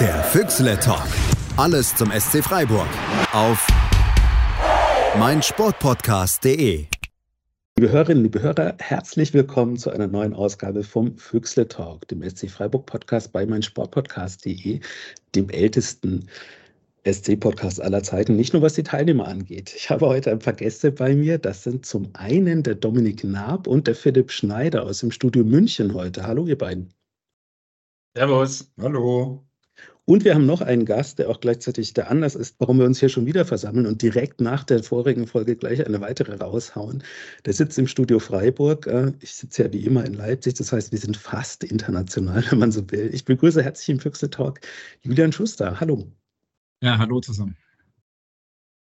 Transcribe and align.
Der 0.00 0.24
Füchsle 0.24 0.76
Talk. 0.80 1.06
Alles 1.56 1.94
zum 1.94 2.10
SC 2.10 2.42
Freiburg. 2.42 2.88
Auf 3.32 3.64
meinsportpodcast.de. 5.16 6.86
Liebe 7.78 7.92
Hörerinnen, 7.92 8.24
liebe 8.24 8.42
Hörer, 8.42 8.74
herzlich 8.80 9.32
willkommen 9.34 9.76
zu 9.76 9.90
einer 9.90 10.08
neuen 10.08 10.34
Ausgabe 10.34 10.82
vom 10.82 11.16
Füchsle 11.16 11.68
Talk, 11.68 12.08
dem 12.08 12.28
SC 12.28 12.50
Freiburg 12.50 12.86
Podcast 12.86 13.30
bei 13.30 13.46
meinsportpodcast.de, 13.46 14.80
dem 15.36 15.48
ältesten 15.50 16.26
SC-Podcast 17.06 17.80
aller 17.80 18.02
Zeiten, 18.02 18.34
nicht 18.34 18.52
nur 18.52 18.62
was 18.62 18.74
die 18.74 18.82
Teilnehmer 18.82 19.28
angeht. 19.28 19.74
Ich 19.76 19.90
habe 19.90 20.08
heute 20.08 20.32
ein 20.32 20.40
paar 20.40 20.54
Gäste 20.54 20.90
bei 20.90 21.14
mir. 21.14 21.38
Das 21.38 21.62
sind 21.62 21.86
zum 21.86 22.10
einen 22.14 22.64
der 22.64 22.74
Dominik 22.74 23.22
Naab 23.22 23.68
und 23.68 23.86
der 23.86 23.94
Philipp 23.94 24.32
Schneider 24.32 24.82
aus 24.82 24.98
dem 24.98 25.12
Studio 25.12 25.44
München 25.44 25.94
heute. 25.94 26.26
Hallo, 26.26 26.48
ihr 26.48 26.58
beiden. 26.58 26.92
Servus. 28.16 28.72
Hallo. 28.80 29.44
Und 30.06 30.24
wir 30.24 30.34
haben 30.34 30.44
noch 30.44 30.60
einen 30.60 30.84
Gast, 30.84 31.18
der 31.18 31.30
auch 31.30 31.40
gleichzeitig 31.40 31.94
der 31.94 32.10
Anlass 32.10 32.34
ist, 32.34 32.56
warum 32.58 32.78
wir 32.78 32.84
uns 32.84 33.00
hier 33.00 33.08
schon 33.08 33.24
wieder 33.24 33.46
versammeln 33.46 33.86
und 33.86 34.02
direkt 34.02 34.40
nach 34.40 34.62
der 34.62 34.82
vorigen 34.82 35.26
Folge 35.26 35.56
gleich 35.56 35.84
eine 35.84 36.00
weitere 36.00 36.34
raushauen. 36.34 37.02
Der 37.46 37.54
sitzt 37.54 37.78
im 37.78 37.86
Studio 37.86 38.18
Freiburg. 38.18 38.86
Äh, 38.86 39.12
ich 39.20 39.34
sitze 39.34 39.64
ja 39.64 39.72
wie 39.72 39.84
immer 39.84 40.04
in 40.04 40.12
Leipzig. 40.12 40.54
Das 40.54 40.72
heißt, 40.72 40.92
wir 40.92 40.98
sind 40.98 41.16
fast 41.16 41.64
international, 41.64 42.44
wenn 42.50 42.58
man 42.58 42.72
so 42.72 42.90
will. 42.90 43.10
Ich 43.14 43.24
begrüße 43.24 43.62
herzlich 43.62 43.88
im 43.88 44.00
Füchse 44.00 44.28
Talk 44.28 44.60
Julian 45.00 45.32
Schuster. 45.32 45.80
Hallo. 45.80 46.06
Ja, 46.82 46.98
hallo 46.98 47.20
zusammen. 47.20 47.56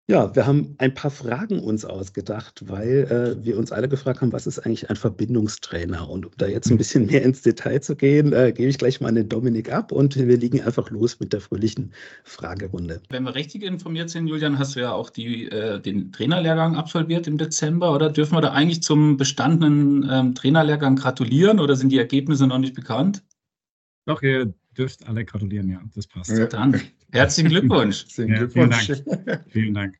Ja, 0.10 0.36
wir 0.36 0.46
haben 0.46 0.76
ein 0.80 0.94
paar 0.94 1.12
Fragen 1.12 1.60
uns 1.60 1.86
ausgedacht, 1.86 2.68
weil 2.68 3.38
äh, 3.40 3.46
wir 3.46 3.58
uns 3.58 3.72
alle 3.72 3.88
gefragt 3.88 4.20
haben, 4.20 4.34
was 4.34 4.46
ist 4.46 4.60
eigentlich 4.60 4.90
ein 4.90 4.98
Verbindungstrainer? 4.98 6.10
Und 6.10 6.26
um 6.26 6.32
da 6.38 6.46
jetzt 6.46 6.70
ein 6.70 6.78
bisschen 6.78 7.06
mehr 7.06 7.22
ins 7.24 7.42
Detail 7.42 7.80
zu 7.80 7.96
gehen, 7.96 8.34
äh, 8.34 8.52
gebe 8.52 8.70
ich 8.70 8.78
gleich 8.78 9.00
mal 9.00 9.08
an 9.08 9.16
den 9.16 9.30
Dominik 9.30 9.72
ab 9.72 9.94
und 9.94 10.18
wir 10.18 10.38
legen 10.38 10.60
einfach 10.62 10.90
los 10.90 11.22
mit 11.22 11.32
der 11.32 11.40
fröhlichen 11.40 11.94
Fragerunde. 12.26 13.02
Wenn 13.12 13.24
wir 13.24 13.34
richtig 13.34 13.64
informiert 13.64 14.10
sind, 14.10 14.28
Julian, 14.28 14.60
hast 14.60 14.76
du 14.76 14.82
ja 14.82 14.92
auch 14.92 15.10
die, 15.10 15.46
äh, 15.50 15.80
den 15.80 16.12
Trainerlehrgang 16.12 16.76
absolviert 16.76 17.26
im 17.26 17.38
Dezember, 17.38 17.96
oder? 17.96 18.10
Dürfen 18.10 18.36
wir 18.36 18.42
da 18.42 18.52
eigentlich 18.52 18.84
zum 18.84 19.16
bestandenen 19.16 20.06
ähm, 20.12 20.36
Trainerlehrgang 20.36 20.98
gratulieren 20.98 21.62
oder 21.62 21.78
sind 21.78 21.94
die 21.94 21.98
Ergebnisse 21.98 22.46
noch 22.46 22.60
nicht 22.60 22.76
bekannt? 22.76 23.24
Doch, 24.06 24.22
dürft 24.78 25.08
alle 25.08 25.26
gratulieren, 25.26 25.70
ja, 25.70 25.82
das 25.96 26.08
passt. 26.08 26.32
Ja, 26.32 26.46
dann 26.48 26.82
herzlichen 27.12 27.50
Glückwunsch. 27.50 28.04
Herzlichen 28.06 28.36
Glückwunsch. 28.36 28.90
Ja, 28.90 28.96
vielen 28.96 29.26
Dank. 29.26 29.46
vielen 29.50 29.74
Dank. 29.74 30.00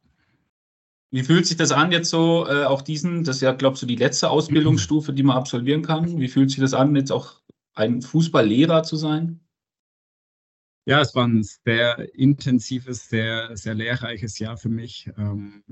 Wie 1.12 1.24
fühlt 1.24 1.46
sich 1.46 1.58
das 1.58 1.72
an, 1.72 1.92
jetzt 1.92 2.10
so 2.10 2.48
äh, 2.48 2.64
auch 2.64 2.82
diesen, 2.82 3.24
das 3.24 3.36
ist 3.36 3.42
ja, 3.44 3.54
ich, 3.56 3.78
so 3.78 3.86
die 3.86 3.96
letzte 3.96 4.32
Ausbildungsstufe, 4.32 5.14
die 5.14 5.22
man 5.22 5.38
absolvieren 5.38 5.84
kann. 5.84 6.20
Wie 6.20 6.28
fühlt 6.28 6.50
sich 6.50 6.60
das 6.60 6.74
an, 6.74 6.96
jetzt 6.96 7.12
auch 7.12 7.40
ein 7.76 8.02
Fußballlehrer 8.02 8.82
zu 8.82 8.96
sein? 8.96 9.40
Ja, 10.86 11.02
es 11.02 11.14
war 11.14 11.28
ein 11.28 11.44
sehr 11.44 12.14
intensives, 12.16 13.10
sehr, 13.10 13.56
sehr 13.56 13.76
lehrreiches 13.76 14.40
Jahr 14.40 14.58
für 14.58 14.70
mich. 14.70 15.10
Ähm, 15.18 15.64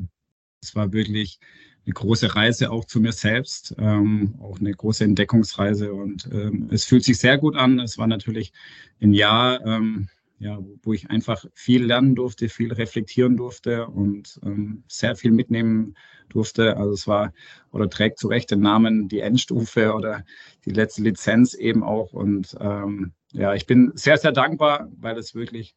es 0.61 0.75
war 0.75 0.93
wirklich 0.93 1.39
eine 1.85 1.93
große 1.93 2.35
Reise 2.35 2.71
auch 2.71 2.85
zu 2.85 2.99
mir 2.99 3.11
selbst, 3.11 3.75
ähm, 3.77 4.35
auch 4.39 4.59
eine 4.59 4.71
große 4.71 5.03
Entdeckungsreise 5.03 5.93
und 5.93 6.29
ähm, 6.31 6.69
es 6.71 6.85
fühlt 6.85 7.03
sich 7.03 7.17
sehr 7.17 7.37
gut 7.37 7.55
an. 7.55 7.79
Es 7.79 7.97
war 7.97 8.07
natürlich 8.07 8.53
ein 9.01 9.13
Jahr, 9.13 9.65
ähm, 9.65 10.07
ja, 10.37 10.59
wo 10.83 10.93
ich 10.93 11.09
einfach 11.09 11.45
viel 11.53 11.85
lernen 11.85 12.15
durfte, 12.15 12.49
viel 12.49 12.73
reflektieren 12.73 13.37
durfte 13.37 13.87
und 13.87 14.39
ähm, 14.43 14.83
sehr 14.87 15.15
viel 15.15 15.31
mitnehmen 15.31 15.95
durfte. 16.29 16.77
Also 16.77 16.93
es 16.93 17.07
war 17.07 17.33
oder 17.71 17.89
trägt 17.89 18.19
zu 18.19 18.27
Recht 18.27 18.51
den 18.51 18.61
Namen 18.61 19.07
die 19.07 19.19
Endstufe 19.19 19.93
oder 19.93 20.23
die 20.65 20.71
letzte 20.71 21.03
Lizenz 21.03 21.53
eben 21.53 21.83
auch. 21.83 22.13
Und 22.13 22.57
ähm, 22.59 23.13
ja, 23.33 23.53
ich 23.53 23.65
bin 23.65 23.91
sehr, 23.95 24.17
sehr 24.17 24.31
dankbar, 24.31 24.89
weil 24.97 25.17
es 25.17 25.35
wirklich 25.35 25.75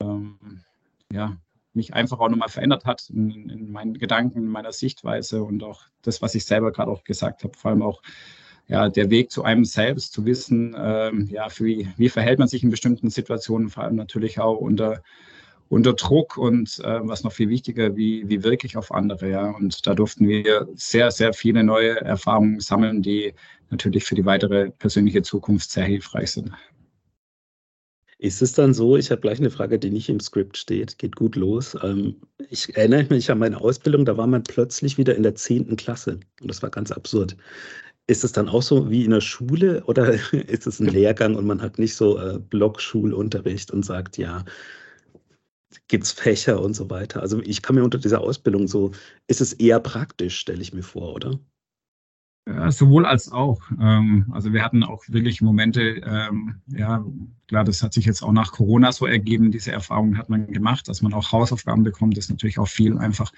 ähm, 0.00 0.60
ja, 1.10 1.36
mich 1.74 1.94
einfach 1.94 2.20
auch 2.20 2.28
nochmal 2.28 2.48
verändert 2.48 2.84
hat 2.84 3.08
in, 3.10 3.48
in, 3.48 3.70
meinen 3.70 3.94
Gedanken, 3.98 4.38
in 4.38 4.48
meiner 4.48 4.72
Sichtweise 4.72 5.42
und 5.42 5.62
auch 5.62 5.82
das, 6.02 6.22
was 6.22 6.34
ich 6.34 6.44
selber 6.44 6.72
gerade 6.72 6.90
auch 6.90 7.04
gesagt 7.04 7.44
habe, 7.44 7.56
vor 7.56 7.70
allem 7.70 7.82
auch 7.82 8.02
ja, 8.66 8.88
der 8.88 9.10
Weg 9.10 9.30
zu 9.30 9.44
einem 9.44 9.64
selbst, 9.64 10.12
zu 10.12 10.24
wissen, 10.24 10.74
ähm, 10.78 11.28
ja, 11.30 11.48
wie, 11.58 11.88
wie 11.96 12.08
verhält 12.08 12.38
man 12.38 12.48
sich 12.48 12.62
in 12.62 12.70
bestimmten 12.70 13.10
Situationen, 13.10 13.68
vor 13.68 13.84
allem 13.84 13.96
natürlich 13.96 14.40
auch 14.40 14.56
unter, 14.56 15.02
unter 15.68 15.92
Druck 15.92 16.38
und 16.38 16.78
äh, 16.80 17.00
was 17.02 17.24
noch 17.24 17.32
viel 17.32 17.50
wichtiger, 17.50 17.96
wie, 17.96 18.28
wie 18.28 18.42
wirklich 18.42 18.76
auf 18.76 18.92
andere, 18.92 19.28
ja. 19.28 19.50
Und 19.50 19.86
da 19.86 19.94
durften 19.94 20.26
wir 20.26 20.68
sehr, 20.74 21.10
sehr 21.10 21.34
viele 21.34 21.62
neue 21.62 22.00
Erfahrungen 22.00 22.60
sammeln, 22.60 23.02
die 23.02 23.34
natürlich 23.70 24.04
für 24.04 24.14
die 24.14 24.24
weitere 24.24 24.70
persönliche 24.70 25.22
Zukunft 25.22 25.70
sehr 25.70 25.84
hilfreich 25.84 26.30
sind. 26.30 26.52
Ist 28.24 28.40
es 28.40 28.52
dann 28.52 28.72
so, 28.72 28.96
ich 28.96 29.10
habe 29.10 29.20
gleich 29.20 29.38
eine 29.38 29.50
Frage, 29.50 29.78
die 29.78 29.90
nicht 29.90 30.08
im 30.08 30.18
Skript 30.18 30.56
steht, 30.56 30.96
geht 30.96 31.14
gut 31.14 31.36
los. 31.36 31.76
Ähm, 31.82 32.22
ich 32.48 32.74
erinnere 32.74 33.04
mich 33.10 33.30
an 33.30 33.38
meine 33.38 33.60
Ausbildung, 33.60 34.06
da 34.06 34.16
war 34.16 34.26
man 34.26 34.42
plötzlich 34.44 34.96
wieder 34.96 35.14
in 35.14 35.22
der 35.22 35.34
10. 35.34 35.76
Klasse 35.76 36.20
und 36.40 36.48
das 36.48 36.62
war 36.62 36.70
ganz 36.70 36.90
absurd. 36.90 37.36
Ist 38.06 38.24
es 38.24 38.32
dann 38.32 38.48
auch 38.48 38.62
so 38.62 38.90
wie 38.90 39.04
in 39.04 39.10
der 39.10 39.20
Schule 39.20 39.84
oder 39.88 40.14
ist 40.32 40.66
es 40.66 40.80
ein 40.80 40.86
Lehrgang 40.86 41.34
und 41.36 41.46
man 41.46 41.60
hat 41.60 41.78
nicht 41.78 41.96
so 41.96 42.18
äh, 42.18 42.38
Blockschulunterricht 42.38 43.70
und 43.70 43.84
sagt, 43.84 44.16
ja, 44.16 44.46
gibt 45.88 46.04
es 46.04 46.12
Fächer 46.12 46.62
und 46.62 46.74
so 46.74 46.88
weiter? 46.88 47.20
Also 47.20 47.42
ich 47.42 47.60
kann 47.60 47.76
mir 47.76 47.84
unter 47.84 47.98
dieser 47.98 48.22
Ausbildung 48.22 48.68
so, 48.68 48.92
ist 49.26 49.42
es 49.42 49.52
eher 49.52 49.80
praktisch, 49.80 50.38
stelle 50.38 50.62
ich 50.62 50.72
mir 50.72 50.82
vor, 50.82 51.12
oder? 51.14 51.38
Ja, 52.46 52.70
sowohl 52.70 53.06
als 53.06 53.32
auch. 53.32 53.62
Ähm, 53.80 54.26
also 54.32 54.52
wir 54.52 54.62
hatten 54.62 54.84
auch 54.84 55.02
wirklich 55.08 55.40
Momente, 55.40 56.02
ähm, 56.04 56.60
ja, 56.66 57.02
klar, 57.48 57.64
das 57.64 57.82
hat 57.82 57.94
sich 57.94 58.04
jetzt 58.04 58.22
auch 58.22 58.32
nach 58.32 58.52
Corona 58.52 58.92
so 58.92 59.06
ergeben, 59.06 59.50
diese 59.50 59.72
Erfahrungen 59.72 60.18
hat 60.18 60.28
man 60.28 60.48
gemacht, 60.48 60.86
dass 60.88 61.00
man 61.00 61.14
auch 61.14 61.32
Hausaufgaben 61.32 61.84
bekommt, 61.84 62.18
das 62.18 62.28
natürlich 62.28 62.58
auch 62.58 62.68
viel 62.68 62.98
einfach 62.98 63.32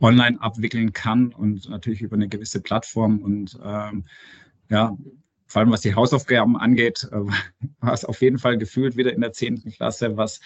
online 0.00 0.40
abwickeln 0.40 0.92
kann 0.92 1.32
und 1.32 1.68
natürlich 1.68 2.02
über 2.02 2.16
eine 2.16 2.28
gewisse 2.28 2.60
Plattform 2.60 3.18
und 3.18 3.56
ähm, 3.62 4.04
ja, 4.68 4.96
vor 5.46 5.60
allem 5.60 5.70
was 5.70 5.82
die 5.82 5.94
Hausaufgaben 5.94 6.56
angeht, 6.56 7.08
äh, 7.12 7.16
war 7.80 7.92
es 7.92 8.04
auf 8.04 8.20
jeden 8.20 8.38
Fall 8.40 8.58
gefühlt 8.58 8.96
wieder 8.96 9.12
in 9.12 9.20
der 9.20 9.32
zehnten 9.32 9.70
Klasse, 9.70 10.16
was 10.16 10.40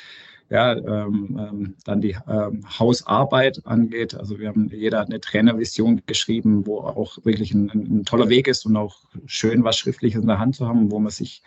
ja, 0.55 0.73
ähm, 0.77 1.37
ähm, 1.37 1.75
dann 1.85 2.01
die 2.01 2.17
ähm, 2.29 2.65
Hausarbeit 2.79 3.61
angeht. 3.67 4.15
Also 4.15 4.39
wir 4.39 4.47
haben 4.47 4.69
jeder 4.69 5.01
eine 5.01 5.21
Trainervision 5.21 6.03
geschrieben, 6.07 6.65
wo 6.65 6.79
auch 6.79 7.19
wirklich 7.25 7.53
ein, 7.53 7.71
ein, 7.71 8.05
toller 8.05 8.29
Weg 8.29 8.47
ist 8.47 8.65
und 8.65 8.77
auch 8.77 8.99
schön 9.27 9.65
was 9.65 9.77
Schriftliches 9.77 10.23
in 10.23 10.29
der 10.29 10.39
Hand 10.39 10.55
zu 10.55 10.69
haben, 10.69 10.93
wo 10.93 11.01
man 11.01 11.11
sich, 11.11 11.43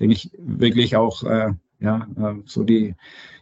denke 0.00 0.14
ich, 0.14 0.30
wirklich 0.38 0.96
auch 0.96 1.22
äh, 1.24 1.52
ja, 1.80 2.08
äh, 2.16 2.40
so 2.46 2.64
die, 2.64 2.94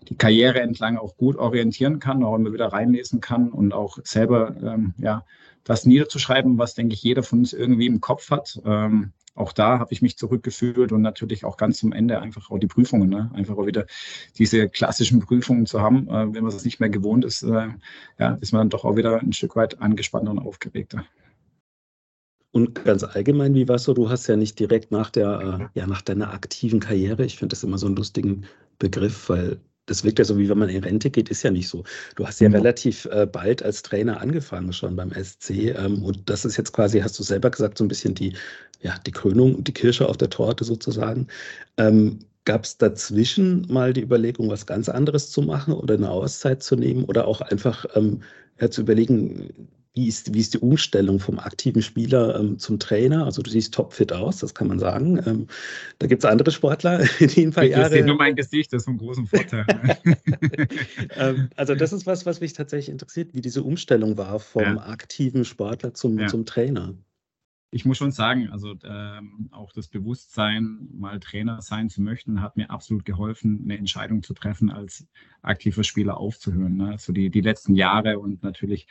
die 0.08 0.16
Karriere 0.16 0.60
entlang 0.62 0.96
auch 0.96 1.16
gut 1.16 1.36
orientieren 1.36 2.00
kann, 2.00 2.24
auch 2.24 2.34
immer 2.34 2.52
wieder 2.52 2.72
reinlesen 2.72 3.20
kann 3.20 3.52
und 3.52 3.72
auch 3.72 3.98
selber 4.02 4.56
ähm, 4.64 4.94
ja, 4.98 5.24
das 5.62 5.86
niederzuschreiben, 5.86 6.58
was, 6.58 6.74
denke 6.74 6.94
ich, 6.94 7.04
jeder 7.04 7.22
von 7.22 7.38
uns 7.38 7.52
irgendwie 7.52 7.86
im 7.86 8.00
Kopf 8.00 8.32
hat. 8.32 8.60
Ähm, 8.64 9.12
auch 9.34 9.52
da 9.52 9.78
habe 9.78 9.92
ich 9.92 10.02
mich 10.02 10.16
zurückgefühlt 10.16 10.92
und 10.92 11.02
natürlich 11.02 11.44
auch 11.44 11.56
ganz 11.56 11.78
zum 11.78 11.92
Ende 11.92 12.20
einfach 12.20 12.50
auch 12.50 12.58
die 12.58 12.66
Prüfungen, 12.66 13.08
ne? 13.08 13.30
einfach 13.34 13.56
auch 13.56 13.66
wieder 13.66 13.86
diese 14.38 14.68
klassischen 14.68 15.20
Prüfungen 15.20 15.66
zu 15.66 15.80
haben, 15.80 16.08
äh, 16.08 16.34
wenn 16.34 16.44
man 16.44 16.52
es 16.52 16.64
nicht 16.64 16.80
mehr 16.80 16.90
gewohnt 16.90 17.24
ist, 17.24 17.42
äh, 17.42 17.68
ja, 18.18 18.34
ist 18.40 18.52
man 18.52 18.60
dann 18.60 18.70
doch 18.70 18.84
auch 18.84 18.96
wieder 18.96 19.20
ein 19.20 19.32
Stück 19.32 19.56
weit 19.56 19.80
angespannter 19.80 20.30
und 20.30 20.38
aufgeregter. 20.38 21.04
Und 22.52 22.84
ganz 22.84 23.02
allgemein, 23.02 23.54
wie 23.54 23.66
war 23.66 23.76
es 23.76 23.84
so? 23.84 23.94
Du 23.94 24.08
hast 24.08 24.28
ja 24.28 24.36
nicht 24.36 24.60
direkt 24.60 24.92
nach 24.92 25.10
der, 25.10 25.70
äh, 25.74 25.78
ja, 25.78 25.88
nach 25.88 26.02
deiner 26.02 26.32
aktiven 26.32 26.78
Karriere, 26.78 27.24
ich 27.24 27.36
finde 27.36 27.54
das 27.54 27.64
immer 27.64 27.78
so 27.78 27.86
einen 27.86 27.96
lustigen 27.96 28.46
Begriff, 28.78 29.28
weil 29.28 29.60
das 29.86 30.04
wirkt 30.04 30.18
ja 30.18 30.24
so, 30.24 30.38
wie 30.38 30.48
wenn 30.48 30.58
man 30.58 30.68
in 30.68 30.82
Rente 30.82 31.10
geht, 31.10 31.28
ist 31.28 31.42
ja 31.42 31.50
nicht 31.50 31.68
so. 31.68 31.84
Du 32.16 32.26
hast 32.26 32.40
ja 32.40 32.48
mhm. 32.48 32.56
relativ 32.56 33.04
äh, 33.06 33.26
bald 33.26 33.62
als 33.62 33.82
Trainer 33.82 34.20
angefangen 34.20 34.72
schon 34.72 34.96
beim 34.96 35.12
SC. 35.12 35.74
Ähm, 35.76 36.02
und 36.02 36.28
das 36.28 36.44
ist 36.44 36.56
jetzt 36.56 36.72
quasi, 36.72 37.00
hast 37.00 37.18
du 37.18 37.22
selber 37.22 37.50
gesagt, 37.50 37.78
so 37.78 37.84
ein 37.84 37.88
bisschen 37.88 38.14
die, 38.14 38.34
ja, 38.80 38.96
die 39.06 39.12
Krönung 39.12 39.54
und 39.54 39.68
die 39.68 39.72
Kirsche 39.72 40.08
auf 40.08 40.16
der 40.16 40.30
Torte 40.30 40.64
sozusagen. 40.64 41.26
Ähm, 41.76 42.20
Gab 42.46 42.64
es 42.64 42.76
dazwischen 42.76 43.66
mal 43.70 43.94
die 43.94 44.02
Überlegung, 44.02 44.50
was 44.50 44.66
ganz 44.66 44.90
anderes 44.90 45.30
zu 45.30 45.40
machen 45.40 45.72
oder 45.72 45.94
eine 45.94 46.10
Auszeit 46.10 46.62
zu 46.62 46.76
nehmen 46.76 47.04
oder 47.04 47.26
auch 47.26 47.40
einfach 47.40 47.86
ähm, 47.94 48.20
ja, 48.60 48.70
zu 48.70 48.82
überlegen, 48.82 49.68
wie 49.94 50.08
ist, 50.08 50.34
wie 50.34 50.40
ist 50.40 50.54
die 50.54 50.58
Umstellung 50.58 51.20
vom 51.20 51.38
aktiven 51.38 51.80
Spieler 51.80 52.38
ähm, 52.38 52.58
zum 52.58 52.80
Trainer? 52.80 53.24
Also 53.24 53.42
du 53.42 53.50
siehst 53.50 53.72
topfit 53.74 54.12
aus, 54.12 54.38
das 54.38 54.52
kann 54.52 54.66
man 54.66 54.80
sagen. 54.80 55.22
Ähm, 55.24 55.46
da 56.00 56.08
gibt 56.08 56.24
es 56.24 56.30
andere 56.30 56.50
Sportler, 56.50 56.98
die 57.20 57.46
ein 57.46 57.52
paar 57.52 57.64
ich 57.64 57.70
Jahre... 57.70 57.86
Ich 57.86 57.92
sehe 57.92 58.04
nur 58.04 58.16
mein 58.16 58.34
Gesicht, 58.34 58.72
das 58.72 58.82
ist 58.82 58.88
ein 58.88 58.98
großen 58.98 59.26
Vorteil. 59.28 59.64
ähm, 61.16 61.48
also 61.54 61.76
das 61.76 61.92
ist 61.92 62.06
was, 62.06 62.26
was 62.26 62.40
mich 62.40 62.54
tatsächlich 62.54 62.88
interessiert, 62.88 63.34
wie 63.34 63.40
diese 63.40 63.62
Umstellung 63.62 64.18
war 64.18 64.40
vom 64.40 64.62
ja. 64.62 64.86
aktiven 64.86 65.44
Sportler 65.44 65.94
zum, 65.94 66.18
ja. 66.18 66.26
zum 66.26 66.44
Trainer. 66.44 66.94
Ich 67.70 67.84
muss 67.84 67.98
schon 67.98 68.12
sagen, 68.12 68.50
also 68.50 68.74
ähm, 68.84 69.48
auch 69.52 69.72
das 69.72 69.88
Bewusstsein, 69.88 70.88
mal 70.92 71.18
Trainer 71.20 71.60
sein 71.60 71.88
zu 71.88 72.02
möchten, 72.02 72.40
hat 72.40 72.56
mir 72.56 72.70
absolut 72.70 73.04
geholfen, 73.04 73.60
eine 73.64 73.78
Entscheidung 73.78 74.22
zu 74.22 74.34
treffen, 74.34 74.70
als 74.70 75.06
aktiver 75.42 75.82
Spieler 75.84 76.16
aufzuhören. 76.16 76.76
Ne? 76.76 76.96
So 76.98 77.12
die, 77.12 77.30
die 77.30 77.40
letzten 77.40 77.74
Jahre 77.74 78.18
und 78.18 78.42
natürlich 78.44 78.86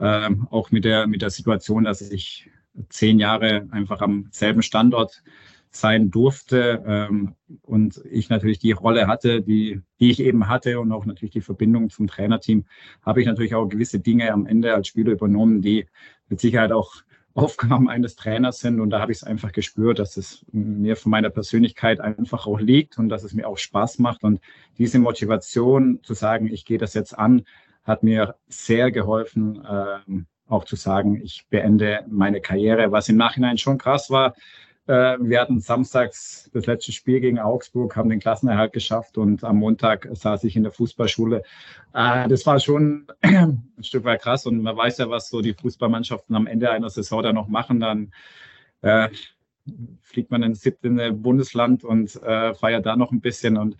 ähm, 0.00 0.46
auch 0.50 0.70
mit 0.70 0.84
der, 0.84 1.06
mit 1.06 1.22
der 1.22 1.30
Situation, 1.30 1.84
dass 1.84 2.00
ich 2.00 2.50
zehn 2.88 3.18
Jahre 3.18 3.68
einfach 3.70 4.00
am 4.00 4.28
selben 4.30 4.62
Standort 4.62 5.22
sein 5.70 6.10
durfte 6.10 6.82
ähm, 6.86 7.34
und 7.62 8.00
ich 8.08 8.28
natürlich 8.28 8.58
die 8.58 8.72
Rolle 8.72 9.06
hatte, 9.08 9.42
die, 9.42 9.80
die 9.98 10.10
ich 10.10 10.20
eben 10.20 10.48
hatte 10.48 10.78
und 10.78 10.92
auch 10.92 11.04
natürlich 11.04 11.32
die 11.32 11.40
Verbindung 11.40 11.90
zum 11.90 12.06
Trainerteam, 12.06 12.64
habe 13.02 13.20
ich 13.20 13.26
natürlich 13.26 13.54
auch 13.54 13.66
gewisse 13.66 13.98
Dinge 13.98 14.32
am 14.32 14.46
Ende 14.46 14.74
als 14.74 14.88
Spieler 14.88 15.12
übernommen, 15.12 15.62
die 15.62 15.86
mit 16.28 16.40
Sicherheit 16.40 16.70
auch 16.70 17.02
Aufgaben 17.34 17.88
eines 17.88 18.14
Trainers 18.14 18.60
sind. 18.60 18.78
Und 18.78 18.90
da 18.90 19.00
habe 19.00 19.10
ich 19.10 19.18
es 19.18 19.24
einfach 19.24 19.50
gespürt, 19.50 19.98
dass 19.98 20.16
es 20.16 20.46
mir 20.52 20.94
von 20.94 21.10
meiner 21.10 21.30
Persönlichkeit 21.30 22.00
einfach 22.00 22.46
auch 22.46 22.60
liegt 22.60 22.96
und 22.96 23.08
dass 23.08 23.24
es 23.24 23.34
mir 23.34 23.48
auch 23.48 23.58
Spaß 23.58 23.98
macht. 23.98 24.22
Und 24.22 24.40
diese 24.78 25.00
Motivation 25.00 25.98
zu 26.04 26.14
sagen, 26.14 26.46
ich 26.46 26.64
gehe 26.64 26.78
das 26.78 26.94
jetzt 26.94 27.18
an, 27.18 27.44
hat 27.84 28.02
mir 28.02 28.36
sehr 28.48 28.90
geholfen, 28.90 29.64
ähm, 29.68 30.26
auch 30.46 30.64
zu 30.64 30.76
sagen, 30.76 31.20
ich 31.22 31.46
beende 31.48 32.04
meine 32.08 32.40
Karriere, 32.40 32.92
was 32.92 33.08
im 33.08 33.16
Nachhinein 33.16 33.58
schon 33.58 33.78
krass 33.78 34.10
war, 34.10 34.34
äh, 34.86 35.16
wir 35.18 35.40
hatten 35.40 35.60
samstags 35.60 36.50
das 36.52 36.66
letzte 36.66 36.92
Spiel 36.92 37.20
gegen 37.20 37.38
Augsburg, 37.38 37.96
haben 37.96 38.10
den 38.10 38.20
Klassenerhalt 38.20 38.74
geschafft 38.74 39.16
und 39.16 39.42
am 39.42 39.56
Montag 39.56 40.06
saß 40.12 40.44
ich 40.44 40.56
in 40.56 40.62
der 40.62 40.72
Fußballschule. 40.72 41.42
Äh, 41.94 42.28
das 42.28 42.44
war 42.44 42.60
schon 42.60 43.06
ein 43.22 43.62
Stück 43.80 44.04
weit 44.04 44.20
krass 44.20 44.44
und 44.44 44.62
man 44.62 44.76
weiß 44.76 44.98
ja, 44.98 45.08
was 45.08 45.30
so 45.30 45.40
die 45.40 45.54
Fußballmannschaften 45.54 46.36
am 46.36 46.46
Ende 46.46 46.70
einer 46.70 46.90
Saison 46.90 47.22
da 47.22 47.32
noch 47.32 47.48
machen. 47.48 47.80
Dann 47.80 48.12
äh, 48.82 49.08
fliegt 50.02 50.30
man 50.30 50.42
ins 50.42 50.60
siebte 50.60 50.90
Bundesland 51.12 51.82
und 51.82 52.22
äh, 52.22 52.54
feiert 52.54 52.84
da 52.84 52.96
noch 52.96 53.10
ein 53.10 53.22
bisschen 53.22 53.56
und 53.56 53.76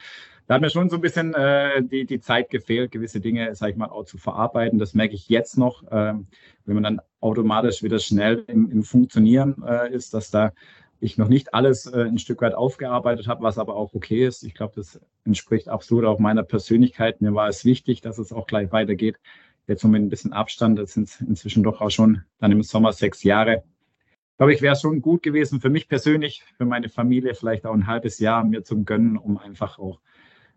da 0.46 0.54
hat 0.54 0.60
mir 0.60 0.70
schon 0.70 0.90
so 0.90 0.96
ein 0.96 1.00
bisschen 1.00 1.34
äh, 1.34 1.82
die, 1.82 2.04
die 2.04 2.20
Zeit 2.20 2.50
gefehlt, 2.50 2.90
gewisse 2.90 3.20
Dinge, 3.20 3.54
sage 3.54 3.72
ich 3.72 3.78
mal, 3.78 3.88
auch 3.88 4.04
zu 4.04 4.18
verarbeiten. 4.18 4.78
Das 4.78 4.94
merke 4.94 5.14
ich 5.14 5.28
jetzt 5.28 5.56
noch, 5.56 5.82
äh, 5.84 6.14
wenn 6.66 6.74
man 6.74 6.82
dann 6.82 7.00
automatisch 7.20 7.82
wieder 7.82 7.98
schnell 7.98 8.44
im, 8.46 8.70
im 8.70 8.82
Funktionieren 8.82 9.62
äh, 9.66 9.90
ist, 9.92 10.12
dass 10.12 10.30
da 10.30 10.52
ich 11.00 11.18
noch 11.18 11.28
nicht 11.28 11.54
alles 11.54 11.86
äh, 11.86 12.02
ein 12.02 12.18
Stück 12.18 12.42
weit 12.42 12.54
aufgearbeitet 12.54 13.26
habe, 13.26 13.42
was 13.42 13.58
aber 13.58 13.76
auch 13.76 13.94
okay 13.94 14.26
ist. 14.26 14.42
Ich 14.42 14.54
glaube, 14.54 14.74
das 14.76 15.00
entspricht 15.24 15.68
absolut 15.68 16.04
auch 16.04 16.18
meiner 16.18 16.42
Persönlichkeit. 16.42 17.20
Mir 17.20 17.34
war 17.34 17.48
es 17.48 17.64
wichtig, 17.64 18.00
dass 18.00 18.18
es 18.18 18.32
auch 18.32 18.46
gleich 18.46 18.72
weitergeht. 18.72 19.18
Jetzt 19.66 19.84
mit 19.84 20.02
ein 20.02 20.10
bisschen 20.10 20.34
Abstand, 20.34 20.78
das 20.78 20.92
sind 20.92 21.10
inzwischen 21.26 21.62
doch 21.62 21.80
auch 21.80 21.90
schon 21.90 22.22
dann 22.38 22.52
im 22.52 22.62
Sommer 22.62 22.92
sechs 22.92 23.22
Jahre. 23.22 23.64
Ich 24.32 24.36
glaube, 24.36 24.52
ich 24.52 24.62
wäre 24.62 24.76
schon 24.76 25.00
gut 25.00 25.22
gewesen 25.22 25.60
für 25.60 25.70
mich 25.70 25.88
persönlich, 25.88 26.42
für 26.58 26.66
meine 26.66 26.88
Familie 26.88 27.34
vielleicht 27.34 27.64
auch 27.64 27.72
ein 27.72 27.86
halbes 27.86 28.18
Jahr 28.18 28.44
mir 28.44 28.62
zum 28.62 28.84
Gönnen, 28.84 29.16
um 29.16 29.38
einfach 29.38 29.78
auch 29.78 30.00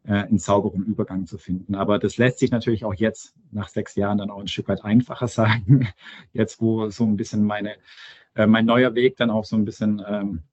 äh, 0.07 0.13
einen 0.13 0.39
sauberen 0.39 0.83
Übergang 0.83 1.27
zu 1.27 1.37
finden. 1.37 1.75
Aber 1.75 1.99
das 1.99 2.17
lässt 2.17 2.39
sich 2.39 2.49
natürlich 2.49 2.85
auch 2.85 2.95
jetzt 2.95 3.35
nach 3.51 3.69
sechs 3.69 3.95
Jahren 3.95 4.17
dann 4.17 4.31
auch 4.31 4.39
ein 4.39 4.47
Stück 4.47 4.67
weit 4.67 4.83
einfacher 4.83 5.27
sagen. 5.27 5.87
Jetzt, 6.33 6.61
wo 6.61 6.89
so 6.89 7.05
ein 7.05 7.17
bisschen 7.17 7.43
meine 7.43 7.75
äh, 8.37 8.47
mein 8.47 8.65
neuer 8.65 8.95
Weg 8.95 9.17
dann 9.17 9.31
auch 9.31 9.45
so 9.45 9.55
ein 9.55 9.65
bisschen 9.65 10.01
ähm, 10.07 10.43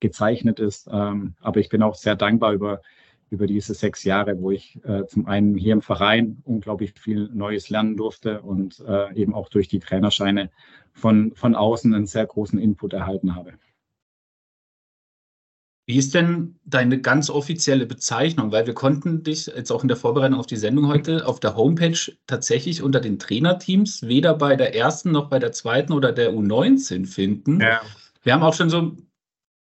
gezeichnet 0.00 0.60
ist. 0.60 0.88
Ähm, 0.92 1.34
aber 1.40 1.60
ich 1.60 1.68
bin 1.68 1.82
auch 1.82 1.94
sehr 1.94 2.14
dankbar 2.14 2.52
über, 2.52 2.82
über 3.30 3.46
diese 3.46 3.74
sechs 3.74 4.04
Jahre, 4.04 4.40
wo 4.40 4.50
ich 4.50 4.78
äh, 4.84 5.06
zum 5.06 5.26
einen 5.26 5.56
hier 5.56 5.72
im 5.72 5.82
Verein 5.82 6.42
unglaublich 6.44 6.92
viel 6.98 7.30
Neues 7.32 7.70
lernen 7.70 7.96
durfte 7.96 8.42
und 8.42 8.80
äh, 8.86 9.14
eben 9.14 9.34
auch 9.34 9.48
durch 9.48 9.68
die 9.68 9.78
Trainerscheine 9.78 10.50
von, 10.92 11.32
von 11.34 11.54
außen 11.54 11.94
einen 11.94 12.06
sehr 12.06 12.26
großen 12.26 12.58
Input 12.58 12.92
erhalten 12.92 13.34
habe. 13.34 13.54
Wie 15.84 15.96
ist 15.96 16.14
denn 16.14 16.54
deine 16.64 17.00
ganz 17.00 17.28
offizielle 17.28 17.86
Bezeichnung? 17.86 18.52
Weil 18.52 18.66
wir 18.66 18.74
konnten 18.74 19.24
dich 19.24 19.46
jetzt 19.46 19.72
auch 19.72 19.82
in 19.82 19.88
der 19.88 19.96
Vorbereitung 19.96 20.38
auf 20.38 20.46
die 20.46 20.56
Sendung 20.56 20.86
heute 20.86 21.26
auf 21.26 21.40
der 21.40 21.56
Homepage 21.56 21.98
tatsächlich 22.28 22.82
unter 22.82 23.00
den 23.00 23.18
Trainerteams 23.18 24.02
weder 24.02 24.34
bei 24.34 24.54
der 24.54 24.76
ersten 24.76 25.10
noch 25.10 25.28
bei 25.28 25.40
der 25.40 25.50
zweiten 25.50 25.92
oder 25.92 26.12
der 26.12 26.32
U19 26.32 27.06
finden. 27.06 27.60
Ja. 27.60 27.80
Wir 28.22 28.34
haben 28.34 28.44
auch 28.44 28.54
schon 28.54 28.70
so, 28.70 28.96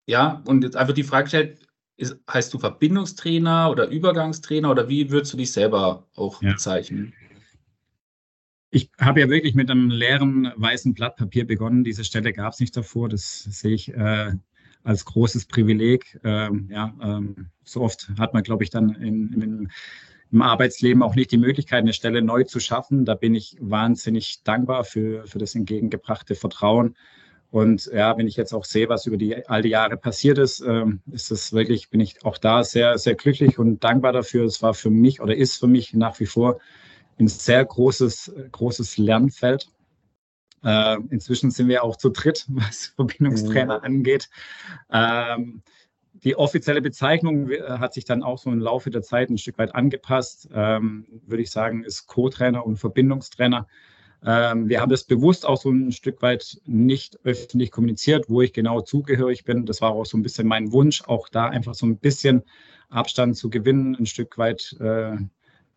ja, 0.08 0.42
und 0.46 0.64
jetzt 0.64 0.78
einfach 0.78 0.94
die 0.94 1.04
Frage 1.04 1.26
gestellt, 1.26 1.60
ist, 1.98 2.18
heißt 2.32 2.54
du 2.54 2.60
Verbindungstrainer 2.60 3.70
oder 3.70 3.90
Übergangstrainer 3.90 4.72
oder 4.72 4.88
wie 4.88 5.12
würdest 5.12 5.34
du 5.34 5.38
dich 5.38 5.52
selber 5.52 6.08
auch 6.16 6.42
ja. 6.42 6.54
bezeichnen? 6.54 7.14
Ich 8.72 8.90
habe 9.00 9.22
ja 9.22 9.30
wirklich 9.30 9.56
mit 9.56 9.70
einem 9.70 9.90
leeren 9.90 10.52
weißen 10.56 10.94
Blatt 10.94 11.16
Papier 11.18 11.46
begonnen. 11.48 11.84
Diese 11.84 12.04
Stelle 12.04 12.34
gab 12.34 12.54
es 12.54 12.60
nicht 12.60 12.76
davor. 12.76 13.08
Das 13.08 13.44
sehe 13.44 13.74
ich 13.74 13.94
äh, 13.94 14.34
als 14.86 15.04
großes 15.04 15.46
Privileg. 15.46 16.20
Ähm, 16.24 16.70
ja, 16.72 16.94
ähm, 17.02 17.48
so 17.64 17.82
oft 17.82 18.10
hat 18.18 18.34
man, 18.34 18.44
glaube 18.44 18.64
ich, 18.64 18.70
dann 18.70 18.90
in, 18.96 19.34
in, 19.34 19.70
im 20.32 20.42
Arbeitsleben 20.42 21.04
auch 21.04 21.16
nicht 21.16 21.32
die 21.32 21.38
Möglichkeit, 21.38 21.80
eine 21.80 21.94
Stelle 21.94 22.22
neu 22.22 22.44
zu 22.44 22.60
schaffen. 22.60 23.04
Da 23.04 23.16
bin 23.16 23.36
ich 23.36 23.58
wahnsinnig 23.60 24.44
dankbar 24.44 24.84
für, 24.84 25.26
für 25.28 25.40
das 25.40 25.56
entgegengebrachte 25.56 26.36
Vertrauen. 26.36 26.96
Und 27.52 27.90
ja, 27.94 28.18
wenn 28.18 28.28
ich 28.28 28.36
jetzt 28.36 28.54
auch 28.54 28.66
sehe, 28.66 28.90
was 28.90 29.06
über 29.06 29.18
die 29.18 29.48
all 29.48 29.62
die 29.62 29.70
Jahre 29.70 29.98
passiert 29.98 30.38
ist, 30.38 30.62
ähm, 30.62 31.02
ist 31.12 31.32
es 31.32 31.54
wirklich, 31.54 31.90
bin 31.90 32.00
ich 32.00 32.24
auch 32.26 32.38
da 32.38 32.64
sehr, 32.64 32.98
sehr 32.98 33.16
glücklich 33.16 33.58
und 33.58 33.84
dankbar 33.84 34.14
dafür. 34.14 34.46
Es 34.46 34.62
war 34.62 34.74
für 34.74 34.90
mich 34.90 35.22
oder 35.22 35.36
ist 35.36 35.58
für 35.58 35.68
mich 35.68 35.94
nach 35.94 36.20
wie 36.20 36.26
vor 36.26 36.60
ein 37.18 37.28
sehr 37.28 37.64
großes, 37.64 38.34
großes 38.52 38.98
Lernfeld. 38.98 39.70
Äh, 40.66 40.98
inzwischen 41.12 41.52
sind 41.52 41.68
wir 41.68 41.84
auch 41.84 41.96
zu 41.96 42.10
dritt, 42.10 42.46
was 42.50 42.88
Verbindungstrainer 42.96 43.78
mhm. 43.80 43.86
angeht. 43.86 44.30
Ähm, 44.92 45.62
die 46.24 46.36
offizielle 46.36 46.82
Bezeichnung 46.82 47.52
äh, 47.52 47.62
hat 47.62 47.94
sich 47.94 48.06
dann 48.06 48.24
auch 48.24 48.40
so 48.40 48.50
im 48.50 48.60
Laufe 48.60 48.90
der 48.90 49.04
Zeit 49.04 49.30
ein 49.30 49.38
Stück 49.38 49.60
weit 49.60 49.76
angepasst. 49.76 50.50
Ähm, 50.54 51.06
würde 51.28 51.44
ich 51.44 51.52
sagen, 51.52 51.84
ist 51.84 52.08
Co-Trainer 52.08 52.66
und 52.66 52.78
Verbindungstrainer. 52.78 53.68
Ähm, 54.26 54.68
wir 54.68 54.82
haben 54.82 54.90
das 54.90 55.04
bewusst 55.04 55.46
auch 55.46 55.62
so 55.62 55.70
ein 55.70 55.92
Stück 55.92 56.24
weit 56.24 56.58
nicht 56.66 57.20
öffentlich 57.24 57.70
kommuniziert, 57.70 58.26
wo 58.28 58.42
ich 58.42 58.54
genau 58.54 58.82
zugehörig 58.82 59.44
bin. 59.44 59.68
Das 59.68 59.82
war 59.82 59.92
auch 59.92 60.06
so 60.06 60.18
ein 60.18 60.24
bisschen 60.24 60.48
mein 60.48 60.72
Wunsch, 60.72 61.04
auch 61.04 61.30
da 61.30 61.48
einfach 61.48 61.76
so 61.76 61.86
ein 61.86 61.98
bisschen 61.98 62.44
Abstand 62.90 63.38
zu 63.38 63.52
gewinnen, 63.52 63.96
ein 63.96 64.08
Stück 64.08 64.40
weit 64.40 64.76
äh, 64.80 65.18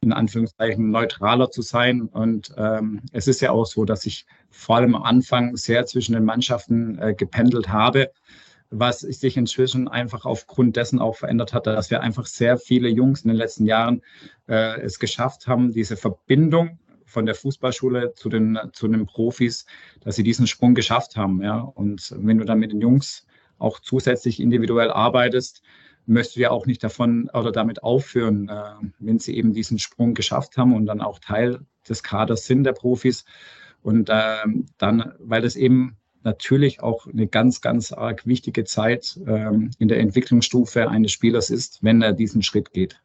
in 0.00 0.12
Anführungszeichen 0.12 0.90
neutraler 0.90 1.50
zu 1.50 1.62
sein. 1.62 2.02
Und 2.02 2.52
ähm, 2.56 3.02
es 3.12 3.26
ist 3.26 3.40
ja 3.40 3.50
auch 3.50 3.66
so, 3.66 3.84
dass 3.84 4.06
ich 4.06 4.26
vor 4.50 4.76
allem 4.76 4.94
am 4.94 5.02
Anfang 5.02 5.56
sehr 5.56 5.86
zwischen 5.86 6.12
den 6.12 6.24
Mannschaften 6.24 6.98
äh, 6.98 7.14
gependelt 7.14 7.68
habe, 7.68 8.10
was 8.70 9.00
sich 9.00 9.36
inzwischen 9.36 9.88
einfach 9.88 10.24
aufgrund 10.24 10.76
dessen 10.76 10.98
auch 11.00 11.16
verändert 11.16 11.52
hat, 11.52 11.66
dass 11.66 11.90
wir 11.90 12.00
einfach 12.00 12.26
sehr 12.26 12.58
viele 12.58 12.88
Jungs 12.88 13.22
in 13.22 13.28
den 13.28 13.36
letzten 13.36 13.66
Jahren 13.66 14.02
äh, 14.46 14.80
es 14.80 14.98
geschafft 14.98 15.46
haben, 15.46 15.72
diese 15.72 15.96
Verbindung 15.96 16.78
von 17.04 17.24
der 17.24 17.34
Fußballschule 17.34 18.12
zu 18.12 18.28
den, 18.28 18.58
zu 18.72 18.86
den 18.86 19.06
Profis, 19.06 19.64
dass 20.00 20.16
sie 20.16 20.22
diesen 20.22 20.46
Sprung 20.46 20.74
geschafft 20.74 21.16
haben. 21.16 21.42
Ja? 21.42 21.60
Und 21.60 22.14
wenn 22.18 22.38
du 22.38 22.44
dann 22.44 22.58
mit 22.58 22.72
den 22.72 22.82
Jungs 22.82 23.26
auch 23.58 23.80
zusätzlich 23.80 24.38
individuell 24.38 24.90
arbeitest, 24.90 25.62
möchte 26.08 26.40
ja 26.40 26.50
auch 26.50 26.66
nicht 26.66 26.82
davon 26.82 27.30
oder 27.32 27.52
damit 27.52 27.82
aufhören, 27.82 28.48
äh, 28.48 28.62
wenn 28.98 29.18
sie 29.18 29.36
eben 29.36 29.52
diesen 29.52 29.78
Sprung 29.78 30.14
geschafft 30.14 30.56
haben 30.56 30.74
und 30.74 30.86
dann 30.86 31.00
auch 31.00 31.18
Teil 31.18 31.60
des 31.88 32.02
Kaders 32.02 32.46
sind 32.46 32.64
der 32.64 32.72
Profis. 32.72 33.24
Und 33.82 34.08
äh, 34.08 34.44
dann, 34.78 35.12
weil 35.18 35.44
es 35.44 35.56
eben 35.56 35.96
natürlich 36.24 36.82
auch 36.82 37.06
eine 37.06 37.28
ganz, 37.28 37.60
ganz 37.60 37.92
arg 37.92 38.26
wichtige 38.26 38.64
Zeit 38.64 39.18
äh, 39.26 39.50
in 39.78 39.88
der 39.88 40.00
Entwicklungsstufe 40.00 40.88
eines 40.88 41.12
Spielers 41.12 41.50
ist, 41.50 41.82
wenn 41.82 42.02
er 42.02 42.12
diesen 42.12 42.42
Schritt 42.42 42.72
geht. 42.72 43.00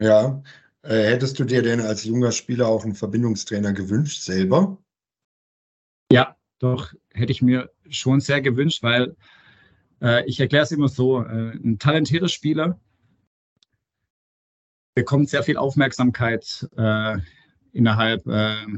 Ja, 0.00 0.42
äh, 0.82 1.04
hättest 1.04 1.38
du 1.38 1.44
dir 1.44 1.62
denn 1.62 1.80
als 1.80 2.04
junger 2.04 2.32
Spieler 2.32 2.68
auch 2.68 2.84
einen 2.84 2.94
Verbindungstrainer 2.94 3.72
gewünscht 3.72 4.22
selber? 4.22 4.78
Ja, 6.10 6.36
doch, 6.58 6.92
hätte 7.12 7.32
ich 7.32 7.42
mir 7.42 7.70
schon 7.88 8.20
sehr 8.20 8.40
gewünscht, 8.40 8.82
weil 8.82 9.16
äh, 10.04 10.24
ich 10.26 10.38
erkläre 10.38 10.64
es 10.64 10.70
immer 10.70 10.88
so, 10.88 11.22
äh, 11.22 11.52
ein 11.52 11.78
talentierter 11.78 12.28
Spieler 12.28 12.78
bekommt 14.94 15.28
sehr 15.28 15.42
viel 15.42 15.56
Aufmerksamkeit 15.56 16.68
äh, 16.76 17.16
innerhalb 17.72 18.24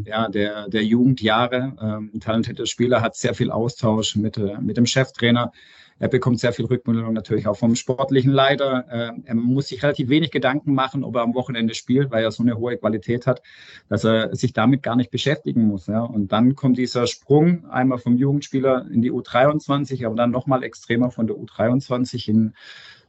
ja, 0.07 0.29
der, 0.31 0.71
der 0.71 0.83
Jugendjahre. 0.83 1.77
Ähm, 1.79 2.11
ein 2.15 2.21
talentierter 2.21 2.65
Spieler 2.65 3.03
hat 3.03 3.15
sehr 3.15 3.35
viel 3.35 3.51
Austausch 3.51 4.17
mit, 4.17 4.39
mit 4.63 4.79
dem 4.79 4.87
Cheftrainer. 4.87 5.53
Er 5.99 6.09
bekommt 6.09 6.41
sehr 6.41 6.53
viel 6.53 6.67
Rückmeldung 6.67 7.15
natürlich 7.15 7.47
auch 7.47 7.57
vom 7.57 7.75
sportlichen 7.75 8.33
Leiter. 8.33 8.85
Äh, 8.89 9.21
er 9.25 9.35
muss 9.35 9.69
sich 9.69 9.83
relativ 9.83 10.09
wenig 10.09 10.31
Gedanken 10.31 10.75
machen, 10.75 11.05
ob 11.05 11.17
er 11.17 11.23
am 11.23 11.35
Wochenende 11.35 11.75
spielt, 11.75 12.11
weil 12.11 12.23
er 12.23 12.31
so 12.31 12.43
eine 12.43 12.59
hohe 12.59 12.77
Qualität 12.77 13.27
hat, 13.27 13.43
dass 13.89 14.05
er 14.05 14.35
sich 14.35 14.53
damit 14.53 14.83
gar 14.83 14.97
nicht 14.97 15.11
beschäftigen 15.11 15.63
muss. 15.63 15.87
Ja. 15.87 16.03
Und 16.03 16.33
dann 16.33 16.55
kommt 16.55 16.77
dieser 16.77 17.07
Sprung 17.07 17.65
einmal 17.71 17.99
vom 17.99 18.17
Jugendspieler 18.17 18.87
in 18.91 19.01
die 19.01 19.11
U23, 19.11 20.05
aber 20.05 20.17
dann 20.17 20.31
nochmal 20.31 20.63
extremer 20.65 21.11
von 21.11 21.27
der 21.27 21.37
U23 21.37 22.29
in, 22.29 22.55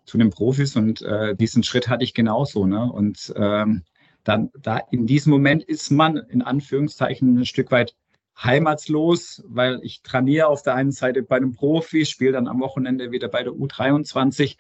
zu 0.06 0.18
den 0.18 0.30
Profis. 0.30 0.78
Und 0.78 1.02
äh, 1.02 1.36
diesen 1.36 1.64
Schritt 1.64 1.90
hatte 1.90 2.06
ich 2.06 2.14
genauso. 2.14 2.66
Ne? 2.66 2.90
Und 2.90 3.34
ähm, 3.36 3.84
dann 4.24 4.50
da 4.62 4.80
in 4.92 5.08
diesem 5.08 5.32
Moment 5.32 5.64
ist 5.64 5.90
man 5.92 6.18
in 6.18 6.42
Anführungszeichen 6.42 7.38
ein 7.40 7.46
Stück 7.46 7.72
weit 7.72 7.96
heimatslos, 8.42 9.44
weil 9.48 9.80
ich 9.82 10.02
trainiere 10.04 10.48
auf 10.48 10.62
der 10.62 10.76
einen 10.76 10.92
Seite 10.92 11.24
bei 11.24 11.38
einem 11.38 11.54
Profi, 11.54 12.06
spiele 12.06 12.34
dann 12.34 12.48
am 12.48 12.60
Wochenende 12.60 13.12
wieder 13.12 13.28
bei 13.28 13.44
der 13.44 13.54
U23 13.54 14.58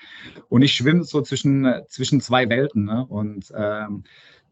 und 0.49 0.61
ich 0.63 0.73
schwimme 0.73 1.03
so 1.03 1.21
zwischen, 1.21 1.71
zwischen 1.87 2.19
zwei 2.21 2.49
Welten. 2.49 2.85
Ne? 2.85 3.05
Und 3.05 3.53
ähm, 3.55 4.03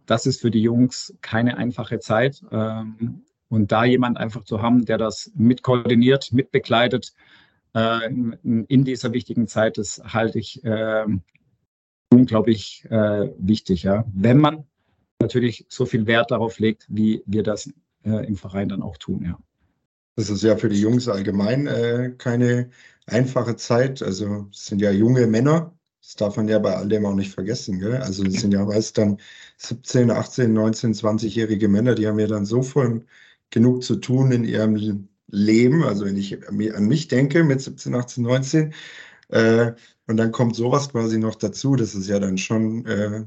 das 0.05 0.25
ist 0.27 0.41
für 0.41 0.51
die 0.51 0.61
Jungs 0.61 1.15
keine 1.21 1.57
einfache 1.57 1.99
Zeit. 1.99 2.43
Ähm, 2.51 3.23
und 3.49 3.71
da 3.71 3.85
jemand 3.85 4.17
einfach 4.17 4.43
zu 4.43 4.61
haben, 4.61 4.85
der 4.85 4.97
das 4.97 5.31
mitkoordiniert, 5.35 6.31
mitbegleitet, 6.31 7.13
äh, 7.73 8.07
in 8.07 8.83
dieser 8.83 9.13
wichtigen 9.13 9.47
Zeit, 9.47 9.77
das 9.77 10.01
halte 10.03 10.39
ich 10.39 10.63
äh, 10.63 11.05
unglaublich 12.09 12.85
äh, 12.89 13.29
wichtig, 13.37 13.83
ja. 13.83 14.05
Wenn 14.13 14.37
man 14.37 14.65
natürlich 15.19 15.65
so 15.69 15.85
viel 15.85 16.07
Wert 16.07 16.31
darauf 16.31 16.59
legt, 16.59 16.85
wie 16.89 17.23
wir 17.25 17.43
das 17.43 17.71
äh, 18.05 18.25
im 18.25 18.37
Verein 18.37 18.69
dann 18.69 18.81
auch 18.81 18.97
tun, 18.97 19.23
ja. 19.23 19.37
Das 20.15 20.29
ist 20.29 20.43
ja 20.43 20.55
für 20.55 20.69
die 20.69 20.79
Jungs 20.79 21.09
allgemein 21.09 21.67
äh, 21.67 22.13
keine 22.17 22.69
einfache 23.05 23.57
Zeit. 23.57 24.01
Also 24.01 24.47
es 24.51 24.65
sind 24.65 24.81
ja 24.81 24.91
junge 24.91 25.27
Männer. 25.27 25.73
Das 26.01 26.15
darf 26.15 26.37
man 26.37 26.47
ja 26.47 26.57
bei 26.59 26.73
all 26.73 26.87
dem 26.87 27.05
auch 27.05 27.15
nicht 27.15 27.33
vergessen. 27.33 27.79
Gell? 27.79 27.97
Also 27.97 28.23
es 28.23 28.35
sind 28.35 28.53
ja 28.53 28.63
meist 28.63 28.97
dann 28.97 29.17
17, 29.57 30.11
18, 30.11 30.53
19, 30.53 30.93
20-jährige 30.93 31.67
Männer, 31.67 31.95
die 31.95 32.07
haben 32.07 32.19
ja 32.19 32.27
dann 32.27 32.45
so 32.45 32.61
voll 32.61 33.05
genug 33.49 33.83
zu 33.83 33.97
tun 33.97 34.31
in 34.31 34.45
ihrem 34.45 35.09
Leben. 35.27 35.83
Also 35.83 36.05
wenn 36.05 36.15
ich 36.15 36.47
an 36.47 36.87
mich 36.87 37.09
denke 37.09 37.43
mit 37.43 37.59
17, 37.61 37.93
18, 37.93 38.23
19, 38.23 38.73
äh, 39.29 39.73
und 40.07 40.17
dann 40.17 40.31
kommt 40.31 40.55
sowas 40.55 40.89
quasi 40.89 41.17
noch 41.17 41.35
dazu. 41.35 41.75
Das 41.75 41.95
ist 41.95 42.07
ja 42.07 42.19
dann 42.19 42.37
schon. 42.37 42.85
Äh, 42.85 43.25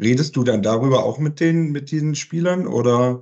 redest 0.00 0.36
du 0.36 0.44
dann 0.44 0.62
darüber 0.62 1.04
auch 1.04 1.18
mit 1.18 1.40
den, 1.40 1.72
mit 1.72 1.90
diesen 1.90 2.14
Spielern 2.14 2.66
oder 2.66 3.20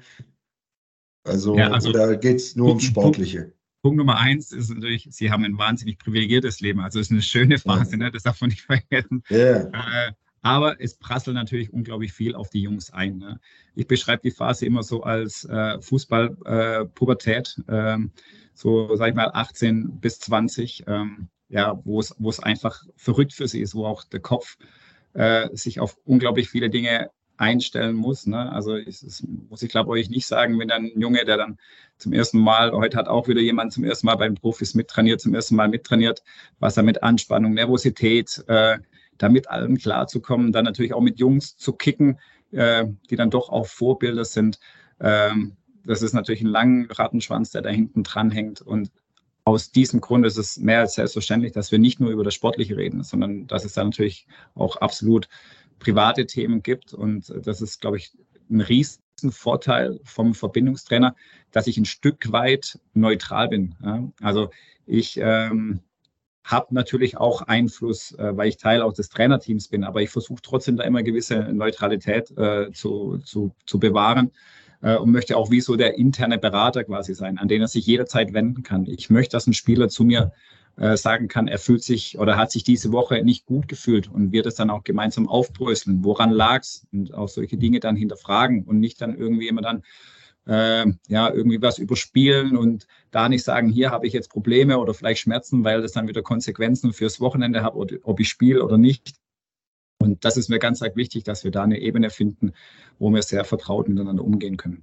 also, 1.25 1.57
ja, 1.57 1.71
also 1.71 1.91
oder 1.91 2.17
geht 2.17 2.37
es 2.37 2.57
nur 2.57 2.69
ums 2.69 2.85
Sportliche? 2.85 3.53
Punkt, 3.83 3.99
Nummer 3.99 4.19
eins 4.19 4.53
ist 4.53 4.71
natürlich, 4.71 5.09
sie 5.11 5.31
haben 5.31 5.45
ein 5.45 5.59
wahnsinnig 5.59 5.99
privilegiertes 5.99 6.61
Leben. 6.61 6.81
Also 6.81 7.01
es 7.01 7.07
ist 7.07 7.13
eine 7.13 7.23
schöne 7.23 7.59
Phase, 7.59 7.93
ja. 7.93 7.97
ne? 7.97 8.11
das 8.13 8.23
darf 8.23 8.41
man 8.41 8.51
nicht 8.51 8.61
vergessen. 8.63 9.25
Yeah. 9.31 9.71
Äh, 9.73 10.13
aber 10.43 10.81
es 10.81 10.95
prasselt 10.95 11.35
natürlich 11.35 11.73
unglaublich 11.73 12.13
viel 12.13 12.35
auf 12.35 12.51
die 12.51 12.63
Jungs 12.63 12.93
ein. 12.93 13.19
Ne? 13.19 13.41
Ich 13.75 13.87
beschreibe 13.87 14.23
die 14.23 14.31
Phase 14.31 14.67
immer 14.67 14.83
so 14.83 15.03
als 15.03 15.45
äh, 15.45 15.81
Fußball-Pubertät, 15.81 17.57
äh, 17.69 17.95
ähm, 17.95 18.13
so 18.55 18.95
sag 18.97 19.11
ich 19.11 19.15
mal 19.15 19.31
18 19.33 20.01
bis 20.01 20.19
20. 20.21 20.85
Ähm, 20.87 21.29
ja, 21.49 21.79
wo 21.85 22.01
es, 22.01 22.15
wo 22.19 22.31
es 22.31 22.41
einfach 22.41 22.83
verrückt 22.97 23.35
für 23.35 23.47
sie 23.47 23.61
ist, 23.61 23.75
wo 23.75 23.85
auch 23.85 24.05
der 24.05 24.21
Kopf 24.21 24.57
äh, 25.13 25.49
sich 25.53 25.81
auf 25.81 25.97
unglaublich 26.05 26.49
viele 26.49 26.71
Dinge 26.71 27.11
einstellen 27.37 27.97
muss. 27.97 28.27
Ne? 28.27 28.51
Also 28.53 28.77
ich, 28.77 29.01
das 29.01 29.25
muss 29.49 29.63
ich 29.63 29.71
glaube 29.71 29.91
euch 29.91 30.11
nicht 30.11 30.27
sagen, 30.27 30.59
wenn 30.59 30.69
dann 30.69 30.85
ein 30.85 31.01
Junge, 31.01 31.25
der 31.25 31.37
dann 31.37 31.59
zum 31.99 32.13
ersten 32.13 32.39
Mal, 32.39 32.73
heute 32.73 32.97
hat 32.97 33.09
auch 33.09 33.29
wieder 33.29 33.41
jemand 33.41 33.73
zum 33.73 33.85
ersten 33.85 34.07
Mal 34.07 34.17
beim 34.17 34.35
Profis 34.35 34.75
mittrainiert, 34.75 35.21
zum 35.21 35.35
ersten 35.35 35.57
Mal 35.57 35.69
mittrainiert, 35.69 36.23
was 36.59 36.77
er 36.77 36.83
mit 36.83 37.03
Anspannung, 37.03 37.55
Nervosität, 37.55 38.45
äh, 38.49 38.79
damit 39.19 39.49
allen 39.49 39.79
klarzukommen, 39.79 40.53
dann 40.53 40.65
natürlich 40.65 40.95
auch 40.95 41.01
mit 41.01 41.19
Jungs 41.19 41.57
zu 41.57 41.73
kicken, 41.73 42.19
äh, 42.51 42.87
die 43.11 43.17
dann 43.17 43.31
doch 43.31 43.51
auch 43.51 43.67
Vorbilder 43.67 44.25
sind. 44.25 44.59
Ähm, 45.01 45.57
das 45.85 46.03
ist 46.03 46.13
natürlich 46.13 46.43
ein 46.43 46.49
langer 46.49 46.87
Rattenschwanz, 46.91 47.51
der 47.51 47.63
da 47.63 47.71
hinten 47.71 48.03
dran 48.03 48.31
hängt. 48.31 48.61
Und 48.61 48.91
aus 49.45 49.73
diesem 49.73 50.01
Grund 50.01 50.25
ist 50.25 50.37
es 50.37 50.59
mehr 50.59 50.81
als 50.81 50.95
selbstverständlich, 50.95 51.53
dass 51.53 51.73
wir 51.73 51.79
nicht 51.79 52.01
nur 52.01 52.11
über 52.11 52.25
das 52.25 52.35
Sportliche 52.35 52.77
reden, 52.77 53.03
sondern 53.03 53.47
dass 53.47 53.65
es 53.65 53.75
da 53.75 53.83
natürlich 53.83 54.27
auch 54.55 54.77
absolut 54.77 55.29
private 55.83 56.27
Themen 56.27 56.63
gibt. 56.63 56.95
Und 56.95 57.33
das 57.45 57.61
ist, 57.61 57.81
glaube 57.81 57.97
ich, 57.97 58.13
ein 58.51 58.61
Riesenvorteil 58.61 60.01
vom 60.05 60.35
Verbindungstrainer, 60.35 61.15
dass 61.51 61.67
ich 61.67 61.77
ein 61.77 61.85
Stück 61.85 62.31
weit 62.33 62.79
neutral 62.95 63.49
bin. 63.49 63.75
Ja? 63.83 64.09
Also 64.21 64.51
ich 64.87 65.19
ähm, 65.21 65.81
habe 66.45 66.75
natürlich 66.75 67.17
auch 67.17 67.43
Einfluss, 67.43 68.13
äh, 68.13 68.37
weil 68.37 68.49
ich 68.49 68.57
Teil 68.57 68.83
auch 68.83 68.93
des 68.93 69.09
Trainerteams 69.09 69.69
bin, 69.69 69.85
aber 69.85 70.03
ich 70.03 70.11
versuche 70.11 70.43
trotzdem 70.43 70.77
da 70.77 70.85
immer 70.85 71.03
gewisse 71.03 71.53
Neutralität 71.53 72.31
äh, 72.37 72.71
zu, 72.73 73.19
zu, 73.19 73.53
zu 73.67 73.79
bewahren 73.79 74.31
äh, 74.83 74.97
und 74.97 75.11
möchte 75.11 75.37
auch 75.37 75.51
wie 75.51 75.61
so 75.61 75.77
der 75.77 75.99
interne 75.99 76.39
Berater 76.39 76.85
quasi 76.85 77.15
sein, 77.15 77.39
an 77.39 77.49
den 77.49 77.63
er 77.63 77.69
sich 77.69 77.87
jederzeit 77.87 78.33
wenden 78.35 78.63
kann. 78.63 78.87
Ich 78.87 79.11
möchte, 79.11 79.37
dass 79.37 79.47
ein 79.47 79.55
Spieler 79.55 79.89
zu 79.89 80.05
mir 80.05 80.33
äh, 80.77 80.97
sagen 80.97 81.29
kann, 81.29 81.49
er 81.49 81.59
fühlt 81.59 81.83
sich 81.83 82.19
oder 82.19 82.37
hat 82.37 82.51
sich 82.51 82.65
diese 82.65 82.93
Woche 82.93 83.23
nicht 83.23 83.47
gut 83.47 83.69
gefühlt 83.69 84.11
und 84.11 84.33
wir 84.33 84.43
das 84.43 84.55
dann 84.55 84.71
auch 84.71 84.85
gemeinsam 84.85 85.29
aufbröseln. 85.29 86.05
Woran 86.05 86.31
lag's? 86.31 86.87
Und 86.93 87.13
auch 87.15 87.29
solche 87.29 87.57
Dinge 87.57 87.81
dann 87.81 87.97
hinterfragen 87.97 88.65
und 88.65 88.81
nicht 88.81 89.01
dann 89.01 89.17
irgendwie 89.17 89.49
immer 89.49 89.63
dann 89.63 89.83
äh, 90.47 90.87
ja, 91.09 91.33
irgendwie 91.33 91.63
was 91.63 91.79
überspielen 91.79 92.57
und 92.57 92.87
da 93.11 93.29
nicht 93.29 93.45
sagen, 93.45 93.69
hier 93.69 93.91
habe 93.91 94.07
ich 94.07 94.13
jetzt 94.13 94.31
Probleme 94.31 94.79
oder 94.79 94.95
vielleicht 94.95 95.21
Schmerzen, 95.21 95.65
weil 95.65 95.83
das 95.83 95.93
dann 95.93 96.09
wieder 96.09 96.23
Konsequenzen 96.23 96.93
fürs 96.93 97.21
Wochenende 97.21 97.63
hat, 97.63 97.75
ob 97.75 98.21
ich 98.21 98.29
spiele 98.29 98.65
oder 98.65 98.79
nicht. 98.79 99.15
Und 99.99 100.25
das 100.25 100.37
ist 100.37 100.49
mir 100.49 100.59
ganz 100.59 100.81
wichtig, 100.81 101.23
dass 101.23 101.45
wir 101.45 101.53
da 101.53 101.63
eine 101.63 101.79
Ebene 101.79 102.11
finden, 102.11 102.53
wo 102.99 103.11
wir 103.11 103.23
sehr 103.23 103.45
vertraut 103.45 103.89
miteinander 103.89 104.25
umgehen 104.25 104.57
können. 104.57 104.83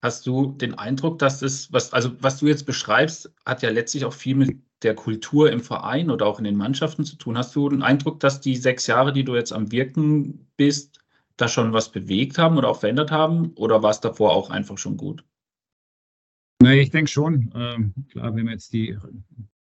Hast 0.00 0.26
du 0.26 0.52
den 0.52 0.74
Eindruck, 0.74 1.18
dass 1.18 1.40
das, 1.40 1.72
was, 1.72 1.92
also 1.92 2.10
was 2.20 2.38
du 2.38 2.46
jetzt 2.46 2.66
beschreibst, 2.66 3.32
hat 3.46 3.62
ja 3.62 3.70
letztlich 3.70 4.04
auch 4.04 4.12
viel 4.12 4.36
mit 4.36 4.58
der 4.84 4.94
Kultur 4.94 5.50
im 5.50 5.60
Verein 5.60 6.10
oder 6.10 6.26
auch 6.26 6.38
in 6.38 6.44
den 6.44 6.56
Mannschaften 6.56 7.04
zu 7.04 7.16
tun. 7.16 7.36
Hast 7.36 7.56
du 7.56 7.68
den 7.68 7.82
Eindruck, 7.82 8.20
dass 8.20 8.40
die 8.40 8.56
sechs 8.56 8.86
Jahre, 8.86 9.12
die 9.12 9.24
du 9.24 9.34
jetzt 9.34 9.52
am 9.52 9.72
Wirken 9.72 10.46
bist, 10.56 11.00
da 11.36 11.48
schon 11.48 11.72
was 11.72 11.90
bewegt 11.90 12.38
haben 12.38 12.58
oder 12.58 12.68
auch 12.68 12.80
verändert 12.80 13.10
haben? 13.10 13.52
Oder 13.56 13.82
war 13.82 13.90
es 13.90 14.00
davor 14.00 14.32
auch 14.32 14.50
einfach 14.50 14.78
schon 14.78 14.96
gut? 14.96 15.24
Nee, 16.62 16.80
ich 16.80 16.90
denke 16.90 17.10
schon. 17.10 17.52
Ähm, 17.54 17.94
klar, 18.10 18.34
wenn 18.36 18.46
wir 18.46 18.52
jetzt 18.52 18.72
die 18.72 18.96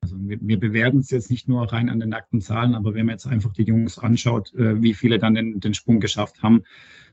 also 0.01 0.15
wir, 0.19 0.37
wir 0.41 0.59
bewerten 0.59 0.99
es 0.99 1.11
jetzt 1.11 1.29
nicht 1.29 1.47
nur 1.47 1.71
rein 1.71 1.89
an 1.89 1.99
den 1.99 2.09
nackten 2.09 2.41
Zahlen, 2.41 2.73
aber 2.73 2.93
wenn 2.93 3.05
man 3.05 3.13
jetzt 3.13 3.27
einfach 3.27 3.53
die 3.53 3.63
Jungs 3.63 3.99
anschaut, 3.99 4.53
äh, 4.55 4.81
wie 4.81 4.93
viele 4.93 5.19
dann 5.19 5.35
den, 5.35 5.59
den 5.59 5.73
Sprung 5.73 5.99
geschafft 5.99 6.41
haben, 6.41 6.63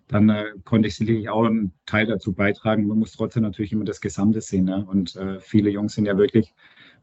dann 0.08 0.28
äh, 0.28 0.44
konnte 0.64 0.88
ich 0.88 0.94
sicherlich 0.94 1.28
auch 1.28 1.44
einen 1.44 1.72
Teil 1.84 2.06
dazu 2.06 2.32
beitragen. 2.32 2.86
Man 2.86 2.98
muss 2.98 3.12
trotzdem 3.12 3.42
natürlich 3.42 3.72
immer 3.72 3.84
das 3.84 4.00
Gesamte 4.00 4.40
sehen. 4.40 4.64
Ne? 4.64 4.84
Und 4.86 5.16
äh, 5.16 5.40
viele 5.40 5.70
Jungs 5.70 5.94
sind 5.94 6.06
ja 6.06 6.16
wirklich 6.16 6.54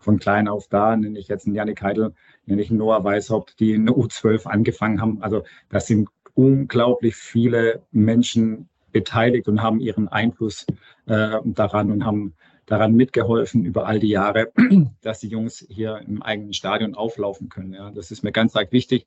von 0.03 0.19
klein 0.19 0.47
auf 0.47 0.67
da, 0.67 0.95
nenne 0.95 1.17
ich 1.17 1.27
jetzt 1.27 1.45
einen 1.45 1.55
Janik 1.55 1.81
Heidel, 1.81 2.13
nenne 2.45 2.61
ich 2.61 2.69
einen 2.69 2.79
Noah 2.79 3.03
Weishaupt, 3.03 3.59
die 3.59 3.71
in 3.73 3.85
der 3.85 3.95
U12 3.95 4.45
angefangen 4.45 5.01
haben. 5.01 5.21
Also 5.21 5.43
das 5.69 5.87
sind 5.87 6.09
unglaublich 6.35 7.15
viele 7.15 7.83
Menschen 7.91 8.69
beteiligt 8.91 9.47
und 9.47 9.61
haben 9.61 9.79
ihren 9.79 10.07
Einfluss 10.07 10.65
äh, 11.05 11.37
daran 11.43 11.91
und 11.91 12.05
haben 12.05 12.33
daran 12.65 12.93
mitgeholfen 12.95 13.65
über 13.65 13.85
all 13.87 13.99
die 13.99 14.09
Jahre, 14.09 14.51
dass 15.01 15.19
die 15.19 15.27
Jungs 15.27 15.65
hier 15.69 16.01
im 16.07 16.21
eigenen 16.21 16.53
Stadion 16.53 16.95
auflaufen 16.95 17.49
können. 17.49 17.73
Ja, 17.73 17.91
das 17.91 18.11
ist 18.11 18.23
mir 18.23 18.31
ganz 18.31 18.55
arg 18.55 18.71
wichtig. 18.71 19.05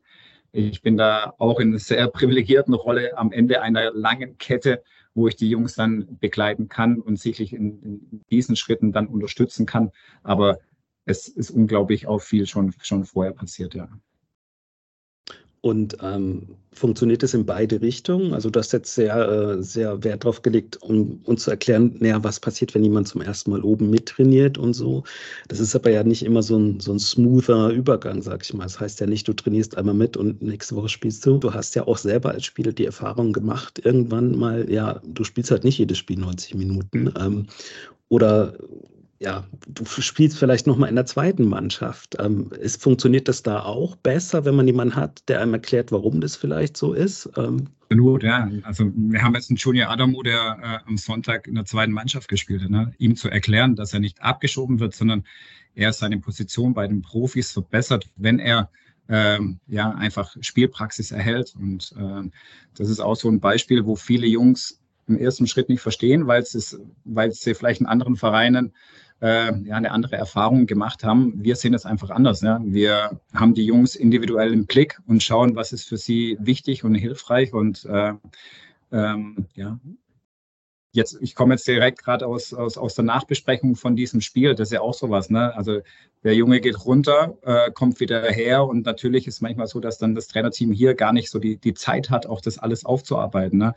Ich 0.52 0.82
bin 0.82 0.96
da 0.96 1.34
auch 1.38 1.60
in 1.60 1.68
einer 1.68 1.78
sehr 1.78 2.08
privilegierten 2.08 2.74
Rolle 2.74 3.16
am 3.16 3.32
Ende 3.32 3.62
einer 3.62 3.92
langen 3.92 4.38
Kette, 4.38 4.82
wo 5.14 5.28
ich 5.28 5.36
die 5.36 5.48
Jungs 5.48 5.74
dann 5.74 6.18
begleiten 6.20 6.68
kann 6.68 7.00
und 7.00 7.18
sicherlich 7.18 7.52
in, 7.52 7.82
in 7.82 8.20
diesen 8.30 8.56
Schritten 8.56 8.92
dann 8.92 9.06
unterstützen 9.06 9.66
kann. 9.66 9.90
Aber 10.22 10.58
es 11.06 11.28
ist 11.28 11.50
unglaublich 11.50 12.06
auch 12.06 12.20
viel 12.20 12.46
schon, 12.46 12.74
schon 12.82 13.04
vorher 13.04 13.32
passiert, 13.32 13.74
ja. 13.74 13.88
Und 15.62 15.96
ähm, 16.00 16.46
funktioniert 16.72 17.24
es 17.24 17.34
in 17.34 17.44
beide 17.44 17.80
Richtungen? 17.80 18.34
Also 18.34 18.50
du 18.50 18.60
hast 18.60 18.72
jetzt 18.72 18.94
sehr, 18.94 19.16
äh, 19.16 19.62
sehr 19.62 20.04
Wert 20.04 20.22
darauf 20.22 20.42
gelegt, 20.42 20.80
um 20.80 21.20
uns 21.24 21.42
zu 21.42 21.50
erklären, 21.50 21.96
naja, 21.98 22.22
was 22.22 22.38
passiert, 22.38 22.72
wenn 22.74 22.84
jemand 22.84 23.08
zum 23.08 23.20
ersten 23.20 23.50
Mal 23.50 23.62
oben 23.62 23.90
mittrainiert 23.90 24.58
und 24.58 24.74
so. 24.74 25.02
Das 25.48 25.58
ist 25.58 25.74
aber 25.74 25.90
ja 25.90 26.04
nicht 26.04 26.24
immer 26.24 26.42
so 26.44 26.56
ein, 26.56 26.78
so 26.78 26.92
ein 26.92 27.00
smoother 27.00 27.70
Übergang, 27.70 28.22
sag 28.22 28.44
ich 28.44 28.54
mal. 28.54 28.62
Das 28.62 28.78
heißt 28.78 29.00
ja 29.00 29.08
nicht, 29.08 29.26
du 29.26 29.32
trainierst 29.32 29.76
einmal 29.76 29.96
mit 29.96 30.16
und 30.16 30.40
nächste 30.40 30.76
Woche 30.76 30.88
spielst 30.88 31.26
du. 31.26 31.38
Du 31.38 31.52
hast 31.52 31.74
ja 31.74 31.84
auch 31.88 31.98
selber 31.98 32.30
als 32.30 32.44
Spieler 32.44 32.72
die 32.72 32.86
Erfahrung 32.86 33.32
gemacht, 33.32 33.80
irgendwann 33.84 34.38
mal, 34.38 34.70
ja, 34.70 35.00
du 35.04 35.24
spielst 35.24 35.50
halt 35.50 35.64
nicht 35.64 35.78
jedes 35.78 35.98
Spiel 35.98 36.18
90 36.18 36.54
Minuten. 36.54 37.12
Ähm, 37.18 37.46
oder 38.08 38.54
ja, 39.18 39.44
du 39.66 39.84
spielst 39.86 40.38
vielleicht 40.38 40.66
nochmal 40.66 40.90
in 40.90 40.94
der 40.94 41.06
zweiten 41.06 41.48
Mannschaft. 41.48 42.16
Ähm, 42.18 42.50
ist, 42.60 42.82
funktioniert 42.82 43.28
das 43.28 43.42
da 43.42 43.62
auch 43.62 43.96
besser, 43.96 44.44
wenn 44.44 44.54
man 44.54 44.66
jemanden 44.66 44.94
hat, 44.94 45.26
der 45.28 45.40
einem 45.40 45.54
erklärt, 45.54 45.90
warum 45.90 46.20
das 46.20 46.36
vielleicht 46.36 46.76
so 46.76 46.92
ist? 46.92 47.30
Ähm, 47.36 47.68
ja. 48.24 48.50
Also 48.64 48.92
wir 48.94 49.22
haben 49.22 49.34
jetzt 49.34 49.50
einen 49.50 49.56
Junior 49.56 49.90
Adamo, 49.90 50.22
der 50.22 50.58
äh, 50.84 50.88
am 50.88 50.98
Sonntag 50.98 51.46
in 51.46 51.54
der 51.54 51.64
zweiten 51.64 51.92
Mannschaft 51.92 52.28
gespielt 52.28 52.62
hat. 52.62 52.70
Ne? 52.70 52.92
Ihm 52.98 53.16
zu 53.16 53.30
erklären, 53.30 53.74
dass 53.74 53.94
er 53.94 54.00
nicht 54.00 54.20
abgeschoben 54.22 54.80
wird, 54.80 54.94
sondern 54.94 55.24
er 55.74 55.92
seine 55.92 56.18
Position 56.18 56.74
bei 56.74 56.86
den 56.86 57.00
Profis 57.02 57.52
verbessert, 57.52 58.10
wenn 58.16 58.38
er 58.38 58.70
ähm, 59.08 59.60
ja 59.66 59.92
einfach 59.92 60.36
Spielpraxis 60.40 61.10
erhält. 61.10 61.54
Und 61.58 61.94
äh, 61.98 62.28
das 62.74 62.90
ist 62.90 63.00
auch 63.00 63.14
so 63.14 63.28
ein 63.30 63.40
Beispiel, 63.40 63.86
wo 63.86 63.96
viele 63.96 64.26
Jungs 64.26 64.80
im 65.06 65.16
ersten 65.16 65.46
Schritt 65.46 65.68
nicht 65.68 65.80
verstehen, 65.80 66.26
weil 66.26 66.42
es 66.42 66.78
weil 67.04 67.30
sie 67.30 67.54
vielleicht 67.54 67.80
in 67.80 67.86
anderen 67.86 68.16
Vereinen 68.16 68.72
äh, 69.20 69.52
ja, 69.64 69.76
eine 69.76 69.92
andere 69.92 70.16
Erfahrung 70.16 70.66
gemacht 70.66 71.04
haben. 71.04 71.32
Wir 71.36 71.56
sehen 71.56 71.72
das 71.72 71.86
einfach 71.86 72.10
anders. 72.10 72.42
Ja. 72.42 72.60
Wir 72.62 73.20
haben 73.34 73.54
die 73.54 73.64
Jungs 73.64 73.96
individuell 73.96 74.52
im 74.52 74.66
Blick 74.66 74.98
und 75.06 75.22
schauen, 75.22 75.56
was 75.56 75.72
ist 75.72 75.88
für 75.88 75.96
sie 75.96 76.36
wichtig 76.40 76.84
und 76.84 76.94
hilfreich 76.94 77.52
und 77.52 77.84
äh, 77.86 78.12
ähm, 78.92 79.46
ja, 79.54 79.78
jetzt, 80.96 81.18
ich 81.20 81.34
komme 81.34 81.54
jetzt 81.54 81.66
direkt 81.68 82.02
gerade 82.02 82.26
aus, 82.26 82.52
aus, 82.52 82.76
aus 82.76 82.94
der 82.94 83.04
Nachbesprechung 83.04 83.76
von 83.76 83.96
diesem 83.96 84.20
Spiel. 84.20 84.54
Das 84.54 84.68
ist 84.68 84.72
ja 84.72 84.80
auch 84.80 84.94
sowas, 84.94 85.30
ne? 85.30 85.54
Also 85.54 85.80
der 86.26 86.34
Junge 86.34 86.60
geht 86.60 86.84
runter, 86.84 87.38
äh, 87.42 87.70
kommt 87.70 88.00
wieder 88.00 88.20
her 88.22 88.64
und 88.64 88.84
natürlich 88.84 89.28
ist 89.28 89.42
manchmal 89.42 89.68
so, 89.68 89.78
dass 89.78 89.98
dann 89.98 90.16
das 90.16 90.26
Trainerteam 90.26 90.72
hier 90.72 90.94
gar 90.94 91.12
nicht 91.12 91.30
so 91.30 91.38
die, 91.38 91.56
die 91.56 91.72
Zeit 91.72 92.10
hat, 92.10 92.26
auch 92.26 92.40
das 92.40 92.58
alles 92.58 92.84
aufzuarbeiten. 92.84 93.60
Ne? 93.60 93.74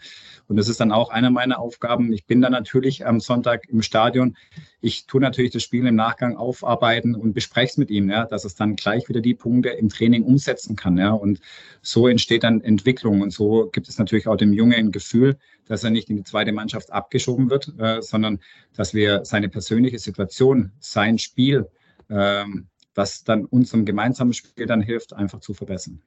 Und 0.47 0.57
das 0.57 0.67
ist 0.67 0.79
dann 0.79 0.91
auch 0.91 1.11
eine 1.11 1.29
meiner 1.29 1.59
Aufgaben. 1.59 2.11
Ich 2.11 2.25
bin 2.25 2.41
dann 2.41 2.51
natürlich 2.51 3.05
am 3.05 3.19
Sonntag 3.19 3.69
im 3.69 3.83
Stadion. 3.83 4.35
Ich 4.81 5.05
tue 5.05 5.21
natürlich 5.21 5.51
das 5.51 5.61
Spiel 5.61 5.85
im 5.85 5.93
Nachgang 5.93 6.37
aufarbeiten 6.37 7.13
und 7.13 7.33
bespreche 7.33 7.71
es 7.73 7.77
mit 7.77 7.91
ihm, 7.91 8.09
ja, 8.09 8.25
dass 8.25 8.45
es 8.45 8.55
dann 8.55 8.75
gleich 8.75 9.07
wieder 9.09 9.21
die 9.21 9.35
Punkte 9.35 9.69
im 9.69 9.89
Training 9.89 10.23
umsetzen 10.23 10.75
kann. 10.75 10.97
Ja? 10.97 11.11
Und 11.11 11.41
so 11.83 12.07
entsteht 12.07 12.43
dann 12.43 12.61
Entwicklung 12.61 13.21
und 13.21 13.31
so 13.31 13.69
gibt 13.71 13.87
es 13.87 13.99
natürlich 13.99 14.27
auch 14.27 14.37
dem 14.37 14.53
Jungen 14.53 14.73
ein 14.73 14.91
Gefühl, 14.91 15.37
dass 15.69 15.83
er 15.83 15.91
nicht 15.91 16.09
in 16.09 16.17
die 16.17 16.23
zweite 16.23 16.51
Mannschaft 16.51 16.91
abgeschoben 16.91 17.49
wird, 17.49 17.73
äh, 17.77 18.01
sondern 18.01 18.39
dass 18.75 18.93
wir 18.93 19.23
seine 19.23 19.47
persönliche 19.47 19.99
Situation, 19.99 20.71
sein 20.79 21.17
Spiel, 21.17 21.69
ähm, 22.09 22.67
was 22.95 23.23
dann 23.23 23.45
unserem 23.45 23.85
gemeinsamen 23.85 24.33
Spiel 24.33 24.65
dann 24.65 24.81
hilft, 24.81 25.13
einfach 25.13 25.39
zu 25.39 25.53
verbessern. 25.53 26.01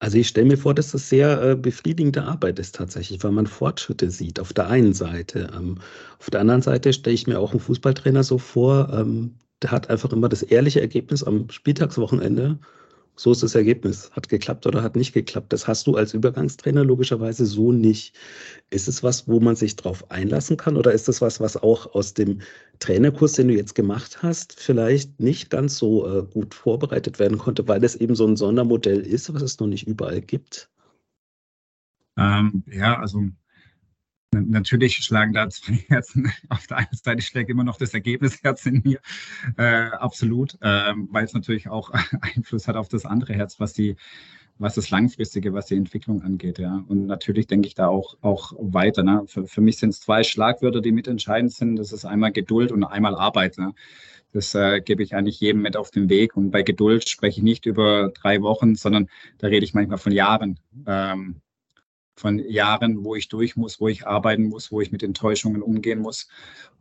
Also 0.00 0.16
ich 0.16 0.28
stelle 0.28 0.46
mir 0.46 0.56
vor, 0.56 0.74
dass 0.74 0.92
das 0.92 1.08
sehr 1.08 1.42
äh, 1.42 1.56
befriedigende 1.56 2.22
Arbeit 2.22 2.58
ist 2.58 2.74
tatsächlich, 2.74 3.22
weil 3.24 3.32
man 3.32 3.46
Fortschritte 3.46 4.10
sieht 4.10 4.40
auf 4.40 4.52
der 4.52 4.68
einen 4.68 4.94
Seite. 4.94 5.50
Ähm, 5.54 5.78
auf 6.18 6.30
der 6.30 6.40
anderen 6.40 6.62
Seite 6.62 6.92
stelle 6.92 7.14
ich 7.14 7.26
mir 7.26 7.38
auch 7.38 7.50
einen 7.50 7.60
Fußballtrainer 7.60 8.24
so 8.24 8.38
vor, 8.38 8.90
ähm, 8.92 9.34
der 9.60 9.72
hat 9.72 9.90
einfach 9.90 10.12
immer 10.12 10.28
das 10.28 10.42
ehrliche 10.42 10.80
Ergebnis 10.80 11.24
am 11.24 11.50
Spieltagswochenende 11.50 12.58
so 13.18 13.32
ist 13.32 13.42
das 13.42 13.56
Ergebnis. 13.56 14.10
Hat 14.12 14.28
geklappt 14.28 14.64
oder 14.66 14.82
hat 14.82 14.94
nicht 14.94 15.12
geklappt. 15.12 15.52
Das 15.52 15.66
hast 15.66 15.88
du 15.88 15.96
als 15.96 16.14
Übergangstrainer 16.14 16.84
logischerweise 16.84 17.46
so 17.46 17.72
nicht. 17.72 18.16
Ist 18.70 18.86
es 18.86 19.02
was, 19.02 19.26
wo 19.26 19.40
man 19.40 19.56
sich 19.56 19.74
drauf 19.74 20.08
einlassen 20.10 20.56
kann 20.56 20.76
oder 20.76 20.92
ist 20.92 21.08
es 21.08 21.20
was, 21.20 21.40
was 21.40 21.56
auch 21.56 21.94
aus 21.94 22.14
dem 22.14 22.40
Trainerkurs, 22.78 23.32
den 23.32 23.48
du 23.48 23.54
jetzt 23.54 23.74
gemacht 23.74 24.22
hast, 24.22 24.52
vielleicht 24.58 25.18
nicht 25.18 25.50
ganz 25.50 25.78
so 25.78 26.06
äh, 26.06 26.22
gut 26.26 26.54
vorbereitet 26.54 27.18
werden 27.18 27.38
konnte, 27.38 27.66
weil 27.66 27.82
es 27.82 27.96
eben 27.96 28.14
so 28.14 28.24
ein 28.24 28.36
Sondermodell 28.36 29.00
ist, 29.00 29.34
was 29.34 29.42
es 29.42 29.58
noch 29.58 29.66
nicht 29.66 29.88
überall 29.88 30.20
gibt? 30.20 30.70
Ähm, 32.16 32.62
ja, 32.66 33.00
also 33.00 33.24
Natürlich 34.34 34.96
schlagen 34.96 35.32
da 35.32 35.48
zwei 35.48 35.74
Herzen. 35.88 36.30
Auf 36.48 36.66
der 36.66 36.78
einen 36.78 36.88
Seite 36.92 37.22
schlägt 37.22 37.50
immer 37.50 37.64
noch 37.64 37.78
das 37.78 37.94
Ergebnisherz 37.94 38.66
in 38.66 38.82
mir, 38.84 39.00
äh, 39.56 39.90
absolut, 39.90 40.54
äh, 40.60 40.92
weil 41.10 41.24
es 41.24 41.32
natürlich 41.32 41.68
auch 41.68 41.90
Einfluss 42.20 42.68
hat 42.68 42.76
auf 42.76 42.88
das 42.88 43.06
andere 43.06 43.32
Herz, 43.34 43.58
was 43.58 43.72
die, 43.72 43.96
was 44.58 44.74
das 44.74 44.90
Langfristige, 44.90 45.54
was 45.54 45.66
die 45.66 45.76
Entwicklung 45.76 46.22
angeht. 46.22 46.58
Ja. 46.58 46.84
Und 46.88 47.06
natürlich 47.06 47.46
denke 47.46 47.68
ich 47.68 47.74
da 47.74 47.88
auch, 47.88 48.16
auch 48.20 48.52
weiter. 48.58 49.02
Ne? 49.02 49.24
Für, 49.26 49.46
für 49.46 49.60
mich 49.62 49.78
sind 49.78 49.90
es 49.90 50.00
zwei 50.00 50.22
Schlagwörter, 50.22 50.82
die 50.82 50.92
mitentscheidend 50.92 51.52
sind. 51.52 51.76
Das 51.76 51.92
ist 51.92 52.04
einmal 52.04 52.32
Geduld 52.32 52.70
und 52.70 52.84
einmal 52.84 53.14
Arbeit. 53.14 53.56
Ne? 53.56 53.72
Das 54.32 54.54
äh, 54.54 54.82
gebe 54.82 55.02
ich 55.02 55.14
eigentlich 55.14 55.40
jedem 55.40 55.62
mit 55.62 55.76
auf 55.76 55.90
den 55.90 56.10
Weg. 56.10 56.36
Und 56.36 56.50
bei 56.50 56.62
Geduld 56.62 57.08
spreche 57.08 57.38
ich 57.38 57.44
nicht 57.44 57.64
über 57.64 58.10
drei 58.10 58.42
Wochen, 58.42 58.74
sondern 58.74 59.08
da 59.38 59.46
rede 59.46 59.64
ich 59.64 59.72
manchmal 59.72 59.98
von 59.98 60.12
Jahren. 60.12 60.60
Ähm, 60.86 61.40
von 62.18 62.38
Jahren, 62.38 63.04
wo 63.04 63.14
ich 63.14 63.28
durch 63.28 63.56
muss, 63.56 63.80
wo 63.80 63.88
ich 63.88 64.06
arbeiten 64.06 64.44
muss, 64.44 64.72
wo 64.72 64.80
ich 64.80 64.92
mit 64.92 65.02
Enttäuschungen 65.02 65.62
umgehen 65.62 66.00
muss. 66.00 66.28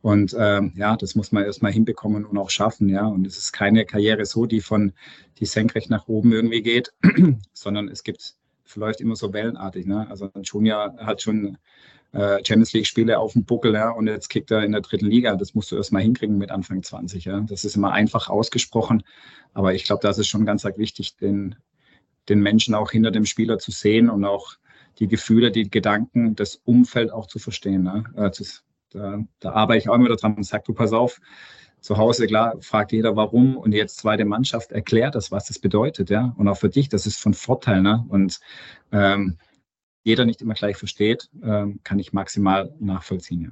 Und 0.02 0.36
ähm, 0.38 0.74
ja, 0.76 0.96
das 0.98 1.16
muss 1.16 1.32
man 1.32 1.44
erstmal 1.44 1.72
hinbekommen 1.72 2.26
und 2.26 2.38
auch 2.38 2.50
schaffen. 2.50 2.90
Ja, 2.90 3.06
und 3.06 3.26
es 3.26 3.38
ist 3.38 3.52
keine 3.52 3.86
Karriere 3.86 4.26
so, 4.26 4.46
die 4.46 4.62
von 4.62 4.94
die 5.40 5.46
senkrecht 5.46 5.90
nach 5.90 6.08
oben 6.08 6.32
irgendwie 6.32 6.62
geht, 6.62 6.94
sondern 7.54 7.88
es 7.88 8.04
gibt 8.04 8.36
verläuft 8.66 9.00
immer 9.00 9.16
so 9.16 9.32
wellenartig. 9.32 9.86
Ne? 9.86 10.08
Also 10.10 10.30
ein 10.34 10.44
Junior 10.44 10.96
hat 10.98 11.22
schon 11.22 11.58
äh, 12.12 12.44
Champions 12.44 12.74
League 12.74 12.88
Spiele 12.88 13.18
auf 13.18 13.34
dem 13.34 13.46
Buckel, 13.46 13.74
ja, 13.74 13.90
und 13.92 14.08
jetzt 14.08 14.28
kickt 14.30 14.52
er 14.52 14.64
in 14.64 14.74
der 14.74 14.82
dritten 14.82 15.06
Liga. 15.06 15.36
Das 15.36 15.54
musst 15.56 15.72
du 15.72 15.78
erstmal 15.78 16.02
hinkriegen 16.02 16.38
mit 16.38 16.52
Anfang 16.52 16.84
20. 16.84 17.26
Ja, 17.26 17.42
das 17.42 17.64
ist 17.64 17.76
immer 17.76 17.94
einfach 17.94 18.30
ausgesprochen, 18.30 19.04
aber 19.54 19.74
ich 19.74 19.86
glaube, 19.86 20.02
das 20.02 20.18
ist 20.18 20.28
schon 20.28 20.46
ganz 20.46 20.66
wichtig, 20.66 21.16
den 21.16 21.56
den 22.30 22.42
Menschen 22.42 22.76
auch 22.76 22.92
hinter 22.92 23.12
dem 23.12 23.26
Spieler 23.26 23.58
zu 23.58 23.72
sehen 23.72 24.10
und 24.10 24.26
auch 24.26 24.58
die 25.00 25.08
Gefühle, 25.08 25.52
die 25.52 25.70
Gedanken, 25.70 26.36
das 26.36 26.56
Umfeld 26.56 27.12
auch 27.12 27.28
zu 27.28 27.40
verstehen. 27.40 27.84
Ne? 27.84 28.04
Das, 28.16 28.64
da, 28.90 29.20
da, 29.40 29.52
arbeite 29.52 29.80
ich 29.80 29.90
auch 29.90 29.96
immer 29.96 30.16
dran 30.16 30.36
und 30.36 30.44
sage, 30.44 30.64
du 30.66 30.74
pass 30.74 30.94
auf, 30.94 31.20
zu 31.82 31.98
Hause, 31.98 32.28
klar, 32.28 32.56
fragt 32.62 32.92
jeder 32.92 33.16
warum 33.16 33.56
und 33.56 33.72
jetzt 33.72 33.98
zweite 33.98 34.26
Mannschaft 34.26 34.72
erklärt 34.72 35.16
das, 35.16 35.32
was 35.32 35.46
das 35.46 35.60
bedeutet, 35.60 36.10
ja. 36.10 36.34
Und 36.38 36.48
auch 36.48 36.58
für 36.58 36.70
dich, 36.70 36.90
das 36.90 37.06
ist 37.06 37.18
von 37.18 37.34
Vorteil, 37.34 37.82
ne? 37.82 38.04
Und 38.10 38.40
ähm, 38.92 39.38
jeder 40.04 40.26
nicht 40.26 40.42
immer 40.42 40.56
gleich 40.56 40.76
versteht, 40.76 41.30
ähm, 41.44 41.80
kann 41.84 42.00
ich 42.00 42.14
maximal 42.14 42.74
nachvollziehen, 42.80 43.42
ja. 43.42 43.52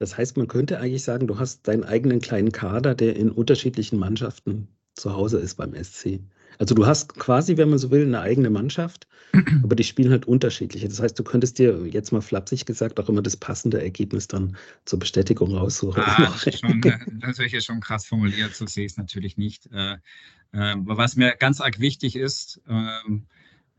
Das 0.00 0.18
heißt, 0.18 0.36
man 0.36 0.48
könnte 0.48 0.80
eigentlich 0.80 1.04
sagen, 1.04 1.26
du 1.26 1.38
hast 1.38 1.68
deinen 1.68 1.84
eigenen 1.84 2.20
kleinen 2.20 2.52
Kader, 2.52 2.94
der 2.94 3.16
in 3.16 3.30
unterschiedlichen 3.30 3.98
Mannschaften 3.98 4.68
zu 4.96 5.14
Hause 5.14 5.38
ist 5.38 5.54
beim 5.54 5.74
SC. 5.74 6.20
Also 6.58 6.74
du 6.74 6.86
hast 6.86 7.14
quasi, 7.14 7.56
wenn 7.56 7.70
man 7.70 7.78
so 7.78 7.90
will, 7.90 8.02
eine 8.06 8.20
eigene 8.20 8.50
Mannschaft, 8.50 9.06
aber 9.62 9.74
die 9.74 9.84
spielen 9.84 10.10
halt 10.10 10.26
unterschiedliche. 10.26 10.88
Das 10.88 11.00
heißt, 11.00 11.18
du 11.18 11.24
könntest 11.24 11.58
dir 11.58 11.86
jetzt 11.86 12.12
mal 12.12 12.20
flapsig 12.20 12.66
gesagt 12.66 13.00
auch 13.00 13.08
immer 13.08 13.22
das 13.22 13.36
passende 13.36 13.82
Ergebnis 13.82 14.28
dann 14.28 14.56
zur 14.84 14.98
Bestätigung 14.98 15.54
raussuchen. 15.54 16.02
Ah, 16.04 16.34
das, 16.44 16.58
schon, 16.58 16.80
natürlich 17.20 17.54
ist 17.54 17.66
schon 17.66 17.80
krass 17.80 18.06
formuliert, 18.06 18.54
so 18.54 18.66
sehe 18.66 18.86
ich 18.86 18.92
es 18.92 18.98
natürlich 18.98 19.36
nicht. 19.36 19.68
Äh, 19.72 19.94
äh, 20.52 20.74
was 20.78 21.16
mir 21.16 21.34
ganz 21.36 21.60
arg 21.60 21.80
wichtig 21.80 22.16
ist, 22.16 22.60
äh, 22.68 23.18